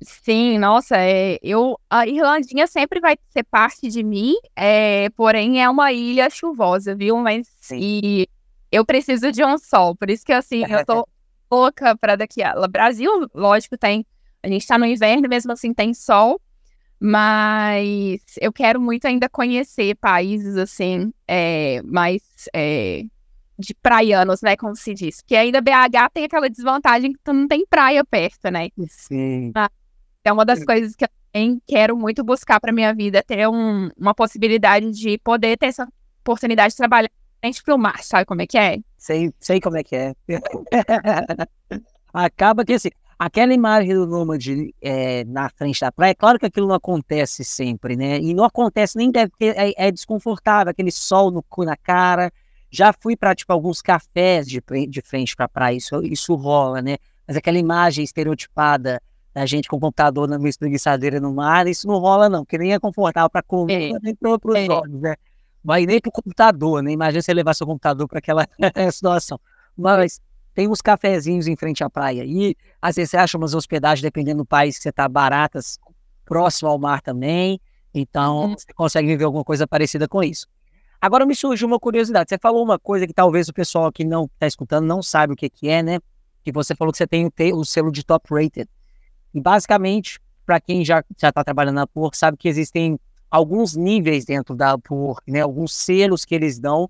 Sim, 0.00 0.58
nossa, 0.58 0.96
é, 0.96 1.38
eu 1.42 1.78
a 1.88 2.06
Irlandinha 2.08 2.66
sempre 2.66 2.98
vai 2.98 3.16
ser 3.28 3.44
parte 3.44 3.88
de 3.88 4.02
mim, 4.02 4.34
é, 4.56 5.08
porém 5.10 5.62
é 5.62 5.70
uma 5.70 5.92
ilha 5.92 6.28
chuvosa, 6.28 6.94
viu? 6.94 7.16
Mas 7.18 7.46
e 7.70 8.26
eu 8.70 8.84
preciso 8.84 9.30
de 9.30 9.44
um 9.44 9.56
sol, 9.58 9.94
por 9.94 10.10
isso 10.10 10.24
que 10.24 10.32
assim 10.32 10.64
eu 10.68 10.84
tô 10.84 11.06
louca 11.50 11.96
para 11.96 12.16
daqui 12.16 12.42
a 12.42 12.54
Brasil, 12.66 13.10
lógico 13.32 13.78
tem, 13.78 14.04
a 14.42 14.48
gente 14.48 14.66
tá 14.66 14.78
no 14.78 14.86
inverno, 14.86 15.28
mesmo 15.28 15.52
assim 15.52 15.72
tem 15.72 15.94
sol, 15.94 16.40
mas 16.98 18.20
eu 18.40 18.52
quero 18.52 18.80
muito 18.80 19.06
ainda 19.06 19.28
conhecer 19.28 19.96
países 19.96 20.56
assim, 20.56 21.12
é, 21.26 21.80
mais 21.82 22.22
é, 22.54 23.04
de 23.58 23.74
praianos, 23.74 24.40
né, 24.42 24.56
como 24.56 24.76
se 24.76 24.94
diz. 24.94 25.20
Porque 25.20 25.36
ainda 25.36 25.60
BH 25.60 26.10
tem 26.12 26.24
aquela 26.24 26.48
desvantagem 26.48 27.12
que 27.12 27.18
tu 27.22 27.32
não 27.32 27.48
tem 27.48 27.66
praia 27.66 28.04
perto, 28.04 28.50
né? 28.50 28.68
Sim. 28.88 29.52
É 30.24 30.32
uma 30.32 30.44
das 30.44 30.64
coisas 30.64 30.94
que 30.94 31.04
eu 31.04 31.08
também 31.32 31.60
quero 31.66 31.96
muito 31.96 32.22
buscar 32.22 32.60
para 32.60 32.72
minha 32.72 32.94
vida, 32.94 33.22
ter 33.22 33.48
um, 33.48 33.90
uma 33.96 34.14
possibilidade 34.14 34.90
de 34.92 35.18
poder 35.18 35.56
ter 35.56 35.66
essa 35.66 35.88
oportunidade 36.20 36.72
de 36.72 36.76
trabalhar 36.76 37.10
frente 37.40 37.62
pro 37.64 37.76
mar, 37.76 38.02
sabe 38.04 38.24
como 38.24 38.40
é 38.42 38.46
que 38.46 38.56
é? 38.56 38.78
Sei, 38.96 39.32
sei 39.40 39.60
como 39.60 39.76
é 39.76 39.82
que 39.82 39.96
é. 39.96 40.14
Acaba 42.14 42.64
que 42.64 42.74
assim, 42.74 42.90
aquela 43.18 43.52
imagem 43.54 43.94
do 43.94 44.06
nômade 44.06 44.74
é, 44.80 45.24
na 45.24 45.48
frente 45.48 45.80
da 45.80 45.92
praia, 45.92 46.10
é 46.10 46.14
claro 46.14 46.38
que 46.38 46.46
aquilo 46.46 46.68
não 46.68 46.74
acontece 46.74 47.44
sempre, 47.44 47.96
né? 47.96 48.18
E 48.18 48.34
não 48.34 48.44
acontece, 48.44 48.96
nem 48.96 49.10
deve 49.10 49.32
ter, 49.38 49.56
é, 49.56 49.72
é 49.76 49.90
desconfortável, 49.90 50.70
aquele 50.70 50.90
sol 50.90 51.30
no, 51.30 51.44
na 51.64 51.76
cara, 51.76 52.32
Já 52.70 52.92
fui 52.92 53.16
para 53.16 53.34
tipo 53.34 53.52
alguns 53.52 53.82
cafés 53.82 54.46
de, 54.46 54.62
de 54.88 55.02
frente 55.02 55.36
para 55.36 55.48
praia, 55.48 55.76
isso, 55.76 56.02
isso 56.02 56.34
rola, 56.34 56.80
né? 56.80 56.96
Mas 57.26 57.36
aquela 57.36 57.58
imagem 57.58 58.04
estereotipada 58.04 59.00
da 59.34 59.46
gente 59.46 59.68
com 59.68 59.76
o 59.76 59.80
computador 59.80 60.28
na 60.28 60.38
minha 60.38 60.50
espreguiçadeira 60.50 61.20
no 61.20 61.32
mar, 61.32 61.66
isso 61.66 61.86
não 61.86 61.98
rola 61.98 62.28
não, 62.28 62.44
porque 62.44 62.58
nem 62.58 62.72
é 62.72 62.78
confortável 62.78 63.30
para 63.30 63.42
comer, 63.42 63.92
é. 63.94 63.98
nem 64.02 64.14
para 64.14 64.30
os 64.30 64.54
é. 64.56 64.68
olhos, 64.70 65.00
né? 65.00 65.16
Mas 65.64 65.86
nem 65.86 66.00
para 66.00 66.08
o 66.08 66.12
computador, 66.12 66.82
né? 66.82 66.92
Imagina 66.92 67.22
você 67.22 67.32
levar 67.32 67.54
seu 67.54 67.66
computador 67.66 68.08
para 68.08 68.18
aquela 68.18 68.46
situação. 68.92 69.40
Mas 69.76 70.20
tem 70.54 70.68
uns 70.68 70.80
cafezinhos 70.80 71.46
em 71.46 71.56
frente 71.56 71.82
à 71.82 71.90
praia 71.90 72.24
e 72.24 72.54
às 72.80 72.96
vezes 72.96 73.10
você 73.10 73.16
acha 73.16 73.38
umas 73.38 73.54
hospedagens, 73.54 74.02
dependendo 74.02 74.38
do 74.38 74.46
país 74.46 74.76
que 74.76 74.82
você 74.82 74.90
está, 74.90 75.08
baratas, 75.08 75.78
próximo 76.24 76.68
ao 76.68 76.78
mar 76.78 77.00
também. 77.00 77.60
Então, 77.94 78.50
uhum. 78.50 78.54
você 78.58 78.72
consegue 78.74 79.08
viver 79.08 79.24
alguma 79.24 79.44
coisa 79.44 79.66
parecida 79.66 80.08
com 80.08 80.22
isso. 80.22 80.46
Agora 81.00 81.26
me 81.26 81.34
surgiu 81.34 81.66
uma 81.66 81.80
curiosidade. 81.80 82.30
Você 82.30 82.38
falou 82.38 82.62
uma 82.62 82.78
coisa 82.78 83.06
que 83.06 83.12
talvez 83.12 83.48
o 83.48 83.52
pessoal 83.52 83.90
que 83.90 84.04
não 84.04 84.24
está 84.24 84.46
escutando 84.46 84.86
não 84.86 85.02
sabe 85.02 85.32
o 85.32 85.36
que, 85.36 85.50
que 85.50 85.68
é, 85.68 85.82
né? 85.82 85.98
Que 86.44 86.52
você 86.52 86.74
falou 86.74 86.92
que 86.92 86.98
você 86.98 87.06
tem 87.06 87.26
o, 87.26 87.56
o 87.56 87.64
selo 87.64 87.90
de 87.90 88.04
top 88.04 88.32
rated. 88.32 88.68
E 89.34 89.40
basicamente, 89.40 90.20
para 90.46 90.60
quem 90.60 90.84
já 90.84 91.02
está 91.10 91.42
trabalhando 91.44 91.74
na 91.76 91.84
Upwork, 91.84 92.16
sabe 92.16 92.36
que 92.36 92.48
existem 92.48 92.98
alguns 93.30 93.74
níveis 93.74 94.24
dentro 94.24 94.54
da 94.54 94.74
Upwork, 94.74 95.30
né? 95.30 95.40
Alguns 95.40 95.74
selos 95.74 96.24
que 96.24 96.34
eles 96.34 96.58
dão 96.58 96.88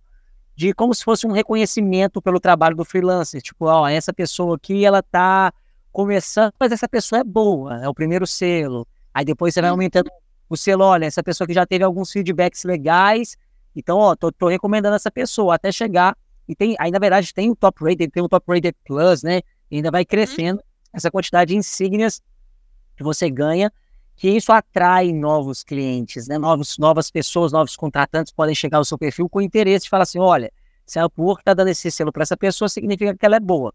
de 0.62 0.72
como 0.72 0.94
se 0.94 1.02
fosse 1.02 1.26
um 1.26 1.32
reconhecimento 1.32 2.22
pelo 2.22 2.38
trabalho 2.38 2.76
do 2.76 2.84
freelancer. 2.84 3.42
Tipo, 3.42 3.66
ó, 3.66 3.88
essa 3.88 4.12
pessoa 4.12 4.54
aqui, 4.54 4.84
ela 4.84 5.00
está 5.00 5.52
começando, 5.90 6.52
mas 6.58 6.70
essa 6.70 6.88
pessoa 6.88 7.20
é 7.20 7.24
boa, 7.24 7.82
é 7.82 7.88
o 7.88 7.94
primeiro 7.94 8.24
selo. 8.28 8.86
Aí 9.12 9.24
depois 9.24 9.52
você 9.52 9.60
vai 9.60 9.70
aumentando 9.70 10.08
o 10.48 10.56
selo, 10.56 10.84
olha, 10.84 11.04
essa 11.04 11.20
pessoa 11.20 11.48
que 11.48 11.52
já 11.52 11.66
teve 11.66 11.82
alguns 11.82 12.12
feedbacks 12.12 12.62
legais, 12.62 13.36
então, 13.74 13.98
ó, 13.98 14.14
tô, 14.14 14.30
tô 14.30 14.46
recomendando 14.46 14.94
essa 14.94 15.10
pessoa 15.10 15.56
até 15.56 15.72
chegar. 15.72 16.16
E 16.46 16.54
tem, 16.54 16.76
aí, 16.78 16.92
na 16.92 17.00
verdade, 17.00 17.34
tem 17.34 17.50
o 17.50 17.56
top 17.56 17.82
rated, 17.82 18.12
tem 18.12 18.22
o 18.22 18.28
top 18.28 18.44
rated 18.48 18.76
plus, 18.84 19.24
né? 19.24 19.40
E 19.68 19.76
ainda 19.76 19.90
vai 19.90 20.04
crescendo 20.04 20.58
uhum. 20.58 20.90
essa 20.92 21.10
quantidade 21.10 21.48
de 21.48 21.56
insígnias 21.56 22.22
que 22.96 23.02
você 23.02 23.28
ganha, 23.28 23.72
que 24.16 24.28
isso 24.28 24.52
atrai 24.52 25.12
novos 25.12 25.62
clientes, 25.62 26.28
né? 26.28 26.38
Novos, 26.38 26.78
novas 26.78 27.10
pessoas, 27.10 27.52
novos 27.52 27.76
contratantes 27.76 28.32
podem 28.32 28.54
chegar 28.54 28.78
ao 28.78 28.84
seu 28.84 28.98
perfil 28.98 29.28
com 29.28 29.40
interesse 29.40 29.84
de 29.84 29.90
falar 29.90 30.04
assim: 30.04 30.18
olha, 30.18 30.52
se 30.86 30.98
a 30.98 31.06
Upwork 31.06 31.40
está 31.40 31.54
dando 31.54 31.68
esse 31.68 31.90
selo 31.90 32.12
para 32.12 32.22
essa 32.22 32.36
pessoa, 32.36 32.68
significa 32.68 33.16
que 33.16 33.26
ela 33.26 33.36
é 33.36 33.40
boa. 33.40 33.72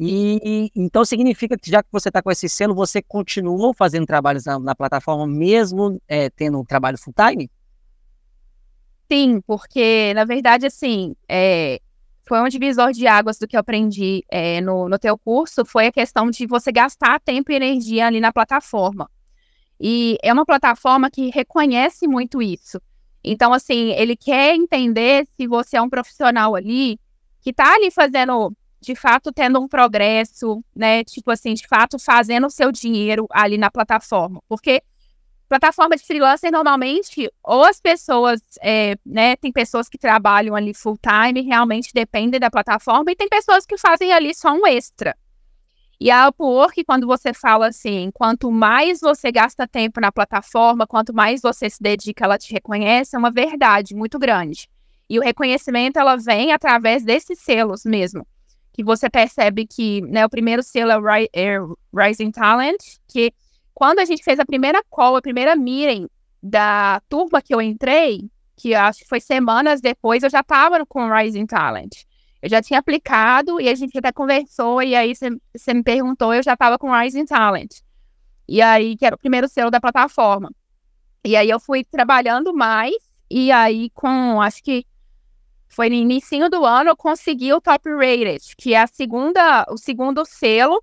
E 0.00 0.70
então 0.76 1.04
significa 1.04 1.58
que 1.58 1.68
já 1.68 1.82
que 1.82 1.88
você 1.90 2.08
está 2.08 2.22
com 2.22 2.30
esse 2.30 2.48
selo, 2.48 2.74
você 2.74 3.02
continuou 3.02 3.74
fazendo 3.74 4.06
trabalhos 4.06 4.44
na, 4.44 4.58
na 4.58 4.74
plataforma, 4.74 5.26
mesmo 5.26 6.00
é, 6.06 6.30
tendo 6.30 6.60
um 6.60 6.64
trabalho 6.64 6.96
full 6.96 7.12
time? 7.12 7.50
Sim, 9.10 9.40
porque 9.46 10.12
na 10.14 10.24
verdade, 10.24 10.66
assim, 10.66 11.16
é, 11.28 11.80
foi 12.28 12.40
um 12.40 12.48
divisor 12.48 12.92
de 12.92 13.06
águas 13.08 13.38
do 13.38 13.48
que 13.48 13.56
eu 13.56 13.60
aprendi 13.60 14.24
é, 14.30 14.60
no, 14.60 14.88
no 14.88 14.98
teu 14.98 15.18
curso, 15.18 15.64
foi 15.64 15.88
a 15.88 15.92
questão 15.92 16.30
de 16.30 16.46
você 16.46 16.70
gastar 16.70 17.18
tempo 17.18 17.50
e 17.50 17.56
energia 17.56 18.06
ali 18.06 18.20
na 18.20 18.32
plataforma. 18.32 19.10
E 19.80 20.18
é 20.22 20.32
uma 20.32 20.44
plataforma 20.44 21.10
que 21.10 21.30
reconhece 21.30 22.06
muito 22.06 22.42
isso. 22.42 22.80
Então, 23.22 23.52
assim, 23.52 23.90
ele 23.90 24.16
quer 24.16 24.54
entender 24.54 25.26
se 25.36 25.46
você 25.46 25.76
é 25.76 25.82
um 25.82 25.90
profissional 25.90 26.54
ali 26.54 26.98
que 27.40 27.50
está 27.50 27.74
ali 27.74 27.90
fazendo 27.90 28.52
de 28.80 28.94
fato 28.94 29.32
tendo 29.32 29.60
um 29.60 29.68
progresso, 29.68 30.62
né? 30.74 31.04
Tipo 31.04 31.30
assim, 31.30 31.54
de 31.54 31.66
fato 31.66 31.98
fazendo 31.98 32.46
o 32.46 32.50
seu 32.50 32.70
dinheiro 32.70 33.26
ali 33.30 33.58
na 33.58 33.70
plataforma. 33.70 34.40
Porque 34.48 34.82
plataforma 35.48 35.96
de 35.96 36.04
freelancer, 36.04 36.52
normalmente, 36.52 37.30
ou 37.42 37.64
as 37.64 37.80
pessoas, 37.80 38.40
é, 38.60 38.96
né? 39.04 39.36
Tem 39.36 39.50
pessoas 39.50 39.88
que 39.88 39.98
trabalham 39.98 40.54
ali 40.54 40.74
full 40.74 40.98
time, 40.98 41.42
realmente 41.42 41.90
dependem 41.92 42.38
da 42.38 42.50
plataforma, 42.50 43.10
e 43.10 43.16
tem 43.16 43.28
pessoas 43.28 43.64
que 43.64 43.78
fazem 43.78 44.12
ali 44.12 44.34
só 44.34 44.52
um 44.52 44.66
extra. 44.66 45.16
E 46.00 46.10
a 46.10 46.28
Upwork, 46.28 46.84
quando 46.84 47.06
você 47.06 47.32
fala 47.32 47.68
assim, 47.68 48.10
quanto 48.14 48.52
mais 48.52 49.00
você 49.00 49.32
gasta 49.32 49.66
tempo 49.66 50.00
na 50.00 50.12
plataforma, 50.12 50.86
quanto 50.86 51.12
mais 51.12 51.40
você 51.42 51.68
se 51.68 51.82
dedica, 51.82 52.24
ela 52.24 52.38
te 52.38 52.52
reconhece, 52.52 53.16
é 53.16 53.18
uma 53.18 53.30
verdade 53.30 53.94
muito 53.94 54.18
grande. 54.18 54.68
E 55.10 55.18
o 55.18 55.22
reconhecimento, 55.22 55.98
ela 55.98 56.16
vem 56.16 56.52
através 56.52 57.04
desses 57.04 57.40
selos 57.40 57.84
mesmo 57.84 58.26
que 58.78 58.84
você 58.84 59.10
percebe 59.10 59.66
que 59.66 60.00
né, 60.02 60.24
o 60.24 60.30
primeiro 60.30 60.62
selo 60.62 60.92
é, 61.08 61.26
é 61.34 61.58
Rising 61.92 62.30
Talent, 62.30 62.78
que 63.08 63.32
quando 63.74 63.98
a 63.98 64.04
gente 64.04 64.22
fez 64.22 64.38
a 64.38 64.46
primeira 64.46 64.80
call, 64.88 65.16
a 65.16 65.20
primeira 65.20 65.56
meeting 65.56 66.08
da 66.40 67.02
turma 67.08 67.42
que 67.42 67.52
eu 67.52 67.60
entrei, 67.60 68.30
que 68.56 68.76
acho 68.76 69.00
que 69.00 69.08
foi 69.08 69.18
semanas 69.18 69.80
depois, 69.80 70.22
eu 70.22 70.30
já 70.30 70.42
estava 70.42 70.86
com 70.86 71.12
Rising 71.12 71.46
Talent. 71.46 72.04
Eu 72.40 72.48
já 72.48 72.62
tinha 72.62 72.78
aplicado 72.78 73.60
e 73.60 73.68
a 73.68 73.74
gente 73.74 73.98
até 73.98 74.12
conversou, 74.12 74.82
e 74.82 74.94
aí 74.94 75.14
você 75.14 75.74
me 75.74 75.82
perguntou, 75.82 76.32
eu 76.32 76.42
já 76.42 76.52
estava 76.52 76.78
com 76.78 76.92
Rising 76.92 77.26
Talent. 77.26 77.80
E 78.48 78.62
aí, 78.62 78.96
que 78.96 79.04
era 79.04 79.16
o 79.16 79.18
primeiro 79.18 79.48
selo 79.48 79.70
da 79.70 79.80
plataforma. 79.80 80.50
E 81.24 81.36
aí 81.36 81.50
eu 81.50 81.60
fui 81.60 81.84
trabalhando 81.84 82.54
mais, 82.54 82.94
e 83.30 83.50
aí 83.50 83.90
com, 83.90 84.40
acho 84.40 84.62
que 84.62 84.86
foi 85.68 85.88
no 85.88 85.94
início 85.94 86.48
do 86.48 86.64
ano, 86.64 86.90
eu 86.90 86.96
consegui 86.96 87.52
o 87.52 87.60
Top 87.60 87.88
Rated, 87.90 88.56
que 88.56 88.72
é 88.72 88.80
a 88.80 88.86
segunda, 88.86 89.66
o 89.68 89.76
segundo 89.76 90.24
selo, 90.24 90.82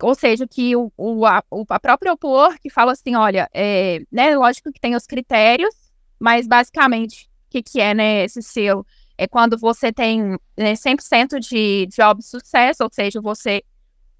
ou 0.00 0.14
seja, 0.14 0.46
que 0.46 0.76
o, 0.76 0.92
o, 0.96 1.26
a, 1.26 1.42
a 1.70 1.80
própria 1.80 2.12
Upwork 2.12 2.70
fala 2.70 2.92
assim, 2.92 3.16
olha, 3.16 3.48
é, 3.52 4.00
né, 4.12 4.36
lógico 4.36 4.70
que 4.72 4.80
tem 4.80 4.94
os 4.94 5.06
critérios, 5.06 5.74
mas 6.20 6.46
basicamente, 6.46 7.24
o 7.46 7.50
que, 7.50 7.62
que 7.62 7.80
é, 7.80 7.94
né, 7.94 8.24
esse 8.24 8.42
selo? 8.42 8.86
É 9.18 9.26
quando 9.26 9.58
você 9.58 9.92
tem 9.92 10.38
né, 10.56 10.74
100% 10.74 11.40
de 11.40 11.88
job 11.88 12.22
sucesso, 12.22 12.84
ou 12.84 12.90
seja, 12.92 13.20
você 13.20 13.64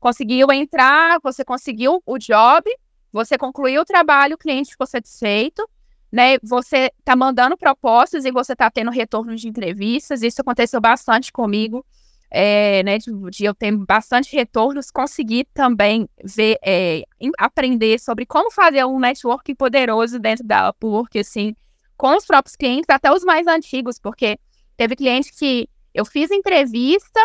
conseguiu 0.01 0.51
entrar, 0.53 1.21
você 1.23 1.45
conseguiu 1.45 2.03
o 2.05 2.19
job, 2.19 2.69
você 3.13 3.39
concluiu 3.39 3.83
o 3.83 3.85
trabalho, 3.85 4.35
o 4.35 4.39
cliente 4.39 4.73
ficou 4.73 4.87
satisfeito, 4.87 5.69
né? 6.11 6.39
Você 6.43 6.91
tá 7.05 7.15
mandando 7.15 7.57
propostas 7.57 8.25
e 8.25 8.33
você 8.33 8.57
tá 8.57 8.71
tendo 8.71 8.91
retorno 8.91 9.37
de 9.37 9.49
entrevistas. 9.49 10.23
Isso 10.23 10.41
aconteceu 10.41 10.81
bastante 10.81 11.33
comigo, 11.33 11.85
é, 12.31 12.83
né? 12.83 12.99
De, 12.99 13.13
de, 13.31 13.45
eu 13.45 13.55
ter 13.55 13.75
bastante 13.77 14.35
retornos, 14.35 14.91
conseguir 14.91 15.47
também 15.55 16.09
ver, 16.25 16.59
é, 16.65 17.05
aprender 17.39 17.99
sobre 18.01 18.27
como 18.27 18.51
fazer 18.51 18.85
um 18.85 18.99
network 18.99 19.55
poderoso 19.55 20.19
dentro 20.19 20.45
da 20.45 20.71
Upwork, 20.71 21.19
assim, 21.19 21.55
com 21.97 22.17
os 22.17 22.27
próprios 22.27 22.57
clientes, 22.57 22.89
até 22.89 23.13
os 23.13 23.25
mais 23.25 23.47
antigos, 23.47 23.99
porque 23.99 24.39
teve 24.79 24.97
cliente 24.97 25.31
que 25.33 25.69
eu 25.93 26.07
fiz 26.07 26.31
entrevista 26.31 27.21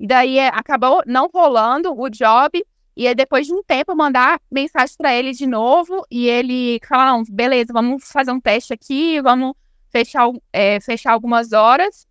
e 0.00 0.06
daí 0.06 0.38
é, 0.38 0.48
acabou 0.48 1.02
não 1.06 1.28
rolando 1.32 1.92
o 1.92 2.08
job 2.08 2.64
e 2.96 3.08
aí, 3.08 3.14
depois 3.14 3.46
de 3.46 3.54
um 3.54 3.62
tempo, 3.62 3.96
mandar 3.96 4.40
mensagem 4.50 4.94
para 4.98 5.14
ele 5.14 5.32
de 5.32 5.46
novo 5.46 6.04
e 6.10 6.28
ele 6.28 6.78
não, 6.90 7.22
beleza, 7.24 7.72
vamos 7.72 8.04
fazer 8.10 8.32
um 8.32 8.40
teste 8.40 8.74
aqui, 8.74 9.20
vamos 9.22 9.54
fechar, 9.90 10.28
é, 10.52 10.78
fechar 10.80 11.12
algumas 11.12 11.52
horas. 11.52 12.06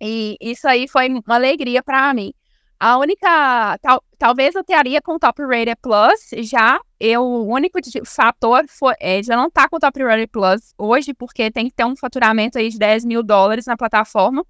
E 0.00 0.36
isso 0.40 0.68
aí 0.68 0.86
foi 0.86 1.08
uma 1.08 1.34
alegria 1.34 1.82
para 1.82 2.14
mim. 2.14 2.32
A 2.78 2.98
única, 2.98 3.78
tal, 3.82 4.02
talvez 4.18 4.54
eu 4.54 4.64
teria 4.64 5.00
com 5.02 5.14
o 5.14 5.18
Top 5.18 5.42
Rated 5.42 5.76
Plus, 5.80 6.30
já 6.48 6.80
eu, 6.98 7.22
o 7.22 7.46
único 7.46 7.78
fator 8.04 8.64
foi, 8.68 8.94
é, 9.00 9.22
já 9.22 9.36
não 9.36 9.50
tá 9.50 9.68
com 9.68 9.76
o 9.76 9.80
Top 9.80 10.02
Rated 10.02 10.28
Plus 10.28 10.74
hoje, 10.78 11.14
porque 11.14 11.50
tem 11.50 11.68
que 11.68 11.74
ter 11.74 11.84
um 11.84 11.96
faturamento 11.96 12.58
aí 12.58 12.68
de 12.68 12.78
10 12.78 13.04
mil 13.04 13.22
dólares 13.22 13.66
na 13.66 13.76
plataforma. 13.76 14.44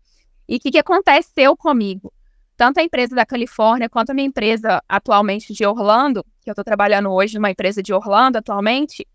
E 0.48 0.56
o 0.56 0.60
que, 0.60 0.70
que 0.70 0.78
aconteceu 0.78 1.56
comigo? 1.56 2.12
tanto 2.56 2.80
a 2.80 2.82
empresa 2.82 3.14
da 3.14 3.26
Califórnia 3.26 3.88
quanto 3.88 4.10
a 4.10 4.14
minha 4.14 4.26
empresa 4.26 4.82
atualmente 4.88 5.52
de 5.52 5.66
Orlando, 5.66 6.24
que 6.42 6.48
eu 6.48 6.52
estou 6.52 6.64
trabalhando 6.64 7.10
hoje 7.12 7.34
numa 7.34 7.50
empresa 7.50 7.82
de 7.82 7.92
Orlando 7.92 8.38
atualmente, 8.38 9.06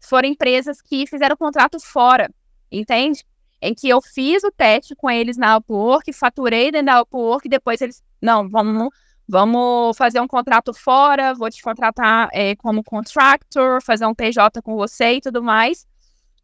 foram 0.00 0.28
empresas 0.28 0.82
que 0.82 1.06
fizeram 1.06 1.36
contrato 1.36 1.78
fora, 1.78 2.28
entende? 2.70 3.24
Em 3.62 3.74
que 3.74 3.88
eu 3.88 4.00
fiz 4.00 4.42
o 4.42 4.50
teste 4.50 4.94
com 4.96 5.08
eles 5.10 5.36
na 5.36 5.56
Upwork, 5.56 6.12
faturei 6.12 6.70
dentro 6.70 6.86
da 6.86 7.02
Upwork, 7.02 7.46
e 7.46 7.50
depois 7.50 7.80
eles, 7.80 8.02
não, 8.20 8.48
vamos, 8.48 8.90
vamos 9.28 9.96
fazer 9.96 10.20
um 10.20 10.26
contrato 10.26 10.72
fora, 10.72 11.34
vou 11.34 11.50
te 11.50 11.62
contratar 11.62 12.30
é, 12.32 12.56
como 12.56 12.82
contractor, 12.82 13.82
fazer 13.82 14.06
um 14.06 14.14
PJ 14.14 14.62
com 14.62 14.74
você 14.74 15.14
e 15.14 15.20
tudo 15.20 15.42
mais. 15.42 15.86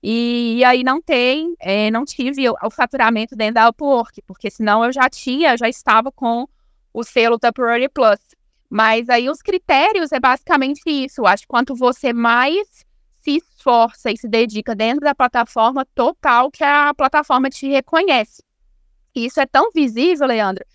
E, 0.02 0.56
e 0.58 0.64
aí 0.64 0.84
não 0.84 1.00
tem, 1.00 1.54
é, 1.58 1.90
não 1.90 2.04
tive 2.04 2.46
o, 2.50 2.54
o, 2.62 2.70
faturamento 2.70 3.34
dentro 3.34 3.54
da 3.54 3.70
Upwork, 3.70 4.20
porque 4.26 4.50
senão 4.50 4.84
eu 4.84 4.92
já 4.92 5.08
tinha, 5.08 5.56
já 5.56 5.66
estava 5.66 6.12
com 6.12 6.46
o 6.92 7.02
selo 7.02 7.38
Temporary 7.38 7.88
Plus. 7.88 8.20
Mas 8.68 9.08
aí 9.08 9.30
os 9.30 9.40
critérios 9.40 10.12
é 10.12 10.20
basicamente 10.20 10.82
isso. 10.86 11.24
Acho 11.24 11.44
que 11.44 11.48
quanto 11.48 11.74
você 11.74 12.12
mais 12.12 12.84
se 13.22 13.36
esforça 13.36 14.10
e 14.10 14.18
se 14.18 14.28
dedica 14.28 14.74
dentro 14.74 15.00
da 15.00 15.14
plataforma 15.14 15.86
total 15.94 16.50
que 16.50 16.62
a 16.62 16.92
plataforma 16.92 17.48
te 17.48 17.66
reconhece. 17.66 18.42
E 19.14 19.24
isso 19.24 19.40
é 19.40 19.46
tão 19.46 19.70
visível, 19.72 20.26
Leandro, 20.26 20.66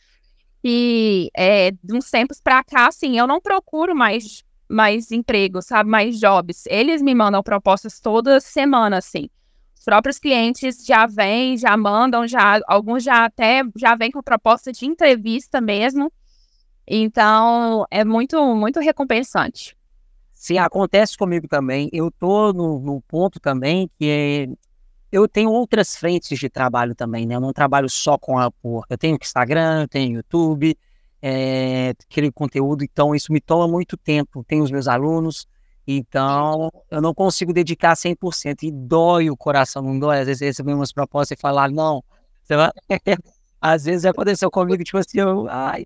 e 0.63 1.29
é, 1.35 1.71
de 1.71 1.93
uns 1.93 2.09
tempos 2.09 2.41
para 2.41 2.63
cá, 2.63 2.87
assim, 2.87 3.17
eu 3.17 3.25
não 3.27 3.39
procuro 3.39 3.95
mais 3.95 4.43
mais 4.69 5.11
empregos, 5.11 5.65
sabe? 5.65 5.89
Mais 5.89 6.19
jobs. 6.19 6.65
Eles 6.67 7.01
me 7.01 7.15
mandam 7.15 7.41
propostas 7.41 7.99
toda 7.99 8.39
semana, 8.39 8.97
assim. 8.99 9.27
próprios 9.83 10.19
clientes 10.19 10.85
já 10.85 11.07
vêm, 11.07 11.57
já 11.57 11.75
mandam, 11.75 12.27
já 12.27 12.59
alguns 12.67 13.03
já 13.03 13.25
até 13.25 13.63
já 13.75 13.95
vêm 13.95 14.11
com 14.11 14.21
proposta 14.21 14.71
de 14.71 14.85
entrevista 14.85 15.59
mesmo. 15.59 16.11
Então, 16.87 17.85
é 17.89 18.05
muito, 18.05 18.39
muito 18.55 18.79
recompensante. 18.79 19.75
Sim, 20.33 20.57
acontece 20.57 21.17
comigo 21.17 21.47
também. 21.47 21.89
Eu 21.91 22.11
tô 22.11 22.53
no, 22.53 22.79
no 22.79 23.01
ponto 23.01 23.39
também 23.39 23.89
que 23.97 24.05
é, 24.05 24.68
eu 25.11 25.27
tenho 25.27 25.51
outras 25.51 25.95
frentes 25.95 26.37
de 26.37 26.49
trabalho 26.49 26.93
também, 26.95 27.25
né? 27.25 27.35
Eu 27.35 27.41
não 27.41 27.53
trabalho 27.53 27.89
só 27.89 28.17
com 28.17 28.37
a 28.37 28.51
por. 28.51 28.85
Eu 28.89 28.97
tenho 28.97 29.17
Instagram, 29.19 29.81
eu 29.81 29.87
tenho 29.87 30.15
YouTube, 30.17 30.77
é, 31.21 31.93
aquele 32.07 32.31
conteúdo, 32.31 32.83
então 32.83 33.15
isso 33.15 33.31
me 33.31 33.41
toma 33.41 33.67
muito 33.67 33.97
tempo. 33.97 34.43
Tenho 34.47 34.63
os 34.63 34.71
meus 34.71 34.87
alunos, 34.87 35.47
então 35.87 36.71
eu 36.91 37.01
não 37.01 37.13
consigo 37.13 37.51
dedicar 37.51 37.95
100% 37.95 38.63
e 38.63 38.71
dói 38.71 39.29
o 39.29 39.37
coração, 39.37 39.81
não 39.81 39.97
dói? 39.97 40.19
Às 40.19 40.27
vezes 40.27 40.41
receber 40.41 40.73
umas 40.73 40.91
propostas 40.91 41.37
e 41.37 41.41
falar, 41.41 41.71
não, 41.71 42.03
você 42.43 42.55
vai... 42.55 42.71
Às 43.61 43.83
vezes 43.83 44.05
aconteceu 44.05 44.49
comigo, 44.49 44.81
tipo 44.83 44.97
assim, 44.97 45.19
eu, 45.19 45.45
ai, 45.49 45.85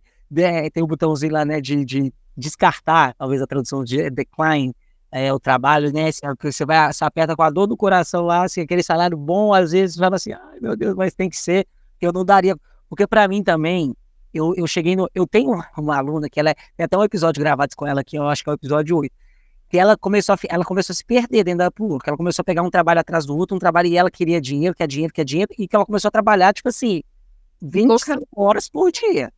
tem 0.71 0.83
um 0.83 0.87
botãozinho 0.87 1.33
lá, 1.33 1.43
né, 1.43 1.59
de, 1.59 1.83
de 1.83 2.13
descartar, 2.37 3.15
talvez 3.15 3.41
a 3.41 3.47
tradução 3.47 3.83
de 3.83 4.11
decline, 4.11 4.75
é, 5.13 5.31
o 5.31 5.39
trabalho, 5.39 5.93
né? 5.93 6.09
Você 6.41 6.65
vai, 6.65 6.91
se 6.91 7.03
aperta 7.03 7.35
com 7.35 7.43
a 7.43 7.49
dor 7.51 7.67
do 7.67 7.77
coração 7.77 8.23
lá, 8.23 8.45
assim, 8.45 8.61
aquele 8.61 8.81
salário 8.81 9.15
bom, 9.15 9.53
às 9.53 9.71
vezes 9.71 9.95
fala 9.95 10.15
assim, 10.15 10.31
ai 10.33 10.59
meu 10.59 10.75
Deus, 10.75 10.95
mas 10.95 11.13
tem 11.13 11.29
que 11.29 11.37
ser, 11.37 11.67
eu 12.01 12.11
não 12.11 12.25
daria. 12.25 12.55
Porque 12.89 13.05
para 13.05 13.27
mim 13.27 13.43
também, 13.43 13.95
eu, 14.33 14.55
eu 14.55 14.65
cheguei 14.65 14.95
no. 14.95 15.07
Eu 15.13 15.27
tenho 15.27 15.61
uma 15.77 15.97
aluna 15.97 16.27
que 16.27 16.39
ela 16.39 16.49
é. 16.49 16.55
Tem 16.75 16.85
até 16.85 16.97
um 16.97 17.03
episódio 17.03 17.39
gravado 17.39 17.75
com 17.75 17.85
ela 17.85 18.03
que 18.03 18.17
eu 18.17 18.27
acho 18.27 18.43
que 18.43 18.49
é 18.49 18.53
o 18.53 18.55
episódio 18.55 18.97
8. 18.97 19.13
Que 19.69 19.77
ela 19.77 19.95
começou 19.95 20.33
a, 20.33 20.37
ela 20.49 20.65
começou 20.65 20.93
a 20.93 20.95
se 20.95 21.05
perder 21.05 21.43
dentro 21.43 21.59
da 21.59 21.71
que 21.71 22.09
ela 22.09 22.17
começou 22.17 22.41
a 22.41 22.43
pegar 22.43 22.63
um 22.63 22.69
trabalho 22.71 22.99
atrás 22.99 23.25
do 23.25 23.37
outro, 23.37 23.55
um 23.55 23.59
trabalho 23.59 23.87
e 23.87 23.97
ela 23.97 24.09
queria 24.09 24.41
dinheiro, 24.41 24.75
quer 24.75 24.87
dinheiro, 24.87 25.13
quer 25.13 25.23
dinheiro, 25.23 25.51
e 25.57 25.67
que 25.67 25.75
ela 25.75 25.85
começou 25.85 26.07
a 26.09 26.11
trabalhar, 26.11 26.53
tipo 26.53 26.69
assim, 26.69 27.03
25 27.61 28.27
horas 28.35 28.67
por 28.67 28.91
dia. 28.91 29.31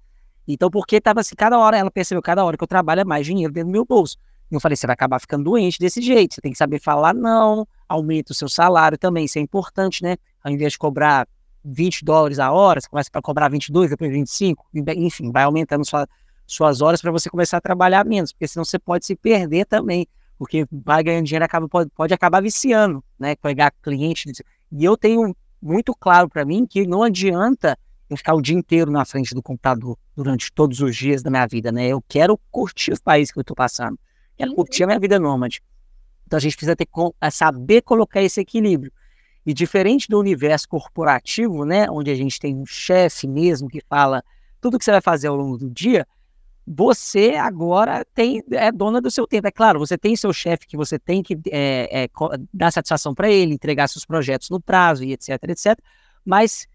Então, 0.48 0.70
porque 0.70 1.02
tava 1.02 1.20
assim, 1.20 1.36
cada 1.36 1.60
hora 1.60 1.78
ela 1.78 1.92
percebeu, 1.92 2.22
cada 2.22 2.46
hora 2.46 2.56
que 2.58 2.64
eu 2.64 2.68
trabalho 2.68 3.02
é 3.02 3.06
mais 3.06 3.26
dinheiro 3.26 3.52
dentro 3.52 3.68
do 3.70 3.74
meu 3.74 3.86
bolso. 3.86 4.18
Eu 4.52 4.60
falei, 4.60 4.76
você 4.76 4.86
vai 4.88 4.94
acabar 4.94 5.20
ficando 5.20 5.44
doente 5.44 5.80
desse 5.80 6.02
jeito. 6.02 6.36
Você 6.36 6.42
tem 6.42 6.52
que 6.52 6.58
saber 6.58 6.80
falar 6.80 7.14
não, 7.14 7.68
aumenta 7.90 8.32
o 8.32 8.36
seu 8.36 8.48
salário 8.48 8.98
também, 8.98 9.26
isso 9.26 9.38
é 9.38 9.42
importante, 9.42 10.04
né? 10.04 10.18
Ao 10.44 10.52
invés 10.52 10.74
de 10.74 10.78
cobrar 10.78 11.28
20 11.64 12.06
dólares 12.06 12.38
a 12.38 12.52
hora, 12.52 12.80
você 12.80 12.88
começa 12.88 13.10
para 13.12 13.22
cobrar 13.22 13.50
22, 13.50 13.90
depois 13.90 14.12
25, 14.12 14.68
enfim, 14.96 15.32
vai 15.32 15.44
aumentando 15.44 15.84
sua, 15.84 16.08
suas 16.46 16.82
horas 16.82 17.02
para 17.02 17.12
você 17.12 17.30
começar 17.30 17.58
a 17.58 17.62
trabalhar 17.62 18.06
menos, 18.06 18.32
porque 18.32 18.48
senão 18.48 18.64
você 18.64 18.78
pode 18.78 19.06
se 19.06 19.16
perder 19.16 19.66
também, 19.66 20.08
porque 20.38 20.68
vai 20.72 21.04
ganhando 21.04 21.26
dinheiro 21.26 21.46
acaba 21.46 21.68
pode, 21.68 21.90
pode 21.90 22.14
acabar 22.14 22.42
viciando, 22.42 23.04
né? 23.18 23.36
Pegar 23.36 23.72
cliente. 23.82 24.32
E 24.72 24.86
eu 24.86 24.96
tenho 24.96 25.36
muito 25.62 25.96
claro 25.96 26.30
para 26.30 26.46
mim 26.46 26.66
que 26.68 26.86
não 26.86 27.02
adianta 27.02 27.78
eu 28.10 28.18
ficar 28.18 28.36
o 28.36 28.42
dia 28.42 28.56
inteiro 28.56 28.92
na 28.92 29.04
frente 29.04 29.34
do 29.34 29.42
computador 29.42 29.98
durante 30.16 30.52
todos 30.52 30.80
os 30.82 30.96
dias 30.96 31.24
da 31.24 31.32
minha 31.32 31.48
vida, 31.48 31.72
né? 31.72 31.88
Eu 31.88 32.04
quero 32.08 32.40
curtir 32.52 32.94
o 32.94 33.02
país 33.02 33.32
que 33.32 33.40
eu 33.40 33.42
estou 33.42 33.56
passando. 33.56 33.98
Quero 34.38 34.52
uhum. 34.52 34.56
curtir 34.56 34.84
a 34.84 34.88
minha 34.88 35.00
vida 35.00 35.20
nômade. 35.20 35.62
Então 36.26 36.38
a 36.38 36.40
gente 36.40 36.56
precisa 36.56 36.76
ter 36.76 36.88
saber 37.32 37.82
colocar 37.82 38.22
esse 38.22 38.40
equilíbrio. 38.40 38.92
E 39.46 39.54
diferente 39.54 40.08
do 40.10 40.20
universo 40.20 40.68
corporativo, 40.68 41.66
né, 41.66 41.88
onde 41.90 42.10
a 42.10 42.16
gente 42.16 42.40
tem 42.40 42.56
um 42.56 42.66
chefe 42.66 43.28
mesmo 43.28 43.70
que 43.70 43.80
fala 43.88 44.24
tudo 44.60 44.80
que 44.80 44.86
você 44.86 44.92
vai 44.92 45.02
fazer 45.02 45.28
ao 45.28 45.36
longo 45.36 45.58
do 45.58 45.70
dia, 45.70 46.08
você 46.68 47.36
agora 47.36 48.04
tem 48.16 48.42
é 48.52 48.72
dona 48.72 49.00
do 49.00 49.12
seu 49.12 49.28
tempo. 49.28 49.48
É 49.48 49.52
claro, 49.52 49.78
você 49.78 49.98
tem 49.98 50.16
seu 50.16 50.34
chefe 50.34 50.66
que 50.66 50.76
você 50.76 50.98
tem 50.98 51.22
que 51.22 51.38
é, 51.52 52.06
é, 52.06 52.10
dar 52.52 52.72
satisfação 52.72 53.14
para 53.14 53.30
ele, 53.30 53.54
entregar 53.54 53.88
seus 53.88 54.04
projetos 54.04 54.50
no 54.50 54.60
prazo 54.60 55.04
e 55.04 55.14
etc, 55.14 55.30
etc. 55.50 55.78
Mas 56.26 56.66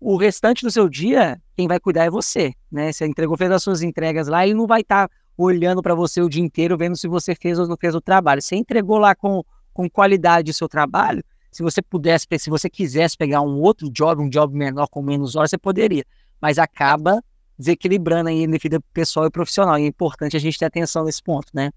o 0.00 0.16
restante 0.16 0.64
do 0.64 0.70
seu 0.70 0.88
dia, 0.88 1.40
quem 1.56 1.68
vai 1.68 1.78
cuidar 1.78 2.04
é 2.04 2.10
você, 2.10 2.52
né? 2.70 2.92
Você 2.92 3.06
entregou, 3.06 3.36
fez 3.36 3.50
as 3.52 3.62
suas 3.62 3.82
entregas 3.82 4.26
lá 4.26 4.44
e 4.44 4.52
não 4.52 4.66
vai 4.66 4.80
estar 4.80 5.06
tá 5.06 5.14
olhando 5.36 5.82
para 5.82 5.94
você 5.94 6.20
o 6.20 6.28
dia 6.28 6.42
inteiro, 6.42 6.76
vendo 6.76 6.96
se 6.96 7.06
você 7.06 7.34
fez 7.34 7.58
ou 7.58 7.66
não 7.66 7.76
fez 7.76 7.94
o 7.94 8.00
trabalho. 8.00 8.40
Você 8.40 8.56
entregou 8.56 8.98
lá 8.98 9.14
com, 9.14 9.44
com 9.72 9.88
qualidade 9.88 10.50
o 10.50 10.54
seu 10.54 10.68
trabalho. 10.68 11.22
Se 11.50 11.62
você 11.62 11.80
pudesse, 11.82 12.26
se 12.38 12.50
você 12.50 12.68
quisesse 12.68 13.16
pegar 13.16 13.40
um 13.40 13.60
outro 13.60 13.90
job, 13.90 14.22
um 14.22 14.28
job 14.28 14.54
menor 14.56 14.88
com 14.88 15.02
menos 15.02 15.36
horas, 15.36 15.50
você 15.50 15.58
poderia. 15.58 16.04
Mas 16.40 16.58
acaba 16.58 17.22
desequilibrando 17.58 18.28
aí 18.28 18.44
a 18.44 18.58
vida 18.58 18.80
pessoal 18.92 19.26
e 19.26 19.30
profissional. 19.30 19.78
E 19.78 19.84
é 19.84 19.86
importante 19.86 20.36
a 20.36 20.40
gente 20.40 20.58
ter 20.58 20.66
atenção 20.66 21.04
nesse 21.04 21.22
ponto, 21.22 21.48
né? 21.54 21.70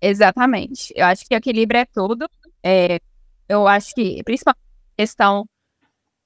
Exatamente. 0.00 0.92
Eu 0.96 1.06
acho 1.06 1.24
que 1.26 1.34
equilíbrio 1.34 1.80
é 1.80 1.84
tudo. 1.84 2.28
É, 2.62 2.98
eu 3.48 3.66
acho 3.66 3.94
que, 3.94 4.22
principalmente, 4.24 4.64
questão 4.96 5.46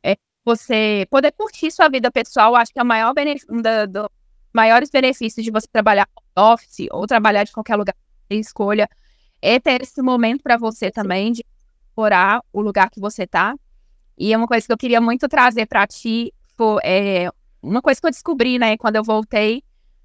é 0.02 0.16
você 0.44 1.06
poder 1.10 1.32
curtir 1.32 1.70
sua 1.70 1.88
vida 1.88 2.10
pessoal, 2.10 2.54
acho 2.54 2.72
que 2.72 2.78
é 2.78 2.82
o 2.82 2.86
maior 2.86 3.12
benefício, 3.12 3.48
um 3.52 3.60
dos 3.60 4.08
maiores 4.52 4.90
benefícios 4.90 5.44
de 5.44 5.50
você 5.50 5.66
trabalhar 5.70 6.08
office 6.36 6.88
ou 6.90 7.06
trabalhar 7.06 7.44
de 7.44 7.52
qualquer 7.52 7.76
lugar 7.76 7.94
que 7.94 8.34
você 8.34 8.40
escolha 8.40 8.88
é 9.40 9.60
ter 9.60 9.82
esse 9.82 10.00
momento 10.00 10.42
para 10.42 10.56
você 10.56 10.90
também 10.90 11.32
de 11.32 11.44
explorar 11.86 12.40
o 12.52 12.60
lugar 12.60 12.90
que 12.90 13.00
você 13.00 13.26
tá. 13.26 13.54
E 14.16 14.32
é 14.32 14.36
uma 14.36 14.46
coisa 14.46 14.66
que 14.66 14.72
eu 14.72 14.76
queria 14.78 15.00
muito 15.00 15.28
trazer 15.28 15.66
para 15.66 15.86
ti, 15.86 16.32
foi, 16.56 16.80
é, 16.84 17.30
uma 17.62 17.82
coisa 17.82 18.00
que 18.00 18.06
eu 18.06 18.10
descobri, 18.10 18.58
né, 18.58 18.76
quando 18.76 18.96
eu 18.96 19.04
voltei, 19.04 19.62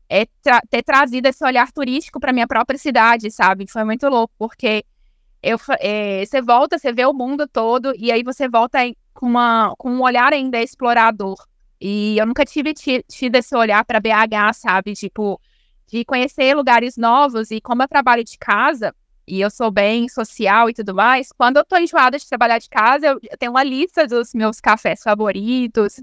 é 0.10 0.26
tra 0.42 0.60
ter 0.70 0.84
trazido 0.84 1.28
esse 1.28 1.44
olhar 1.46 1.72
turístico 1.72 2.20
para 2.20 2.34
minha 2.34 2.48
própria 2.48 2.78
cidade, 2.78 3.30
sabe? 3.32 3.70
Foi 3.70 3.84
muito 3.84 4.08
louco, 4.10 4.34
porque 4.38 4.84
eu, 5.42 5.58
é, 5.80 6.26
você 6.26 6.42
volta, 6.42 6.78
você 6.80 6.92
vê 6.92 7.06
o 7.06 7.14
mundo 7.14 7.48
todo, 7.48 7.94
e 7.96 8.12
aí 8.12 8.24
você 8.24 8.50
volta 8.50 8.80
com, 9.14 9.28
uma, 9.28 9.74
com 9.78 9.92
um 9.92 10.02
olhar 10.02 10.34
ainda 10.34 10.60
explorador. 10.62 11.38
E 11.80 12.18
eu 12.18 12.26
nunca 12.26 12.44
tive 12.44 12.74
tido 12.74 13.36
esse 13.36 13.56
olhar 13.56 13.86
para 13.86 14.00
BH, 14.00 14.54
sabe? 14.54 14.94
Tipo, 14.96 15.40
de 15.90 16.06
conhecer 16.06 16.56
lugares 16.56 16.96
novos. 16.96 17.52
E 17.52 17.60
como 17.60 17.84
eu 17.84 17.88
trabalho 17.88 18.24
de 18.24 18.38
casa, 18.38 18.94
e 19.28 19.42
eu 19.42 19.50
sou 19.50 19.70
bem 19.70 20.10
social 20.10 20.70
e 20.70 20.74
tudo 20.74 20.94
mais, 20.94 21.32
quando 21.32 21.58
eu 21.58 21.66
tô 21.66 21.78
enjoada 21.78 22.18
de 22.18 22.28
trabalhar 22.28 22.58
de 22.58 22.70
casa, 22.70 23.08
eu, 23.08 23.20
tenho 23.38 23.52
uma 23.52 23.64
lista 23.64 24.08
dos 24.08 24.34
meus 24.34 24.60
cafés 24.60 25.02
favoritos 25.04 26.02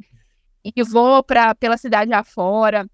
e 0.65 0.83
vou 0.83 1.23
pra, 1.23 1.55
pela 1.55 1.77
cidade 1.77 2.13
afora 2.13 2.89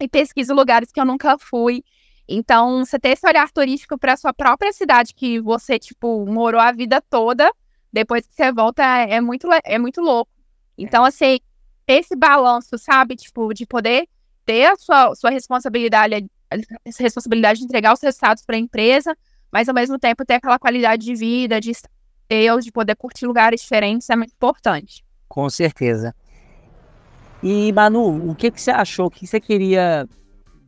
e 0.00 0.08
pesquiso 0.08 0.54
lugares 0.54 0.90
que 0.90 1.00
eu 1.00 1.04
nunca 1.04 1.36
fui. 1.38 1.84
Então, 2.28 2.84
você 2.84 2.98
ter 2.98 3.10
esse 3.10 3.26
olhar 3.26 3.50
turístico 3.50 3.96
para 3.96 4.16
sua 4.16 4.34
própria 4.34 4.72
cidade 4.72 5.14
que 5.14 5.40
você, 5.40 5.78
tipo, 5.78 6.26
morou 6.26 6.60
a 6.60 6.72
vida 6.72 7.00
toda, 7.00 7.50
depois 7.92 8.26
que 8.26 8.34
você 8.34 8.52
volta, 8.52 8.82
é, 8.82 9.14
é 9.14 9.20
muito, 9.20 9.48
é 9.64 9.78
muito 9.78 10.00
louco. 10.00 10.30
Então, 10.76 11.04
é. 11.04 11.08
assim, 11.08 11.38
esse 11.86 12.14
balanço, 12.14 12.76
sabe? 12.76 13.16
Tipo, 13.16 13.54
de 13.54 13.64
poder 13.64 14.06
ter 14.48 14.64
a 14.64 14.76
sua, 14.76 15.14
sua 15.14 15.28
responsabilidade, 15.28 16.26
responsabilidade 16.98 17.58
de 17.58 17.66
entregar 17.66 17.92
os 17.92 18.00
resultados 18.00 18.42
para 18.46 18.56
a 18.56 18.58
empresa, 18.58 19.14
mas 19.52 19.68
ao 19.68 19.74
mesmo 19.74 19.98
tempo 19.98 20.24
ter 20.24 20.34
aquela 20.34 20.58
qualidade 20.58 21.04
de 21.04 21.14
vida, 21.14 21.60
de 21.60 21.72
estar 21.72 21.90
de 22.62 22.72
poder 22.72 22.94
curtir 22.94 23.26
lugares 23.26 23.60
diferentes 23.60 24.08
é 24.08 24.16
muito 24.16 24.32
importante. 24.32 25.04
Com 25.28 25.48
certeza. 25.50 26.14
E, 27.42 27.72
Manu, 27.72 28.30
o 28.30 28.34
que, 28.34 28.50
que 28.50 28.60
você 28.60 28.70
achou? 28.70 29.06
O 29.06 29.10
que 29.10 29.26
você 29.26 29.38
queria 29.38 30.06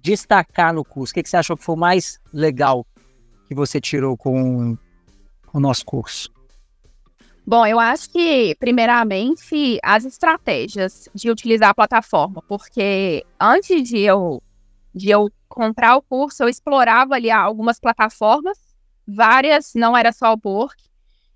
destacar 0.02 0.72
no 0.74 0.84
curso? 0.84 1.12
O 1.12 1.14
que, 1.14 1.22
que 1.22 1.28
você 1.28 1.36
achou 1.36 1.56
que 1.56 1.64
foi 1.64 1.76
mais 1.76 2.18
legal 2.32 2.86
que 3.46 3.54
você 3.54 3.80
tirou 3.80 4.16
com 4.16 4.76
o 5.52 5.60
nosso 5.60 5.84
curso? 5.84 6.30
Bom, 7.46 7.66
eu 7.66 7.80
acho 7.80 8.10
que, 8.10 8.54
primeiramente, 8.60 9.78
as 9.82 10.04
estratégias 10.04 11.08
de 11.14 11.30
utilizar 11.30 11.70
a 11.70 11.74
plataforma, 11.74 12.42
porque 12.46 13.24
antes 13.40 13.88
de 13.88 13.98
eu, 13.98 14.42
de 14.94 15.10
eu 15.10 15.28
comprar 15.48 15.96
o 15.96 16.02
curso, 16.02 16.44
eu 16.44 16.48
explorava 16.48 17.14
ali 17.14 17.30
algumas 17.30 17.80
plataformas 17.80 18.56
várias, 19.06 19.72
não 19.74 19.96
era 19.96 20.12
só 20.12 20.30
o 20.30 20.34
Upwork, 20.34 20.82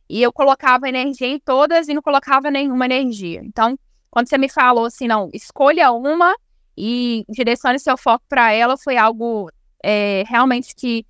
e 0.09 0.23
eu 0.23 0.33
colocava 0.33 0.89
energia 0.89 1.27
em 1.27 1.39
todas 1.39 1.89
e 1.89 1.95
não 1.95 2.03
colocava 2.03 2.51
nenhuma 2.51 2.85
energia. 2.85 3.41
Então, 3.43 3.77
quando 4.11 4.29
você 4.29 4.39
me 4.39 4.49
falou 4.49 4.85
assim, 4.85 5.09
não, 5.09 5.31
escolha 5.33 5.91
uma 5.91 6.35
e 6.77 7.25
direcione 7.29 7.79
seu 7.79 7.97
foco 7.97 8.25
para 8.29 8.53
ela, 8.53 8.77
foi 8.77 8.97
algo 8.97 9.51
é, 9.83 10.23
realmente 10.27 10.75
que 10.75 11.05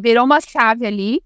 virou 0.00 0.24
uma 0.24 0.40
chave 0.40 0.86
ali. 0.86 1.22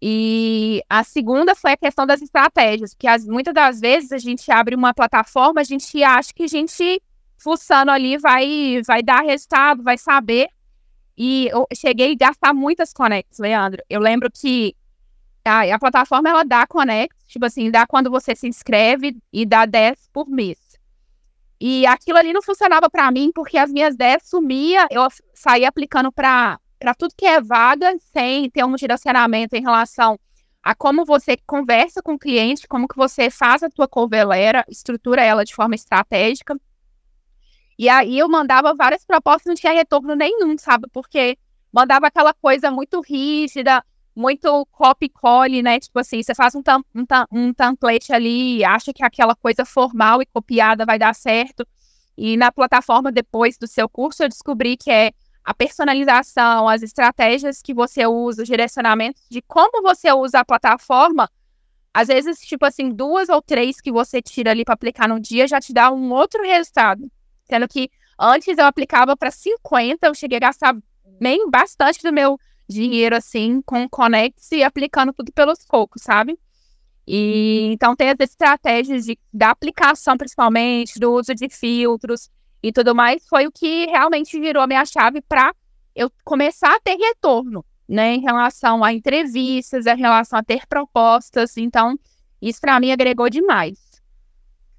E 0.00 0.80
a 0.88 1.02
segunda 1.02 1.54
foi 1.54 1.72
a 1.72 1.76
questão 1.76 2.06
das 2.06 2.22
estratégias, 2.22 2.94
porque 2.94 3.08
as, 3.08 3.26
muitas 3.26 3.52
das 3.52 3.80
vezes 3.80 4.12
a 4.12 4.18
gente 4.18 4.50
abre 4.50 4.74
uma 4.74 4.94
plataforma, 4.94 5.60
a 5.60 5.64
gente 5.64 6.02
acha 6.04 6.32
que 6.32 6.44
a 6.44 6.48
gente, 6.48 7.02
fuçando 7.36 7.90
ali, 7.90 8.16
vai, 8.16 8.80
vai 8.86 9.02
dar 9.02 9.22
resultado, 9.22 9.82
vai 9.82 9.98
saber. 9.98 10.48
E 11.16 11.48
eu 11.48 11.66
cheguei 11.74 12.12
a 12.12 12.16
gastar 12.16 12.54
muitas 12.54 12.92
connects, 12.92 13.40
Leandro. 13.40 13.82
Eu 13.90 14.00
lembro 14.00 14.30
que 14.30 14.76
a, 15.44 15.62
a 15.74 15.78
plataforma 15.78 16.28
ela 16.28 16.44
dá 16.44 16.64
connects, 16.64 17.26
tipo 17.26 17.44
assim, 17.44 17.70
dá 17.70 17.84
quando 17.84 18.08
você 18.08 18.36
se 18.36 18.46
inscreve 18.46 19.16
e 19.32 19.44
dá 19.44 19.66
10 19.66 20.10
por 20.12 20.28
mês. 20.28 20.58
E 21.60 21.84
aquilo 21.86 22.18
ali 22.18 22.32
não 22.32 22.40
funcionava 22.40 22.88
para 22.88 23.10
mim 23.10 23.32
porque 23.34 23.58
as 23.58 23.70
minhas 23.72 23.96
10 23.96 24.22
sumia, 24.22 24.86
eu 24.92 25.06
saía 25.34 25.68
aplicando 25.68 26.12
para 26.12 26.60
tudo 26.96 27.14
que 27.16 27.26
é 27.26 27.40
vaga, 27.40 27.96
sem 28.12 28.50
ter 28.50 28.64
um 28.64 28.74
direcionamento 28.74 29.56
em 29.56 29.62
relação 29.62 30.18
a 30.62 30.74
como 30.74 31.04
você 31.04 31.36
conversa 31.46 32.02
com 32.02 32.14
o 32.14 32.18
cliente, 32.18 32.68
como 32.68 32.88
que 32.88 32.96
você 32.96 33.30
faz 33.30 33.62
a 33.62 33.70
tua 33.70 33.88
covelera, 33.88 34.64
estrutura 34.68 35.22
ela 35.22 35.44
de 35.44 35.54
forma 35.54 35.74
estratégica. 35.74 36.58
E 37.78 37.88
aí 37.88 38.18
eu 38.18 38.28
mandava 38.28 38.74
várias 38.74 39.04
propostas, 39.04 39.46
não 39.46 39.54
tinha 39.54 39.72
retorno 39.72 40.14
nenhum, 40.14 40.58
sabe? 40.58 40.86
Porque 40.92 41.38
mandava 41.72 42.08
aquela 42.08 42.34
coisa 42.34 42.70
muito 42.70 43.00
rígida, 43.00 43.84
muito 44.14 44.66
copy-cole, 44.72 45.62
né? 45.62 45.78
Tipo 45.78 46.00
assim, 46.00 46.22
você 46.22 46.34
faz 46.34 46.54
um, 46.54 46.62
um, 46.94 47.04
um 47.30 47.54
template 47.54 48.12
ali, 48.12 48.64
acha 48.64 48.92
que 48.92 49.04
aquela 49.04 49.36
coisa 49.36 49.64
formal 49.64 50.20
e 50.20 50.26
copiada 50.26 50.84
vai 50.84 50.98
dar 50.98 51.14
certo. 51.14 51.66
E 52.16 52.36
na 52.36 52.50
plataforma, 52.50 53.12
depois 53.12 53.56
do 53.56 53.68
seu 53.68 53.88
curso, 53.88 54.24
eu 54.24 54.28
descobri 54.28 54.76
que 54.76 54.90
é 54.90 55.12
a 55.48 55.54
personalização, 55.54 56.68
as 56.68 56.82
estratégias 56.82 57.62
que 57.62 57.72
você 57.72 58.06
usa, 58.06 58.42
os 58.42 58.48
direcionamentos 58.48 59.22
de 59.30 59.40
como 59.40 59.80
você 59.80 60.12
usa 60.12 60.40
a 60.40 60.44
plataforma. 60.44 61.26
Às 61.94 62.08
vezes, 62.08 62.38
tipo 62.40 62.66
assim, 62.66 62.90
duas 62.90 63.30
ou 63.30 63.40
três 63.40 63.80
que 63.80 63.90
você 63.90 64.20
tira 64.20 64.50
ali 64.50 64.62
para 64.62 64.74
aplicar 64.74 65.08
no 65.08 65.18
dia 65.18 65.48
já 65.48 65.58
te 65.58 65.72
dá 65.72 65.90
um 65.90 66.12
outro 66.12 66.42
resultado. 66.42 67.10
Sendo 67.44 67.66
que 67.66 67.90
antes 68.20 68.58
eu 68.58 68.66
aplicava 68.66 69.16
para 69.16 69.30
50, 69.30 70.06
eu 70.06 70.14
cheguei 70.14 70.36
a 70.36 70.40
gastar 70.40 70.76
bem 71.18 71.48
bastante 71.48 72.02
do 72.02 72.12
meu 72.12 72.38
dinheiro, 72.68 73.16
assim, 73.16 73.62
com 73.62 73.88
Connects 73.88 74.52
e 74.52 74.62
aplicando 74.62 75.14
tudo 75.14 75.32
pelos 75.32 75.64
cocos, 75.64 76.02
sabe? 76.02 76.38
E 77.06 77.70
então 77.72 77.96
tem 77.96 78.10
as 78.10 78.20
estratégias 78.20 79.06
de, 79.06 79.18
da 79.32 79.48
aplicação, 79.48 80.14
principalmente, 80.18 81.00
do 81.00 81.10
uso 81.10 81.34
de 81.34 81.48
filtros 81.48 82.28
e 82.62 82.72
tudo 82.72 82.94
mais, 82.94 83.26
foi 83.28 83.46
o 83.46 83.52
que 83.52 83.86
realmente 83.86 84.38
virou 84.38 84.66
minha 84.66 84.84
chave 84.84 85.20
para 85.20 85.54
eu 85.94 86.10
começar 86.24 86.74
a 86.74 86.80
ter 86.80 86.96
retorno, 86.96 87.64
né, 87.88 88.14
em 88.14 88.20
relação 88.20 88.84
a 88.84 88.92
entrevistas, 88.92 89.86
em 89.86 89.96
relação 89.96 90.38
a 90.38 90.42
ter 90.42 90.66
propostas. 90.66 91.56
Então, 91.56 91.98
isso 92.40 92.60
para 92.60 92.78
mim 92.78 92.92
agregou 92.92 93.28
demais. 93.28 93.78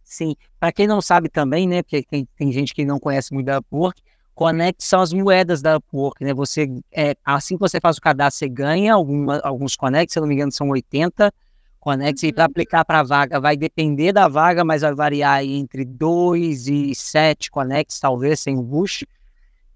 Sim, 0.03 0.35
para 0.59 0.71
quem 0.71 0.87
não 0.87 1.01
sabe 1.01 1.29
também, 1.29 1.67
né, 1.67 1.83
porque 1.83 2.03
tem, 2.03 2.27
tem 2.35 2.51
gente 2.51 2.73
que 2.73 2.85
não 2.85 2.99
conhece 2.99 3.33
muito 3.33 3.47
da 3.47 3.59
Upwork, 3.59 4.01
Connect 4.39 4.81
são 4.85 5.01
as 5.01 5.11
moedas 5.11 5.61
da 5.61 5.75
Upwork, 5.75 6.23
né? 6.23 6.33
Você, 6.33 6.73
é, 6.93 7.13
assim 7.25 7.55
que 7.55 7.59
você 7.59 7.77
faz 7.81 7.97
o 7.97 8.01
cadastro, 8.01 8.39
você 8.39 8.47
ganha 8.47 8.93
alguma, 8.93 9.37
alguns 9.39 9.75
Connects, 9.75 10.13
se 10.13 10.17
eu 10.17 10.21
não 10.21 10.29
me 10.29 10.35
engano, 10.35 10.49
são 10.49 10.69
80 10.69 11.29
Uhum. 11.85 11.93
e 12.23 12.33
para 12.33 12.45
aplicar 12.45 12.83
para 12.83 12.99
a 12.99 13.03
vaga 13.03 13.39
vai 13.39 13.55
depender 13.55 14.11
da 14.11 14.27
vaga, 14.27 14.65
mas 14.65 14.81
vai 14.81 14.93
variar 14.93 15.43
entre 15.43 15.85
2 15.85 16.67
e 16.67 16.93
7 16.93 17.49
Connects, 17.49 17.99
talvez, 17.99 18.41
sem 18.41 18.57
o 18.57 18.61
boost. 18.61 19.07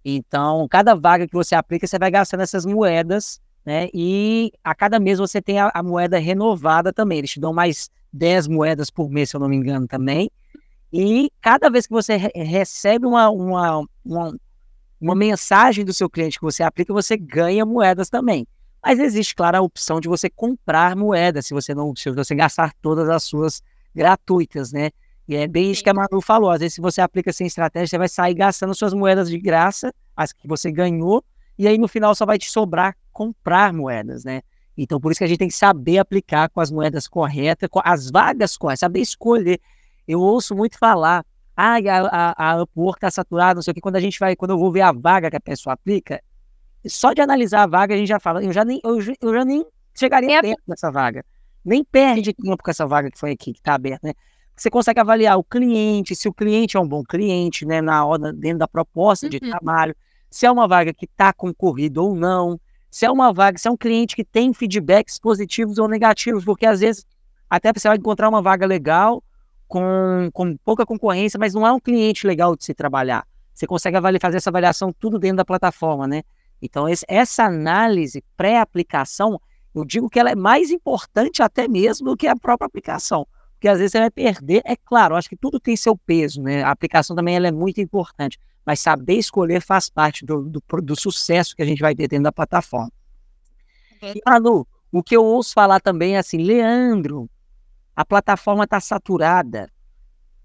Então, 0.03 0.67
cada 0.69 0.95
vaga 0.95 1.27
que 1.27 1.33
você 1.33 1.55
aplica, 1.55 1.87
você 1.87 1.97
vai 1.97 2.11
gastando 2.11 2.41
essas 2.41 2.65
moedas, 2.65 3.39
né? 3.65 3.87
E 3.93 4.51
a 4.63 4.75
cada 4.75 4.99
mês 4.99 5.17
você 5.17 5.41
tem 5.41 5.59
a, 5.59 5.71
a 5.73 5.81
moeda 5.81 6.19
renovada 6.19 6.91
também. 6.91 7.19
Eles 7.19 7.31
te 7.31 7.39
dão 7.39 7.53
mais 7.53 7.89
10 8.11 8.47
moedas 8.47 8.89
por 8.89 9.09
mês, 9.09 9.29
se 9.29 9.35
eu 9.37 9.39
não 9.39 9.47
me 9.47 9.55
engano, 9.55 9.87
também. 9.87 10.29
E 10.91 11.31
cada 11.41 11.69
vez 11.69 11.87
que 11.87 11.93
você 11.93 12.17
re 12.17 12.31
recebe 12.35 13.05
uma, 13.07 13.29
uma, 13.29 13.85
uma, 14.05 14.35
uma 14.99 15.15
mensagem 15.15 15.85
do 15.85 15.93
seu 15.93 16.09
cliente 16.09 16.37
que 16.37 16.45
você 16.45 16.61
aplica, 16.61 16.93
você 16.93 17.15
ganha 17.15 17.65
moedas 17.65 18.09
também. 18.09 18.45
Mas 18.83 18.99
existe, 18.99 19.33
claro, 19.33 19.57
a 19.57 19.61
opção 19.61 19.99
de 19.99 20.07
você 20.07 20.29
comprar 20.29 20.95
moedas, 20.95 21.45
se 21.45 21.53
você 21.53 21.73
não, 21.73 21.95
se 21.95 22.11
você 22.11 22.35
gastar 22.35 22.73
todas 22.81 23.09
as 23.09 23.23
suas 23.23 23.61
gratuitas, 23.95 24.73
né? 24.73 24.91
E 25.27 25.35
é 25.35 25.47
bem 25.47 25.71
isso 25.71 25.83
que 25.83 25.89
a 25.89 25.93
Manu 25.93 26.21
falou. 26.21 26.49
Às 26.49 26.59
vezes, 26.59 26.73
se 26.73 26.81
você 26.81 26.99
aplica 26.99 27.31
sem 27.31 27.47
estratégia, 27.47 27.87
você 27.87 27.97
vai 27.97 28.09
sair 28.09 28.33
gastando 28.33 28.75
suas 28.75 28.93
moedas 28.93 29.29
de 29.29 29.39
graça, 29.39 29.93
as 30.15 30.33
que 30.33 30.47
você 30.47 30.69
ganhou, 30.71 31.23
e 31.57 31.67
aí 31.67 31.77
no 31.77 31.87
final 31.87 32.13
só 32.13 32.25
vai 32.25 32.37
te 32.37 32.49
sobrar 32.49 32.95
comprar 33.13 33.71
moedas, 33.71 34.25
né? 34.25 34.41
Então, 34.75 34.99
por 34.99 35.11
isso 35.11 35.19
que 35.19 35.23
a 35.23 35.27
gente 35.27 35.37
tem 35.37 35.47
que 35.47 35.53
saber 35.53 35.99
aplicar 35.99 36.49
com 36.49 36.59
as 36.59 36.71
moedas 36.71 37.07
corretas, 37.07 37.69
com 37.69 37.79
as 37.85 38.09
vagas 38.09 38.57
corretas, 38.57 38.79
saber 38.79 39.01
escolher. 39.01 39.61
Eu 40.07 40.19
ouço 40.19 40.55
muito 40.55 40.79
falar, 40.79 41.23
ah, 41.55 41.75
a, 41.75 42.33
a, 42.33 42.51
a 42.51 42.63
Upwork 42.63 42.97
está 42.97 43.11
saturada, 43.11 43.55
não 43.55 43.61
sei 43.61 43.71
o 43.71 43.75
que. 43.75 43.81
Quando 43.81 43.97
a 43.97 43.99
gente 43.99 44.19
vai, 44.19 44.35
quando 44.35 44.51
eu 44.51 44.57
vou 44.57 44.71
ver 44.71 44.81
a 44.81 44.91
vaga 44.91 45.29
que 45.29 45.37
a 45.37 45.39
pessoa 45.39 45.73
aplica, 45.73 46.21
só 46.89 47.13
de 47.13 47.21
analisar 47.21 47.63
a 47.63 47.67
vaga 47.67 47.93
a 47.93 47.97
gente 47.97 48.07
já 48.07 48.19
fala, 48.19 48.43
eu 48.43 48.51
já 48.51 48.65
nem, 48.65 48.79
eu, 48.83 48.99
eu 49.21 49.33
já 49.33 49.45
nem 49.45 49.65
chegaria 49.95 50.41
perto 50.41 50.63
dessa 50.67 50.91
vaga. 50.91 51.23
Nem 51.63 51.83
perde 51.83 52.33
tempo 52.33 52.61
com 52.61 52.71
essa 52.71 52.85
vaga 52.85 53.09
que 53.09 53.17
foi 53.17 53.31
aqui, 53.31 53.53
que 53.53 53.59
está 53.59 53.73
aberta, 53.73 54.07
né? 54.07 54.13
Você 54.55 54.69
consegue 54.69 54.99
avaliar 54.99 55.37
o 55.37 55.43
cliente, 55.43 56.15
se 56.15 56.27
o 56.27 56.33
cliente 56.33 56.77
é 56.77 56.79
um 56.79 56.87
bom 56.87 57.03
cliente, 57.03 57.65
né? 57.65 57.81
Na 57.81 58.05
hora, 58.05 58.31
dentro 58.33 58.59
da 58.59 58.67
proposta 58.67 59.29
de 59.29 59.39
uhum. 59.41 59.49
trabalho, 59.49 59.95
se 60.29 60.45
é 60.45 60.51
uma 60.51 60.67
vaga 60.67 60.93
que 60.93 61.05
está 61.05 61.33
concorrida 61.33 62.01
ou 62.01 62.13
não, 62.15 62.59
se 62.91 63.05
é 63.05 63.11
uma 63.11 63.33
vaga, 63.33 63.57
se 63.57 63.67
é 63.67 63.71
um 63.71 63.77
cliente 63.77 64.15
que 64.15 64.23
tem 64.23 64.53
feedbacks 64.53 65.17
positivos 65.17 65.77
ou 65.77 65.87
negativos, 65.87 66.45
porque 66.45 66.65
às 66.65 66.81
vezes 66.81 67.05
até 67.49 67.71
você 67.71 67.87
vai 67.87 67.97
encontrar 67.97 68.29
uma 68.29 68.41
vaga 68.41 68.65
legal, 68.65 69.23
com, 69.67 70.29
com 70.31 70.55
pouca 70.57 70.85
concorrência, 70.85 71.39
mas 71.39 71.55
não 71.55 71.65
é 71.65 71.71
um 71.71 71.79
cliente 71.79 72.27
legal 72.27 72.55
de 72.55 72.63
se 72.63 72.75
trabalhar. 72.75 73.25
Você 73.53 73.65
consegue 73.65 73.97
avaliar, 73.97 74.21
fazer 74.21 74.37
essa 74.37 74.51
avaliação 74.51 74.93
tudo 74.93 75.17
dentro 75.17 75.37
da 75.37 75.45
plataforma, 75.45 76.07
né? 76.07 76.21
Então, 76.63 76.87
esse, 76.87 77.05
essa 77.09 77.43
análise 77.43 78.23
pré-aplicação, 78.37 79.39
eu 79.75 79.83
digo 79.83 80.09
que 80.09 80.17
ela 80.17 80.31
é 80.31 80.35
mais 80.35 80.71
importante 80.71 81.43
até 81.43 81.67
mesmo 81.67 82.11
do 82.11 82.17
que 82.17 82.25
a 82.25 82.37
própria 82.37 82.65
aplicação. 82.65 83.27
Porque 83.51 83.67
às 83.67 83.79
vezes 83.79 83.91
você 83.91 83.99
vai 83.99 84.09
perder, 84.09 84.61
é 84.63 84.77
claro, 84.77 85.15
acho 85.15 85.27
que 85.27 85.35
tudo 85.35 85.59
tem 85.59 85.75
seu 85.75 85.97
peso, 85.97 86.41
né? 86.41 86.63
A 86.63 86.71
aplicação 86.71 87.15
também 87.15 87.35
ela 87.35 87.49
é 87.49 87.51
muito 87.51 87.81
importante, 87.81 88.39
mas 88.65 88.79
saber 88.79 89.15
escolher 89.15 89.61
faz 89.61 89.89
parte 89.89 90.25
do, 90.25 90.43
do, 90.43 90.63
do 90.81 90.95
sucesso 90.95 91.53
que 91.53 91.61
a 91.61 91.65
gente 91.65 91.81
vai 91.81 91.93
ter 91.93 92.07
dentro 92.07 92.23
da 92.23 92.31
plataforma. 92.31 92.91
E, 94.01 94.21
Manu, 94.25 94.65
o 94.89 95.03
que 95.03 95.17
eu 95.17 95.25
ouço 95.25 95.53
falar 95.53 95.81
também 95.81 96.15
é 96.15 96.19
assim, 96.19 96.37
Leandro, 96.37 97.29
a 97.93 98.05
plataforma 98.05 98.63
está 98.63 98.79
saturada. 98.79 99.69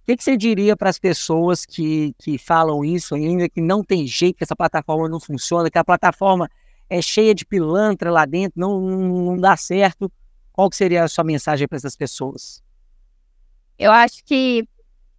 Que, 0.09 0.17
que, 0.17 0.25
você 0.25 0.39
diria 0.39 0.75
para 0.75 0.89
as 0.89 0.99
pessoas 0.99 1.67
que, 1.67 2.15
que 2.19 2.39
falam 2.39 2.83
isso 2.83 3.15
ainda, 3.15 3.47
que 3.47 3.61
não 3.61 3.85
tem 3.85 4.07
jeito, 4.07 4.39
que 4.39 4.45
essa 4.45 4.57
plataforma 4.57 5.07
não 5.07 5.21
funciona, 5.21 5.71
que 5.71 5.77
a 5.77 5.85
plataforma 5.85 6.49
é 6.89 7.03
cheia 7.03 7.35
de 7.35 7.45
pilantra 7.45 8.11
lá 8.11 8.25
dentro, 8.25 8.59
não, 8.59 8.81
não, 8.81 9.37
dá 9.37 9.55
certo? 9.55 10.11
Qual 10.51 10.71
que 10.71 10.77
seria 10.77 11.05
a 11.05 11.09
sua 11.09 11.25
mensagem 11.25 11.69
para 11.69 11.77
essas 11.77 11.95
pessoas? 11.95 12.63
Eu 13.79 13.93
acho 13.93 14.25
que 14.25 14.67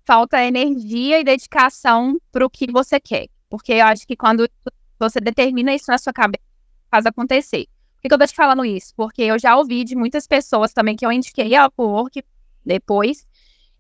falta 0.08 0.44
energia 0.44 1.20
e 1.20 1.24
dedicação 1.24 2.18
para 2.32 2.44
o 2.44 2.50
que 2.50 2.72
você 2.72 3.00
quer. 3.00 3.28
Porque 3.48 3.74
eu 3.74 3.86
acho 3.86 4.08
que 4.08 4.16
quando 4.16 4.50
você 4.98 5.20
determina 5.20 5.72
isso 5.72 5.86
na 5.92 6.00
sua 6.00 6.12
cabeça, 6.12 6.44
faz 6.90 7.06
acontecer. 7.06 7.68
Por 7.98 8.10
que, 8.10 8.16
eu 8.16 8.18
tô 8.18 8.26
te 8.26 8.34
falando 8.34 8.66
isso? 8.66 8.92
Porque 8.96 9.22
eu 9.22 9.38
já 9.38 9.56
ouvi 9.56 9.84
de 9.84 9.96
muitas 9.96 10.26
pessoas 10.26 10.74
também 10.74 10.96
que 10.96 11.06
eu 11.06 11.12
indiquei 11.12 11.54
a 11.54 11.68
Upwork 11.68 12.24
depois. 12.66 13.29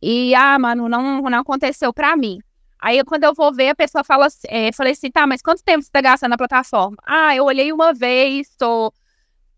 E, 0.01 0.33
ah, 0.35 0.57
mano, 0.59 0.87
não, 0.87 1.21
não 1.21 1.39
aconteceu 1.39 1.93
pra 1.93 2.15
mim. 2.15 2.39
Aí, 2.79 3.03
quando 3.03 3.25
eu 3.25 3.33
vou 3.33 3.53
ver, 3.53 3.69
a 3.69 3.75
pessoa 3.75 4.03
fala 4.03 4.27
assim, 4.27 4.47
é, 4.49 4.71
falei 4.71 4.93
assim, 4.93 5.11
tá, 5.11 5.27
mas 5.27 5.41
quanto 5.41 5.63
tempo 5.63 5.83
você 5.83 5.91
tá 5.91 5.99
gastando 6.01 6.31
na 6.31 6.37
plataforma? 6.37 6.95
Ah, 7.05 7.35
eu 7.35 7.43
olhei 7.43 7.73
uma 7.73 7.93
vez, 7.93 8.55
tô, 8.57 8.93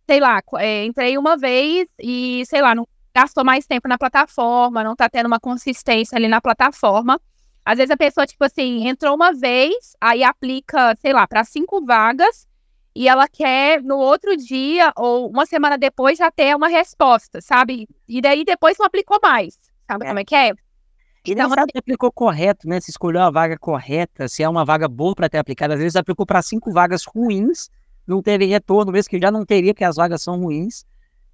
sei 0.10 0.20
lá, 0.20 0.42
é, 0.58 0.86
entrei 0.86 1.18
uma 1.18 1.38
vez 1.38 1.88
e, 2.00 2.44
sei 2.48 2.62
lá, 2.62 2.74
não 2.74 2.88
gastou 3.14 3.44
mais 3.44 3.68
tempo 3.68 3.88
na 3.88 3.98
plataforma, 3.98 4.84
não 4.84 4.96
tá 4.96 5.08
tendo 5.10 5.28
uma 5.28 5.40
consistência 5.40 6.16
ali 6.18 6.28
na 6.28 6.42
plataforma. 6.42 7.22
Às 7.64 7.78
vezes 7.78 7.92
a 7.92 7.98
pessoa, 7.98 8.26
tipo 8.26 8.44
assim, 8.44 8.88
entrou 8.88 9.14
uma 9.16 9.34
vez, 9.34 9.96
aí 10.02 10.24
aplica, 10.24 10.96
sei 11.00 11.14
lá, 11.14 11.28
para 11.28 11.44
cinco 11.44 11.86
vagas, 11.86 12.48
e 12.96 13.08
ela 13.08 13.28
quer 13.28 13.82
no 13.84 13.98
outro 13.98 14.36
dia 14.36 14.92
ou 14.98 15.30
uma 15.30 15.46
semana 15.46 15.78
depois 15.78 16.18
já 16.18 16.32
ter 16.32 16.56
uma 16.56 16.68
resposta, 16.68 17.40
sabe? 17.40 17.88
E 18.08 18.20
daí 18.20 18.44
depois 18.44 18.78
não 18.78 18.86
aplicou 18.86 19.20
mais. 19.22 19.71
Sabe 19.92 20.06
é. 20.06 20.08
como 20.08 20.20
é 20.20 20.24
que 20.26 20.36
é? 20.36 20.50
E 20.50 21.34
então, 21.34 21.50
não 21.50 21.56
sabe 21.56 21.72
se 21.72 21.78
aplicou 21.78 22.12
correto, 22.12 22.68
né? 22.68 22.80
Se 22.80 22.90
escolheu 22.90 23.22
a 23.22 23.30
vaga 23.30 23.58
correta, 23.58 24.28
se 24.28 24.42
é 24.42 24.50
uma 24.50 24.66
vaga 24.66 24.88
boa 24.88 25.14
para 25.14 25.30
ter 25.30 25.38
aplicado. 25.38 25.74
Às 25.74 25.80
vezes 25.80 25.96
aplicou 25.96 26.26
para 26.26 26.42
cinco 26.42 26.72
vagas 26.72 27.04
ruins, 27.06 27.70
não 28.08 28.22
teve 28.22 28.46
retorno, 28.46 28.92
mesmo 28.92 29.10
que 29.10 29.20
já 29.20 29.30
não 29.30 29.46
teria, 29.46 29.74
porque 29.74 29.84
as 29.84 29.98
vagas 29.98 30.24
são 30.24 30.40
ruins. 30.40 30.86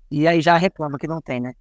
E 0.09 0.27
aí 0.27 0.41
já 0.41 0.57
reclama 0.57 0.97
que 0.97 1.07
não 1.07 1.21
tem, 1.21 1.39
né? 1.39 1.53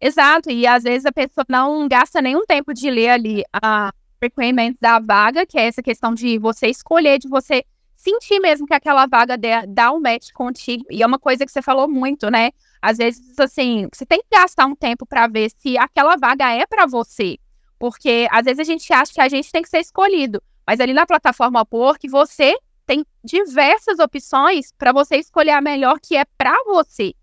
Exato, 0.00 0.50
e 0.50 0.66
às 0.66 0.84
vezes 0.84 1.04
a 1.04 1.12
pessoa 1.12 1.44
não 1.46 1.86
gasta 1.86 2.22
nenhum 2.22 2.46
tempo 2.46 2.72
de 2.72 2.90
ler 2.90 3.10
ali 3.10 3.42
a 3.52 3.92
requirements 4.22 4.80
da 4.80 4.98
vaga, 4.98 5.44
que 5.44 5.58
é 5.58 5.66
essa 5.66 5.82
questão 5.82 6.14
de 6.14 6.38
você 6.38 6.68
escolher, 6.68 7.18
de 7.18 7.28
você 7.28 7.64
sentir 8.00 8.40
mesmo 8.40 8.66
que 8.66 8.74
aquela 8.74 9.06
vaga 9.06 9.36
dá 9.68 9.92
um 9.92 10.00
match 10.00 10.32
contigo. 10.32 10.84
E 10.90 11.02
é 11.02 11.06
uma 11.06 11.18
coisa 11.18 11.44
que 11.44 11.52
você 11.52 11.60
falou 11.60 11.86
muito, 11.86 12.30
né? 12.30 12.50
Às 12.80 12.96
vezes, 12.96 13.38
assim, 13.38 13.86
você 13.92 14.06
tem 14.06 14.20
que 14.20 14.28
gastar 14.32 14.64
um 14.66 14.74
tempo 14.74 15.04
para 15.04 15.26
ver 15.26 15.50
se 15.58 15.76
aquela 15.76 16.16
vaga 16.16 16.50
é 16.50 16.66
para 16.66 16.86
você. 16.86 17.36
Porque 17.78 18.26
às 18.30 18.44
vezes 18.44 18.58
a 18.58 18.64
gente 18.64 18.92
acha 18.92 19.12
que 19.12 19.20
a 19.20 19.28
gente 19.28 19.52
tem 19.52 19.62
que 19.62 19.68
ser 19.68 19.80
escolhido. 19.80 20.42
Mas 20.66 20.80
ali 20.80 20.94
na 20.94 21.06
plataforma 21.06 21.60
Upwork, 21.60 22.08
você 22.08 22.56
tem 22.86 23.04
diversas 23.22 23.98
opções 23.98 24.72
para 24.78 24.92
você 24.92 25.16
escolher 25.16 25.52
a 25.52 25.60
melhor 25.60 25.98
que 26.00 26.16
é 26.16 26.24
para 26.38 26.56
você. 26.64 27.14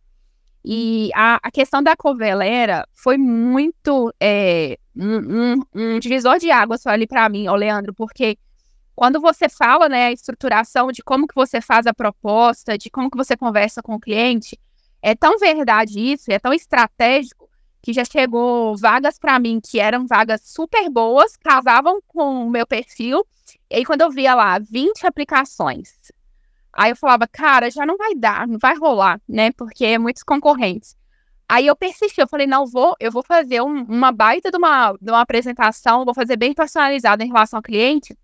E 0.63 1.09
a, 1.15 1.39
a, 1.41 1.49
questão 1.49 1.81
da 1.81 1.95
covelera 1.95 2.87
foi 2.93 3.17
muito 3.17 4.13
é, 4.19 4.77
um, 4.95 5.17
um, 5.17 5.61
um, 5.73 5.99
divisor 5.99 6.37
de 6.39 6.51
águas 6.51 6.85
ali 6.85 7.07
para 7.07 7.29
mim, 7.29 7.47
ô 7.47 7.55
Leandro, 7.55 7.93
porque 7.93 8.37
quando 8.97 9.21
você 9.21 9.47
fala, 9.47 9.87
né, 9.87 10.07
a 10.07 10.11
estruturação 10.11 10.91
de 10.91 11.03
como 11.03 11.27
que 11.27 11.35
você 11.35 11.61
faz 11.61 11.85
a 11.85 11.93
proposta, 11.93 12.75
de 12.75 12.89
como 12.89 13.11
que 13.11 13.15
você 13.15 13.37
conversa 13.37 13.79
com 13.79 13.93
o 13.93 13.99
cliente, 13.99 14.59
é 15.03 15.13
tão 15.13 15.37
verdade 15.37 15.99
isso, 15.99 16.31
é 16.31 16.39
tão 16.39 16.51
estratégico, 16.51 17.47
que 17.79 17.93
já 17.93 18.03
chegou 18.03 18.75
vagas 18.75 19.19
para 19.19 19.37
mim 19.37 19.61
que 19.63 19.79
eram 19.79 20.07
vagas 20.07 20.41
super 20.45 20.89
boas, 20.89 21.37
casavam 21.37 22.01
com 22.07 22.47
o 22.47 22.49
meu 22.49 22.65
perfil. 22.65 23.23
E 23.69 23.75
aí, 23.75 23.85
quando 23.85 24.01
eu 24.01 24.09
via 24.09 24.33
lá 24.33 24.57
20 24.57 25.05
aplicações, 25.05 25.93
aí 26.73 26.89
eu 26.89 26.95
falava, 26.95 27.27
cara, 27.27 27.69
já 27.69 27.85
não 27.85 27.97
vai 27.97 28.15
dar, 28.15 28.47
não 28.47 28.57
vai 28.57 28.75
rolar, 28.75 29.21
né? 29.29 29.51
Porque 29.51 29.85
é 29.85 29.99
muitos 29.99 30.23
concorrentes. 30.23 30.97
Aí 31.47 31.67
eu 31.67 31.75
persisti, 31.75 32.19
eu 32.19 32.27
falei, 32.27 32.47
não, 32.47 32.65
vou, 32.65 32.95
eu 32.99 33.11
vou 33.11 33.21
fazer 33.23 33.61
um, 33.61 33.83
uma 33.83 34.11
baita 34.11 34.49
de 34.49 34.57
uma, 34.57 34.93
de 34.99 35.11
uma 35.11 35.21
apresentação, 35.21 36.03
vou 36.03 36.15
fazer 36.15 36.35
bem 36.35 36.51
personalizada 36.51 37.23
em 37.23 37.27
relação 37.27 37.59
ao 37.59 37.63
cliente, 37.63 38.17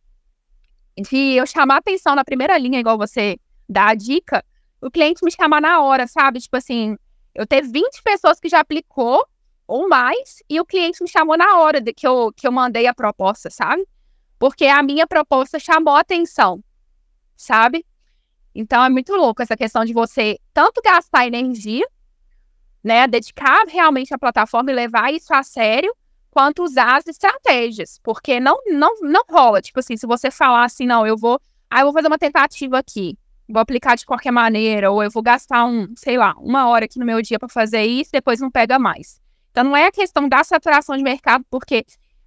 de 0.97 1.35
eu 1.35 1.45
chamar 1.45 1.77
atenção 1.77 2.15
na 2.15 2.23
primeira 2.23 2.57
linha, 2.57 2.79
igual 2.79 2.97
você 2.97 3.37
dá 3.67 3.87
a 3.89 3.95
dica, 3.95 4.43
o 4.81 4.91
cliente 4.91 5.23
me 5.23 5.31
chamar 5.31 5.61
na 5.61 5.81
hora, 5.81 6.07
sabe? 6.07 6.39
Tipo 6.39 6.57
assim, 6.57 6.97
eu 7.33 7.47
ter 7.47 7.61
20 7.61 8.01
pessoas 8.03 8.39
que 8.39 8.49
já 8.49 8.59
aplicou 8.59 9.25
ou 9.65 9.87
mais, 9.87 10.43
e 10.49 10.59
o 10.59 10.65
cliente 10.65 11.01
me 11.01 11.09
chamou 11.09 11.37
na 11.37 11.57
hora 11.59 11.79
de 11.79 11.93
que 11.93 12.05
eu, 12.05 12.31
que 12.35 12.45
eu 12.45 12.51
mandei 12.51 12.85
a 12.85 12.93
proposta, 12.93 13.49
sabe? 13.49 13.87
Porque 14.37 14.65
a 14.65 14.83
minha 14.83 15.07
proposta 15.07 15.57
chamou 15.57 15.95
atenção, 15.95 16.61
sabe? 17.35 17.85
Então 18.53 18.83
é 18.83 18.89
muito 18.89 19.15
louco 19.15 19.41
essa 19.41 19.55
questão 19.55 19.85
de 19.85 19.93
você 19.93 20.37
tanto 20.53 20.81
gastar 20.83 21.25
energia 21.25 21.85
né, 22.83 23.07
dedicar 23.07 23.63
realmente 23.67 24.13
à 24.13 24.19
plataforma 24.19 24.71
e 24.71 24.75
levar 24.75 25.13
isso 25.13 25.33
a 25.33 25.41
sério, 25.41 25.95
quanto 26.33 26.63
usar 26.63 26.97
as 26.97 27.05
estratégias, 27.05 27.99
porque 28.01 28.39
não 28.39 28.57
não 28.65 28.95
não 29.01 29.23
rola, 29.29 29.61
tipo 29.61 29.79
assim, 29.79 29.95
se 29.95 30.07
você 30.07 30.31
falar 30.31 30.63
assim, 30.63 30.87
não, 30.87 31.05
eu 31.05 31.15
vou, 31.15 31.39
ah, 31.69 31.81
eu 31.81 31.85
vou 31.85 31.93
fazer 31.93 32.07
uma 32.07 32.17
tentativa 32.17 32.79
aqui, 32.79 33.15
vou 33.47 33.61
aplicar 33.61 33.95
de 33.95 34.03
qualquer 34.03 34.31
maneira, 34.31 34.89
ou 34.89 35.03
eu 35.03 35.11
vou 35.11 35.21
gastar 35.21 35.63
um, 35.63 35.93
sei 35.95 36.17
lá, 36.17 36.33
uma 36.39 36.67
hora 36.67 36.85
aqui 36.85 36.97
no 36.97 37.05
meu 37.05 37.21
dia 37.21 37.37
para 37.37 37.47
fazer 37.47 37.83
isso, 37.83 38.09
depois 38.11 38.39
não 38.39 38.49
pega 38.49 38.79
mais. 38.79 39.21
Então 39.51 39.63
não 39.63 39.77
é 39.77 39.85
a 39.85 39.91
questão 39.91 40.27
da 40.27 40.43
saturação 40.43 40.97
de 40.97 41.03
mercado, 41.03 41.45
porque 41.51 41.85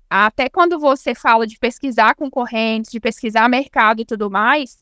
até 0.09 0.49
quando 0.49 0.79
você 0.79 1.13
fala 1.13 1.45
de 1.45 1.59
pesquisar 1.59 2.15
concorrentes, 2.15 2.93
de 2.93 3.01
pesquisar 3.01 3.49
mercado 3.49 4.03
e 4.03 4.05
tudo 4.05 4.31
mais, 4.31 4.79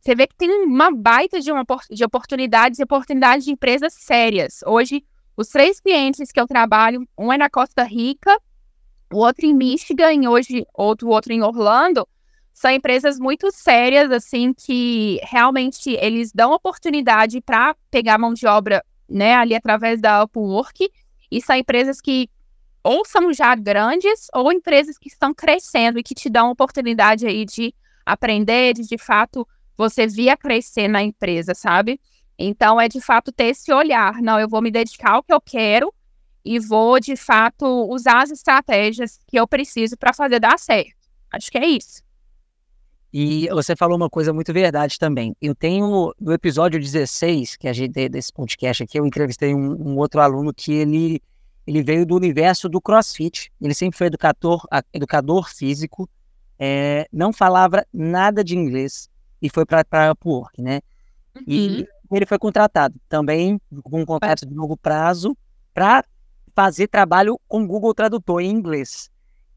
você 0.00 0.14
vê 0.14 0.26
que 0.26 0.34
tem 0.34 0.64
uma 0.64 0.90
baita 0.90 1.40
de, 1.40 1.52
uma, 1.52 1.62
de 1.90 2.02
oportunidades 2.02 2.78
e 2.78 2.82
oportunidades 2.84 3.44
de 3.44 3.52
empresas 3.52 3.92
sérias. 3.92 4.60
Hoje, 4.66 5.04
os 5.36 5.48
três 5.48 5.78
clientes 5.78 6.32
que 6.32 6.40
eu 6.40 6.46
trabalho, 6.46 7.06
um 7.18 7.30
é 7.30 7.36
na 7.36 7.50
Costa 7.50 7.82
Rica, 7.82 8.40
o 9.12 9.18
outro 9.18 9.46
em 9.46 9.54
Michigan 9.54 10.12
e 10.12 10.28
hoje 10.28 10.66
outro 10.74 11.08
outro 11.08 11.32
em 11.32 11.42
Orlando, 11.42 12.06
são 12.52 12.70
empresas 12.70 13.18
muito 13.18 13.50
sérias, 13.52 14.10
assim, 14.10 14.54
que 14.54 15.20
realmente 15.22 15.90
eles 15.90 16.32
dão 16.32 16.52
oportunidade 16.52 17.40
para 17.42 17.76
pegar 17.90 18.16
mão 18.16 18.32
de 18.32 18.46
obra, 18.46 18.82
né, 19.08 19.34
ali 19.34 19.54
através 19.54 20.00
da 20.00 20.24
Upwork, 20.24 20.90
e 21.30 21.42
são 21.42 21.54
empresas 21.54 22.00
que 22.00 22.28
ou 22.82 23.04
são 23.04 23.32
já 23.32 23.54
grandes 23.54 24.28
ou 24.32 24.52
empresas 24.52 24.96
que 24.96 25.08
estão 25.08 25.34
crescendo 25.34 25.98
e 25.98 26.02
que 26.02 26.14
te 26.14 26.30
dão 26.30 26.50
oportunidade 26.50 27.26
aí 27.26 27.44
de 27.44 27.74
aprender, 28.06 28.74
de 28.74 28.86
de 28.86 28.96
fato 28.96 29.46
você 29.76 30.06
via 30.06 30.36
crescer 30.36 30.88
na 30.88 31.02
empresa, 31.02 31.54
sabe? 31.54 32.00
Então, 32.38 32.80
é 32.80 32.88
de 32.88 33.00
fato 33.00 33.32
ter 33.32 33.46
esse 33.46 33.72
olhar. 33.72 34.22
Não, 34.22 34.38
eu 34.38 34.48
vou 34.48 34.62
me 34.62 34.70
dedicar 34.70 35.14
ao 35.14 35.22
que 35.22 35.32
eu 35.32 35.40
quero 35.40 35.92
e 36.46 36.60
vou, 36.60 37.00
de 37.00 37.16
fato, 37.16 37.66
usar 37.90 38.22
as 38.22 38.30
estratégias 38.30 39.18
que 39.26 39.36
eu 39.36 39.48
preciso 39.48 39.96
para 39.96 40.14
fazer 40.14 40.38
dar 40.38 40.56
certo. 40.58 40.94
Acho 41.32 41.50
que 41.50 41.58
é 41.58 41.66
isso. 41.66 42.06
E 43.12 43.48
você 43.48 43.74
falou 43.74 43.96
uma 43.96 44.08
coisa 44.08 44.32
muito 44.32 44.52
verdade 44.52 44.96
também. 44.96 45.34
Eu 45.42 45.54
tenho, 45.54 46.14
no 46.20 46.32
episódio 46.32 46.78
16, 46.78 47.56
que 47.56 47.66
a 47.66 47.72
gente 47.72 48.08
desse 48.08 48.32
podcast 48.32 48.84
aqui, 48.84 48.98
eu 48.98 49.06
entrevistei 49.06 49.54
um, 49.54 49.88
um 49.88 49.96
outro 49.96 50.20
aluno 50.20 50.54
que 50.54 50.72
ele, 50.72 51.20
ele 51.66 51.82
veio 51.82 52.06
do 52.06 52.14
universo 52.14 52.68
do 52.68 52.80
CrossFit. 52.80 53.50
Ele 53.60 53.74
sempre 53.74 53.98
foi 53.98 54.06
educador, 54.06 54.64
educador 54.92 55.48
físico, 55.48 56.08
é, 56.58 57.08
não 57.12 57.32
falava 57.32 57.84
nada 57.92 58.44
de 58.44 58.56
inglês, 58.56 59.10
e 59.42 59.50
foi 59.50 59.66
para 59.66 59.84
a 59.90 60.12
Upwork, 60.12 60.62
né? 60.62 60.80
Uhum. 61.34 61.42
E 61.48 61.88
ele 62.12 62.26
foi 62.26 62.38
contratado 62.38 62.94
também 63.08 63.60
com 63.82 64.00
um 64.00 64.04
contrato 64.04 64.46
de 64.46 64.54
longo 64.54 64.76
prazo 64.76 65.36
para 65.74 66.04
fazer 66.56 66.88
trabalho 66.88 67.38
com 67.46 67.66
Google 67.66 67.92
Tradutor 67.92 68.40
em 68.40 68.50
inglês. 68.50 69.10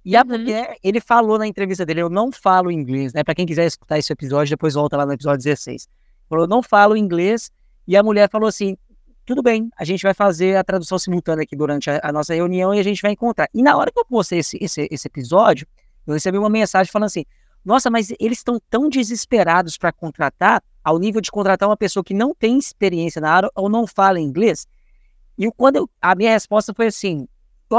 E 0.04 0.18
a 0.18 0.22
uhum. 0.22 0.28
mulher, 0.28 0.76
ele 0.84 1.00
falou 1.00 1.40
na 1.40 1.48
entrevista 1.48 1.86
dele, 1.86 2.02
eu 2.02 2.10
não 2.10 2.30
falo 2.30 2.70
inglês, 2.70 3.14
né? 3.14 3.24
Para 3.24 3.34
quem 3.34 3.46
quiser 3.46 3.66
escutar 3.66 3.98
esse 3.98 4.12
episódio, 4.12 4.52
depois 4.52 4.74
volta 4.74 4.98
lá 4.98 5.06
no 5.06 5.14
episódio 5.14 5.44
16. 5.44 5.88
Falou, 6.28 6.44
eu 6.44 6.50
não 6.50 6.62
falo 6.62 6.98
inglês. 6.98 7.52
E 7.88 7.96
a 7.96 8.04
mulher 8.04 8.30
falou 8.30 8.50
assim: 8.50 8.78
tudo 9.26 9.42
bem, 9.42 9.70
a 9.78 9.86
gente 9.86 10.04
vai 10.04 10.14
fazer 10.14 10.58
a 10.58 10.64
tradução 10.64 11.00
simultânea 11.00 11.44
aqui 11.44 11.56
durante 11.56 11.90
a, 11.90 12.02
a 12.04 12.12
nossa 12.12 12.34
reunião 12.34 12.74
e 12.74 12.80
a 12.80 12.84
gente 12.84 13.02
vai 13.02 13.12
encontrar. 13.12 13.48
E 13.54 13.64
na 13.64 13.78
hora 13.78 13.92
que 13.92 14.00
eu 14.00 14.06
postei 14.06 14.40
esse, 14.40 14.58
esse, 14.60 14.88
esse 14.92 15.08
episódio, 15.08 15.66
eu 16.06 16.14
recebi 16.14 16.38
uma 16.38 16.50
mensagem 16.50 16.92
falando 16.92 17.08
assim: 17.08 17.26
nossa, 17.64 17.90
mas 17.90 18.12
eles 18.20 18.40
estão 18.40 18.60
tão 18.70 18.90
desesperados 18.90 19.78
para 19.78 19.92
contratar, 19.92 20.62
ao 20.84 20.98
nível 20.98 21.22
de 21.22 21.32
contratar 21.32 21.70
uma 21.70 21.78
pessoa 21.78 22.04
que 22.04 22.14
não 22.14 22.34
tem 22.34 22.58
experiência 22.58 23.22
na 23.22 23.32
área 23.32 23.50
ou 23.56 23.70
não 23.70 23.86
fala 23.86 24.20
inglês. 24.20 24.68
E 25.40 25.50
quando 25.54 25.78
eu, 25.78 25.90
a 26.02 26.14
minha 26.14 26.32
resposta 26.32 26.74
foi 26.74 26.88
assim: 26.88 27.26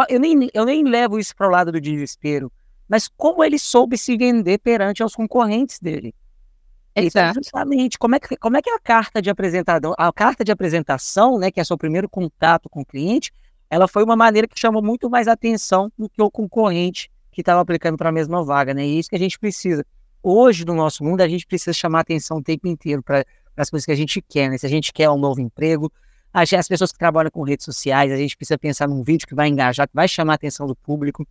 eu 0.08 0.18
nem, 0.18 0.48
eu 0.54 0.64
nem 0.64 0.82
levo 0.82 1.18
isso 1.18 1.36
para 1.36 1.46
o 1.46 1.50
lado 1.50 1.70
do 1.70 1.80
desespero, 1.80 2.50
mas 2.88 3.06
como 3.06 3.44
ele 3.44 3.58
soube 3.58 3.98
se 3.98 4.16
vender 4.16 4.58
perante 4.58 5.02
aos 5.02 5.14
concorrentes 5.14 5.78
dele. 5.78 6.14
Exato. 6.96 7.30
Então, 7.30 7.42
justamente, 7.42 7.98
como 7.98 8.16
é, 8.16 8.20
que, 8.20 8.36
como 8.36 8.56
é 8.56 8.62
que 8.62 8.70
a 8.70 8.78
carta 8.80 9.20
de 9.20 9.28
apresentação, 9.28 9.94
a 9.96 10.12
carta 10.12 10.42
de 10.42 10.50
apresentação, 10.50 11.38
né, 11.38 11.50
que 11.50 11.60
é 11.60 11.64
seu 11.64 11.78
primeiro 11.78 12.08
contato 12.08 12.68
com 12.68 12.80
o 12.80 12.84
cliente, 12.84 13.30
ela 13.68 13.86
foi 13.86 14.02
uma 14.02 14.16
maneira 14.16 14.48
que 14.48 14.58
chamou 14.58 14.82
muito 14.82 15.08
mais 15.08 15.28
atenção 15.28 15.92
do 15.96 16.08
que 16.08 16.20
o 16.20 16.30
concorrente 16.30 17.10
que 17.30 17.42
estavam 17.42 17.60
aplicando 17.60 17.96
para 17.96 18.08
a 18.08 18.12
mesma 18.12 18.42
vaga, 18.42 18.74
né? 18.74 18.84
E 18.84 18.96
é 18.96 18.98
isso 18.98 19.10
que 19.10 19.16
a 19.16 19.18
gente 19.18 19.38
precisa. 19.38 19.86
Hoje, 20.22 20.64
no 20.64 20.74
nosso 20.74 21.04
mundo, 21.04 21.20
a 21.20 21.28
gente 21.28 21.46
precisa 21.46 21.72
chamar 21.72 22.00
atenção 22.00 22.38
o 22.38 22.42
tempo 22.42 22.66
inteiro 22.66 23.02
para 23.02 23.24
as 23.56 23.70
coisas 23.70 23.86
que 23.86 23.92
a 23.92 23.96
gente 23.96 24.20
quer, 24.20 24.50
né? 24.50 24.58
Se 24.58 24.66
a 24.66 24.68
gente 24.68 24.92
quer 24.92 25.08
um 25.10 25.18
novo 25.18 25.40
emprego, 25.40 25.92
as 26.32 26.68
pessoas 26.68 26.92
que 26.92 26.98
trabalham 26.98 27.30
com 27.30 27.42
redes 27.42 27.64
sociais, 27.64 28.12
a 28.12 28.16
gente 28.16 28.36
precisa 28.36 28.58
pensar 28.58 28.88
num 28.88 29.02
vídeo 29.02 29.26
que 29.26 29.34
vai 29.34 29.48
engajar, 29.48 29.88
que 29.88 29.94
vai 29.94 30.06
chamar 30.06 30.34
a 30.34 30.36
atenção 30.36 30.66
do 30.66 30.76
público. 30.76 31.26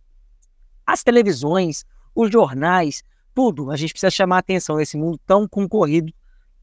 As 0.86 1.02
televisões, 1.02 1.84
os 2.14 2.30
jornais, 2.30 3.02
tudo, 3.34 3.70
a 3.70 3.76
gente 3.76 3.92
precisa 3.92 4.10
chamar 4.10 4.36
a 4.36 4.40
atenção 4.40 4.76
nesse 4.76 4.96
mundo 4.96 5.18
tão 5.26 5.48
concorrido, 5.48 6.12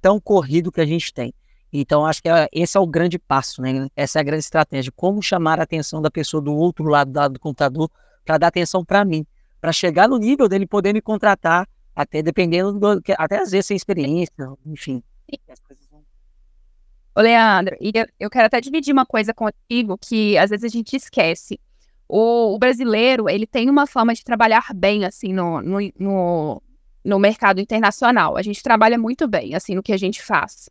tão 0.02 0.20
corrido 0.20 0.72
que 0.72 0.82
a 0.82 0.86
gente 0.86 1.14
tem. 1.14 1.34
Então, 1.72 2.06
acho 2.06 2.22
que 2.22 2.30
é, 2.30 2.48
esse 2.52 2.78
é 2.78 2.80
o 2.80 2.88
grande 2.88 3.20
passo, 3.20 3.62
né? 3.62 3.88
Essa 3.96 4.20
é 4.20 4.22
a 4.22 4.24
grande 4.24 4.44
estratégia. 4.44 4.92
Como 4.96 5.22
chamar 5.22 5.60
a 5.60 5.64
atenção 5.64 6.02
da 6.02 6.10
pessoa 6.10 6.42
do 6.42 6.56
outro 6.56 6.86
lado, 6.86 7.12
do 7.30 7.40
computador 7.40 7.90
para 8.24 8.38
dar 8.38 8.48
atenção 8.48 8.86
para 8.86 9.04
mim, 9.04 9.26
para 9.60 9.72
chegar 9.72 10.08
no 10.08 10.18
nível 10.18 10.48
dele 10.48 10.66
poder 10.66 10.94
me 10.94 11.02
contratar, 11.02 11.68
até 11.96 12.22
dependendo 12.22 12.74
do, 12.74 13.02
até 13.18 13.42
às 13.42 13.52
vezes 13.52 13.66
sem 13.66 13.78
experiência, 13.78 14.34
enfim. 14.66 15.04
Ô, 17.18 17.22
Leandro, 17.22 17.76
eu 18.20 18.30
quero 18.30 18.46
até 18.46 18.62
dividir 18.62 18.94
uma 18.94 19.04
coisa 19.04 19.34
contigo 19.34 19.98
que 19.98 20.38
às 20.38 20.52
vezes 20.52 20.66
a 20.66 20.68
gente 20.68 20.96
esquece. 20.96 21.60
O, 22.08 22.54
o 22.54 22.60
brasileiro, 22.60 23.28
ele 23.28 23.48
tem 23.48 23.72
uma 23.72 23.88
forma 23.88 24.14
de 24.14 24.24
trabalhar 24.24 24.68
bem, 24.76 25.04
assim, 25.04 25.34
no, 25.34 25.60
no, 25.60 25.80
no, 26.00 26.62
no 27.04 27.18
mercado 27.18 27.60
internacional. 27.60 28.38
A 28.38 28.44
gente 28.44 28.62
trabalha 28.62 29.00
muito 29.00 29.28
bem, 29.28 29.56
assim, 29.56 29.74
no 29.74 29.82
que 29.82 29.94
a 29.94 29.98
gente 29.98 30.22
faz. 30.22 30.70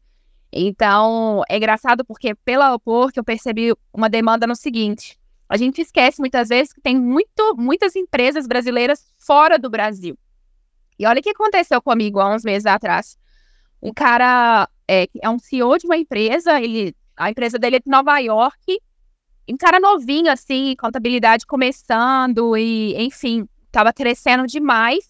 Então, 0.53 1.42
é 1.49 1.57
engraçado 1.57 2.05
porque 2.05 2.32
pela 2.36 2.78
que 3.12 3.18
eu 3.18 3.24
percebi 3.24 3.74
uma 3.92 4.09
demanda 4.09 4.47
no 4.47 4.55
seguinte. 4.55 5.18
A 5.49 5.57
gente 5.57 5.80
esquece 5.80 6.20
muitas 6.20 6.49
vezes 6.51 6.72
que 6.72 6.80
tem 6.80 6.97
muito, 6.97 7.57
muitas 7.59 7.97
empresas 7.97 8.47
brasileiras 8.47 9.05
fora 9.18 9.59
do 9.59 9.68
Brasil. 9.68 10.16
E 10.97 11.07
olha 11.07 11.18
o 11.18 11.22
que 11.24 11.30
aconteceu 11.30 11.82
comigo 11.82 12.20
há 12.20 12.32
uns 12.32 12.44
meses 12.44 12.66
atrás. 12.66 13.18
Um 13.82 13.92
cara 13.92 14.68
é, 14.89 15.09
é 15.20 15.28
um 15.28 15.39
CEO 15.39 15.78
de 15.78 15.87
uma 15.87 15.97
empresa, 15.97 16.61
ele, 16.61 16.95
a 17.16 17.30
empresa 17.30 17.59
dele 17.59 17.76
é 17.76 17.80
de 17.80 17.91
Nova 17.91 18.18
York, 18.18 18.80
um 19.49 19.57
cara 19.57 19.78
novinho, 19.78 20.30
assim, 20.30 20.74
contabilidade 20.76 21.47
começando, 21.47 22.57
e 22.57 22.95
enfim, 22.97 23.49
estava 23.66 23.93
crescendo 23.93 24.47
demais. 24.47 25.05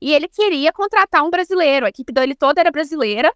E 0.00 0.12
ele 0.12 0.28
queria 0.28 0.72
contratar 0.72 1.22
um 1.22 1.30
brasileiro, 1.30 1.86
a 1.86 1.88
equipe 1.90 2.12
dele 2.12 2.34
toda 2.34 2.60
era 2.60 2.70
brasileira, 2.70 3.32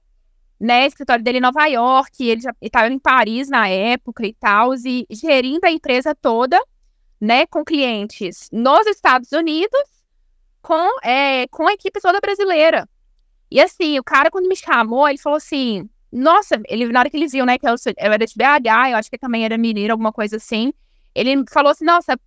né, 0.59 0.86
escritório 0.86 1.22
dele 1.22 1.38
em 1.38 1.42
Nova 1.42 1.66
York, 1.66 2.26
ele 2.26 2.40
já 2.40 2.53
estava 2.61 2.88
em 2.88 2.99
Paris 2.99 3.49
na 3.49 3.68
época 3.68 4.26
e 4.26 4.32
tal, 4.34 4.74
e 4.74 5.07
gerindo 5.11 5.64
a 5.64 5.70
empresa 5.70 6.14
toda, 6.14 6.59
né, 7.20 7.47
com 7.47 7.64
clientes 7.64 8.49
nos 8.51 8.86
Estados 8.86 9.30
Unidos, 9.32 9.80
com, 10.62 10.88
é, 11.05 11.47
com 11.49 11.68
a 11.68 11.72
equipe 11.74 12.01
toda 12.01 12.20
brasileira. 12.20 12.88
E 13.51 13.61
assim, 13.61 13.99
o 13.99 14.05
cara, 14.05 14.30
quando 14.30 14.49
me 14.49 14.57
chamou, 14.57 15.09
ele 15.09 15.18
falou 15.18 15.36
assim: 15.36 15.88
Nossa, 16.12 16.61
ele, 16.68 16.86
na 16.88 17.01
hora 17.01 17.11
que 17.11 17.16
ele 17.16 17.28
viu, 17.28 17.47
né, 17.47 17.59
que 17.59 17.66
eu, 17.66 17.74
eu 17.74 18.12
era 18.12 18.26
de 18.26 18.34
BH, 18.36 18.90
eu 18.90 18.97
acho 18.97 19.11
que 19.11 19.18
também 19.18 19.44
era 19.44 19.57
mineiro, 19.59 19.92
alguma 19.92 20.12
coisa 20.12 20.36
assim. 20.36 20.72
Ele 21.14 21.44
falou 21.51 21.70
assim: 21.70 21.84
Nossa, 21.84 22.18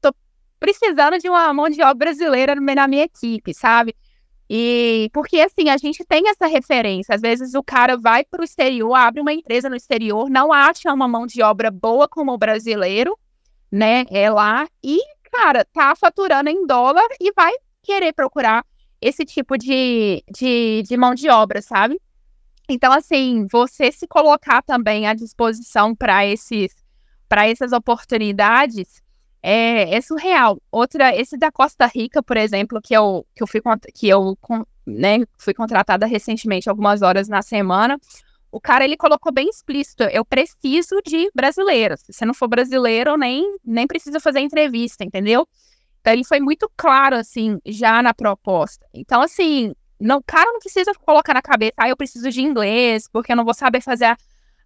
tô 0.00 0.14
precisando 0.60 1.18
de 1.18 1.28
uma 1.28 1.52
mão 1.52 1.68
de 1.68 1.82
obra 1.82 1.94
brasileira 1.94 2.54
na 2.54 2.88
minha 2.88 3.04
equipe, 3.04 3.54
sabe? 3.54 3.94
E 4.50 5.10
porque 5.12 5.40
assim, 5.40 5.68
a 5.68 5.76
gente 5.76 6.04
tem 6.04 6.28
essa 6.28 6.46
referência. 6.46 7.14
Às 7.14 7.20
vezes 7.20 7.54
o 7.54 7.62
cara 7.62 7.96
vai 7.96 8.24
para 8.24 8.40
o 8.40 8.44
exterior, 8.44 8.94
abre 8.94 9.20
uma 9.20 9.32
empresa 9.32 9.68
no 9.68 9.76
exterior, 9.76 10.30
não 10.30 10.52
acha 10.52 10.92
uma 10.92 11.06
mão 11.06 11.26
de 11.26 11.42
obra 11.42 11.70
boa 11.70 12.08
como 12.08 12.32
o 12.32 12.38
brasileiro, 12.38 13.16
né? 13.70 14.06
É 14.10 14.30
lá 14.30 14.66
e, 14.82 14.98
cara, 15.30 15.64
tá 15.66 15.94
faturando 15.94 16.48
em 16.48 16.66
dólar 16.66 17.06
e 17.20 17.30
vai 17.32 17.52
querer 17.82 18.12
procurar 18.14 18.64
esse 19.00 19.24
tipo 19.24 19.56
de, 19.56 20.22
de, 20.30 20.82
de 20.86 20.96
mão 20.96 21.14
de 21.14 21.28
obra, 21.28 21.62
sabe? 21.62 22.00
Então, 22.68 22.92
assim, 22.92 23.46
você 23.50 23.90
se 23.90 24.06
colocar 24.06 24.62
também 24.62 25.06
à 25.06 25.14
disposição 25.14 25.94
para 25.94 26.26
esses 26.26 26.86
para 27.28 27.46
essas 27.46 27.72
oportunidades 27.72 29.02
é, 29.42 29.94
é, 29.94 30.00
surreal. 30.00 30.60
Outra, 30.72 31.14
esse 31.14 31.36
da 31.36 31.52
Costa 31.52 31.86
Rica, 31.86 32.22
por 32.22 32.36
exemplo, 32.36 32.80
que 32.82 32.94
eu, 32.94 33.26
que 33.36 33.42
eu 33.42 33.46
fui 33.46 33.60
que 33.94 34.08
eu 34.08 34.36
né, 34.86 35.18
fui 35.38 35.52
contratada 35.52 36.06
recentemente, 36.06 36.68
algumas 36.68 37.02
horas 37.02 37.28
na 37.28 37.42
semana. 37.42 37.98
O 38.50 38.60
cara 38.60 38.84
ele 38.84 38.96
colocou 38.96 39.32
bem 39.32 39.48
explícito: 39.48 40.04
eu 40.04 40.24
preciso 40.24 41.00
de 41.04 41.30
brasileiros. 41.34 42.00
Se 42.00 42.12
você 42.12 42.24
não 42.24 42.34
for 42.34 42.48
brasileiro, 42.48 43.16
nem, 43.16 43.58
nem 43.64 43.86
precisa 43.86 44.18
fazer 44.20 44.40
entrevista, 44.40 45.04
entendeu? 45.04 45.46
Ele 46.04 46.24
foi 46.24 46.40
muito 46.40 46.70
claro, 46.76 47.16
assim, 47.16 47.58
já 47.66 48.02
na 48.02 48.14
proposta. 48.14 48.86
Então, 48.94 49.20
assim, 49.20 49.74
não, 50.00 50.22
cara 50.22 50.50
não 50.52 50.60
precisa 50.60 50.92
colocar 50.94 51.34
na 51.34 51.42
cabeça, 51.42 51.74
ah, 51.76 51.88
eu 51.88 51.96
preciso 51.96 52.30
de 52.30 52.40
inglês, 52.40 53.08
porque 53.12 53.32
eu 53.32 53.36
não 53.36 53.44
vou 53.44 53.54
saber 53.54 53.80
fazer 53.80 54.06
a, 54.06 54.16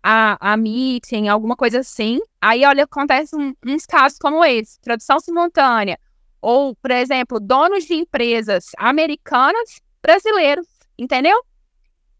a, 0.02 0.52
a 0.52 0.56
meeting, 0.56 1.28
alguma 1.28 1.56
coisa 1.56 1.80
assim. 1.80 2.20
Aí, 2.40 2.64
olha, 2.64 2.84
acontece 2.84 3.34
um, 3.34 3.54
uns 3.64 3.86
casos 3.86 4.18
como 4.18 4.44
esse, 4.44 4.80
tradução 4.80 5.18
simultânea. 5.20 5.98
Ou, 6.40 6.74
por 6.76 6.90
exemplo, 6.90 7.40
donos 7.40 7.84
de 7.84 7.94
empresas 7.94 8.70
americanas, 8.76 9.80
brasileiros, 10.02 10.66
entendeu? 10.98 11.40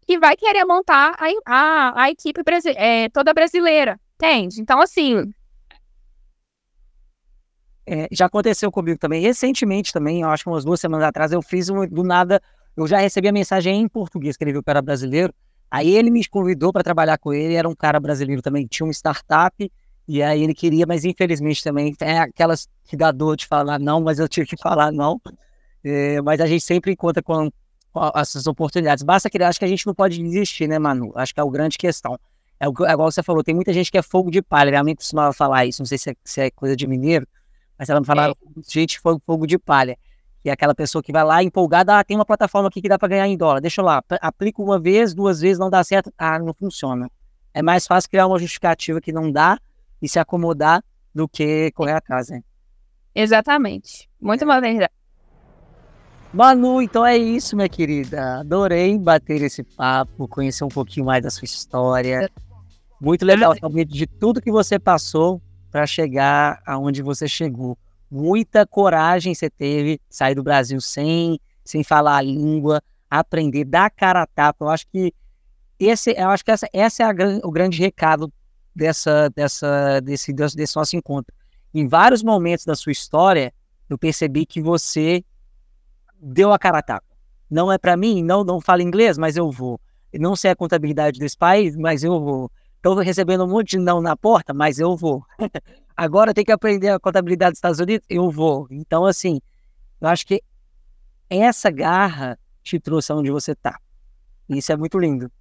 Que 0.07 0.17
vai 0.17 0.35
querer 0.35 0.65
montar 0.65 1.15
a, 1.19 1.27
a, 1.45 2.03
a 2.03 2.09
equipe 2.09 2.41
é, 2.75 3.09
toda 3.09 3.33
brasileira, 3.33 3.99
entende? 4.15 4.61
Então, 4.61 4.81
assim, 4.81 5.33
é, 7.85 8.07
já 8.11 8.25
aconteceu 8.25 8.71
comigo 8.71 8.97
também, 8.97 9.21
recentemente 9.21 9.91
também, 9.91 10.23
acho 10.23 10.43
que 10.43 10.49
umas 10.49 10.63
duas 10.63 10.79
semanas 10.79 11.07
atrás, 11.07 11.31
eu 11.31 11.41
fiz 11.41 11.69
um, 11.69 11.85
do 11.87 12.03
nada, 12.03 12.41
eu 12.75 12.87
já 12.87 12.97
recebi 12.97 13.27
a 13.27 13.31
mensagem 13.31 13.81
em 13.81 13.87
português 13.87 14.37
que 14.37 14.43
ele 14.43 14.53
viu 14.53 14.63
que 14.63 14.69
era 14.69 14.81
brasileiro, 14.81 15.33
aí 15.69 15.95
ele 15.95 16.09
me 16.09 16.25
convidou 16.25 16.71
para 16.71 16.83
trabalhar 16.83 17.17
com 17.17 17.33
ele, 17.33 17.55
era 17.55 17.67
um 17.67 17.75
cara 17.75 17.99
brasileiro 17.99 18.41
também, 18.41 18.65
tinha 18.65 18.85
uma 18.85 18.93
startup, 18.93 19.71
e 20.07 20.21
aí 20.21 20.43
ele 20.43 20.53
queria, 20.53 20.85
mas 20.85 21.05
infelizmente 21.05 21.63
também, 21.63 21.95
é 21.99 22.19
aquelas 22.19 22.67
que 22.85 22.95
dá 22.95 23.11
dor 23.11 23.35
de 23.35 23.47
falar 23.47 23.79
não, 23.79 24.01
mas 24.01 24.19
eu 24.19 24.27
tive 24.27 24.47
que 24.47 24.57
falar 24.57 24.91
não, 24.91 25.19
é, 25.83 26.21
mas 26.21 26.39
a 26.39 26.45
gente 26.45 26.63
sempre 26.63 26.91
encontra 26.91 27.21
com, 27.21 27.51
com 27.91 28.11
essas 28.15 28.47
oportunidades, 28.47 29.03
basta 29.03 29.29
que 29.29 29.41
acho 29.41 29.59
que 29.59 29.65
a 29.65 29.67
gente 29.67 29.85
não 29.85 29.93
pode 29.93 30.21
desistir, 30.21 30.67
né, 30.67 30.79
Manu? 30.79 31.11
Acho 31.15 31.33
que 31.33 31.39
é 31.39 31.43
a 31.43 31.49
grande 31.49 31.77
questão. 31.77 32.17
É, 32.59 32.65
é 32.65 32.93
igual 32.93 33.11
você 33.11 33.21
falou, 33.21 33.43
tem 33.43 33.53
muita 33.53 33.73
gente 33.73 33.91
que 33.91 33.97
é 33.97 34.01
fogo 34.01 34.31
de 34.31 34.41
palha, 34.41 34.83
mãe 34.83 34.95
costumava 34.95 35.33
falar 35.33 35.65
isso, 35.65 35.81
não 35.81 35.85
sei 35.85 35.97
se 35.97 36.11
é, 36.11 36.15
se 36.23 36.41
é 36.41 36.51
coisa 36.51 36.75
de 36.75 36.87
mineiro, 36.87 37.27
mas 37.77 37.89
ela 37.89 37.99
me 37.99 38.05
falava, 38.05 38.31
é. 38.33 38.61
gente, 38.67 38.99
fogo, 38.99 39.21
fogo 39.25 39.47
de 39.47 39.57
palha. 39.57 39.97
E 40.43 40.49
é 40.49 40.53
aquela 40.53 40.75
pessoa 40.75 41.01
que 41.01 41.11
vai 41.11 41.23
lá 41.23 41.41
empolgada, 41.41 41.97
ah, 41.97 42.03
tem 42.03 42.17
uma 42.17 42.25
plataforma 42.25 42.67
aqui 42.67 42.81
que 42.81 42.89
dá 42.89 42.99
para 42.99 43.07
ganhar 43.07 43.27
em 43.27 43.37
dólar, 43.37 43.61
deixa 43.61 43.79
eu 43.81 43.85
lá, 43.85 44.03
aplico 44.21 44.61
uma 44.61 44.77
vez, 44.77 45.13
duas 45.13 45.39
vezes, 45.39 45.57
não 45.57 45.69
dá 45.69 45.83
certo, 45.83 46.11
ah, 46.17 46.37
não 46.37 46.53
funciona. 46.53 47.09
É 47.53 47.61
mais 47.61 47.87
fácil 47.87 48.09
criar 48.09 48.27
uma 48.27 48.37
justificativa 48.37 48.99
que 48.99 49.13
não 49.13 49.31
dá 49.31 49.57
e 50.01 50.09
se 50.09 50.19
acomodar 50.19 50.83
do 51.15 51.29
que 51.29 51.71
correr 51.71 51.93
atrás, 51.93 52.29
né? 52.29 52.41
Exatamente. 53.15 54.09
Muito 54.19 54.43
é. 54.43 54.47
verdade. 54.47 54.91
Manu, 56.33 56.81
então 56.81 57.05
é 57.05 57.15
isso, 57.15 57.55
minha 57.55 57.69
querida. 57.69 58.39
Adorei 58.39 58.97
bater 58.97 59.43
esse 59.43 59.63
papo, 59.63 60.27
conhecer 60.27 60.63
um 60.63 60.69
pouquinho 60.69 61.05
mais 61.05 61.21
da 61.21 61.29
sua 61.29 61.45
história. 61.45 62.29
Muito 62.99 63.23
legal 63.23 63.55
saber 63.59 63.85
de 63.85 64.07
tudo 64.07 64.41
que 64.41 64.51
você 64.51 64.79
passou 64.79 65.39
para 65.73 65.87
chegar 65.87 66.61
aonde 66.67 67.01
você 67.01 67.27
chegou. 67.27 67.75
Muita 68.09 68.63
coragem 68.63 69.33
você 69.33 69.49
teve, 69.49 69.99
sair 70.07 70.35
do 70.35 70.43
Brasil 70.43 70.79
sem, 70.79 71.39
sem 71.65 71.83
falar 71.83 72.17
a 72.17 72.21
língua, 72.21 72.79
aprender, 73.09 73.65
dar 73.65 73.89
cara 73.89 74.21
a 74.21 74.27
tapa. 74.27 74.65
Eu 74.65 74.69
acho 74.69 74.85
que 74.87 75.11
esse, 75.79 76.11
eu 76.11 76.29
acho 76.29 76.45
que 76.45 76.51
essa, 76.51 76.67
essa 76.71 77.01
é 77.01 77.05
a, 77.07 77.09
o 77.43 77.49
grande 77.49 77.79
recado 77.79 78.31
dessa, 78.75 79.31
dessa, 79.35 79.99
desse, 79.99 80.31
desse 80.31 80.75
nosso 80.75 80.95
encontro. 80.95 81.33
Em 81.73 81.87
vários 81.87 82.21
momentos 82.21 82.65
da 82.65 82.75
sua 82.75 82.91
história, 82.91 83.51
eu 83.89 83.97
percebi 83.97 84.45
que 84.45 84.61
você 84.61 85.25
deu 86.21 86.53
a 86.53 86.59
cara 86.59 86.77
a 86.77 86.83
tapa. 86.83 87.07
Não 87.49 87.71
é 87.71 87.79
para 87.79 87.97
mim, 87.97 88.21
não, 88.23 88.43
não 88.43 88.61
falo 88.61 88.83
inglês, 88.83 89.17
mas 89.17 89.35
eu 89.35 89.49
vou. 89.49 89.81
Não 90.13 90.35
sei 90.35 90.51
a 90.51 90.55
contabilidade 90.55 91.19
desse 91.19 91.35
país, 91.35 91.75
mas 91.75 92.03
eu 92.03 92.21
vou. 92.21 92.51
Estou 92.83 92.95
recebendo 92.95 93.45
um 93.45 93.47
monte 93.47 93.69
de 93.69 93.79
não 93.79 94.01
na 94.01 94.13
porta, 94.13 94.53
mas 94.53 94.77
eu 94.77 94.93
vou. 94.97 95.23
Agora 95.95 96.33
tem 96.33 96.43
que 96.43 96.51
aprender 96.51 96.89
a 96.89 96.99
contabilidade 96.99 97.51
dos 97.51 97.59
Estados 97.59 97.79
Unidos, 97.79 98.05
eu 98.09 98.29
vou. 98.29 98.67
Então, 98.69 99.05
assim, 99.05 99.39
eu 100.01 100.09
acho 100.09 100.27
que 100.27 100.43
essa 101.29 101.71
garra 101.71 102.37
te 102.61 102.77
trouxe 102.81 103.13
aonde 103.13 103.31
você 103.31 103.53
está. 103.53 103.79
Isso 104.49 104.69
é 104.69 104.75
muito 104.75 104.99
lindo. 104.99 105.31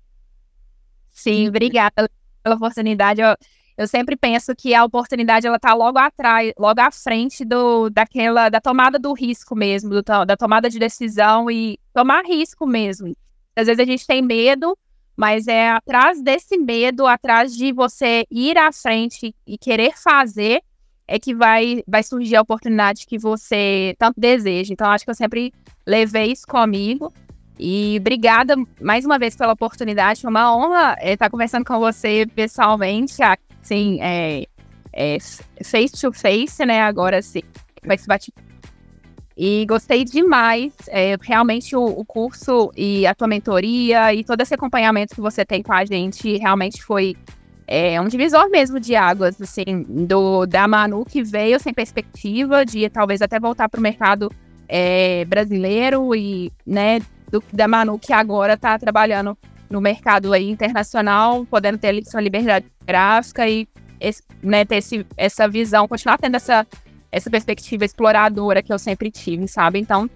Sim, 1.09 1.49
obrigada 1.49 2.09
pela 2.45 2.55
oportunidade. 2.55 3.20
Eu, 3.20 3.34
eu 3.76 3.88
sempre 3.88 4.14
penso 4.16 4.55
que 4.55 4.72
a 4.72 4.84
oportunidade 4.84 5.45
ela 5.45 5.59
tá 5.59 5.74
logo 5.74 5.99
atrás, 5.99 6.53
logo 6.57 6.80
à 6.80 6.93
frente 6.93 7.45
do 7.45 7.90
daquela 7.90 8.51
da 8.51 8.61
tomada 8.61 9.01
do 9.01 9.12
risco 9.12 9.57
mesmo, 9.57 9.90
do, 9.90 10.03
da 10.24 10.36
tomada 10.36 10.70
de 10.70 10.78
decisão 10.78 11.51
e 11.51 11.76
tomar 11.93 12.24
risco 12.24 12.68
mesmo. 12.68 13.12
Às 13.57 13.66
vezes 13.66 13.80
a 13.80 13.84
gente 13.84 14.07
tem 14.07 14.22
medo, 14.22 14.78
mas 15.23 15.47
é 15.47 15.70
atrás 15.70 16.20
desse 16.20 16.59
medo, 16.59 17.07
atrás 17.07 17.55
de 17.55 17.73
você 17.73 18.27
ir 18.29 18.59
à 18.59 18.73
frente 18.73 19.33
e 19.47 19.57
querer 19.57 19.93
fazer, 19.97 20.61
é 21.07 21.16
que 21.16 21.33
vai, 21.33 21.85
vai 21.87 22.03
surgir 22.03 22.35
a 22.35 22.41
oportunidade 22.41 23.07
que 23.07 23.16
você 23.20 23.95
tanto 24.01 24.20
deseja. 24.20 24.73
Então, 24.73 24.91
acho 24.91 25.05
que 25.05 25.11
eu 25.12 25.14
sempre 25.14 25.55
levei 25.87 26.33
isso 26.33 26.45
comigo. 26.45 27.14
E 27.57 27.99
obrigada 28.01 28.57
mais 28.81 29.05
uma 29.05 29.16
vez 29.16 29.37
pela 29.37 29.53
oportunidade. 29.53 30.23
Foi 30.23 30.31
uma 30.31 30.57
honra 30.57 30.97
é, 30.99 31.12
estar 31.12 31.31
conversando 31.31 31.64
com 31.64 31.79
você 31.79 32.27
pessoalmente, 32.35 33.23
assim, 33.62 34.01
é, 34.03 34.45
é, 34.93 35.18
face 35.62 36.01
to 36.01 36.12
face, 36.12 36.66
né? 36.66 36.83
Agora 36.83 37.23
sim, 37.23 37.43
vai 37.87 37.97
se 37.97 38.09
bate 38.09 38.33
e 39.37 39.64
gostei 39.66 40.05
demais. 40.05 40.72
É, 40.89 41.16
realmente 41.20 41.74
o, 41.74 41.85
o, 41.85 42.05
curso 42.05 42.70
e 42.76 43.07
a 43.07 43.14
tua 43.14 43.28
mentoria 43.28 44.14
e 44.14 44.24
todo 44.24 44.41
esse 44.41 44.55
acompanhamento 44.55 45.14
que 45.14 45.20
você 45.20 45.45
tem 45.45 45.62
com 45.62 45.72
a 45.72 45.85
gente 45.85 46.37
realmente 46.39 46.83
foi 46.83 47.16
é, 47.66 48.01
um 48.01 48.09
divisor 48.09 48.51
mesmo 48.51 48.78
de 48.78 48.95
águas, 48.95 49.41
assim, 49.41 49.83
do, 50.07 50.47
da 50.47 50.68
Manu 50.68 51.05
que 51.05 51.22
veio 51.22 51.59
sem 51.59 51.72
perspectiva 51.72 52.64
de 52.64 52.89
talvez 52.91 53.22
até 53.22 53.41
voltar 53.41 53.68
para 53.68 53.78
o 53.78 53.83
mercado 53.83 54.30
é, 54.68 55.24
brasileiro 55.24 56.14
e, 56.14 56.53
né, 56.66 57.01
do, 57.30 57.43
da 57.53 57.66
Manu 57.66 57.99
que 57.99 58.12
agora 58.12 58.55
está 58.55 58.78
trabalhando 58.78 59.37
no 59.70 59.80
mercado 59.80 60.33
aí 60.33 60.51
internacional, 60.51 61.47
podendo 61.47 61.78
ter 61.78 62.05
sua 62.05 62.20
liberdade 62.20 62.66
gráfica 62.85 63.49
e 63.49 63.66
esse, 63.99 64.22
né, 64.43 64.64
ter 64.64 64.76
esse, 64.76 65.07
essa 65.16 65.49
visão, 65.49 65.89
continuar 65.89 66.18
tendo 66.18 66.37
essa 66.37 66.66
essa 67.12 67.30
perspectiva 67.30 67.84
exploradora 67.84 68.62
que 68.62 68.72
eu 68.72 68.78
sempre 68.78 69.10
tive, 69.10 69.46
sabe? 69.46 69.78
Então, 69.78 70.08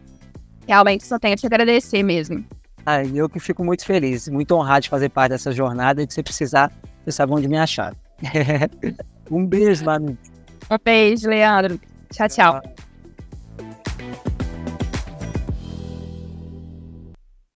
realmente 0.67 1.07
só 1.07 1.19
tenho 1.19 1.35
a 1.35 1.37
te 1.37 1.47
agradecer 1.47 2.03
mesmo. 2.03 2.45
Ah, 2.85 3.05
eu 3.05 3.29
que 3.29 3.39
fico 3.39 3.63
muito 3.63 3.85
feliz, 3.85 4.29
muito 4.29 4.55
honrado 4.55 4.83
de 4.83 4.89
fazer 4.89 5.11
parte 5.11 5.31
dessa 5.31 5.53
jornada 5.53 6.03
e 6.03 6.07
de 6.07 6.15
você 6.15 6.23
precisar, 6.23 6.73
você 7.05 7.13
sabe 7.13 7.33
onde 7.33 7.47
me 7.47 7.59
achar. 7.59 7.95
um 9.31 9.45
beijo, 9.45 9.85
Manu. 9.85 10.17
Um 10.71 10.79
beijo, 10.83 11.29
Leandro. 11.29 11.79
Tchau, 12.11 12.29
tchau. 12.29 12.86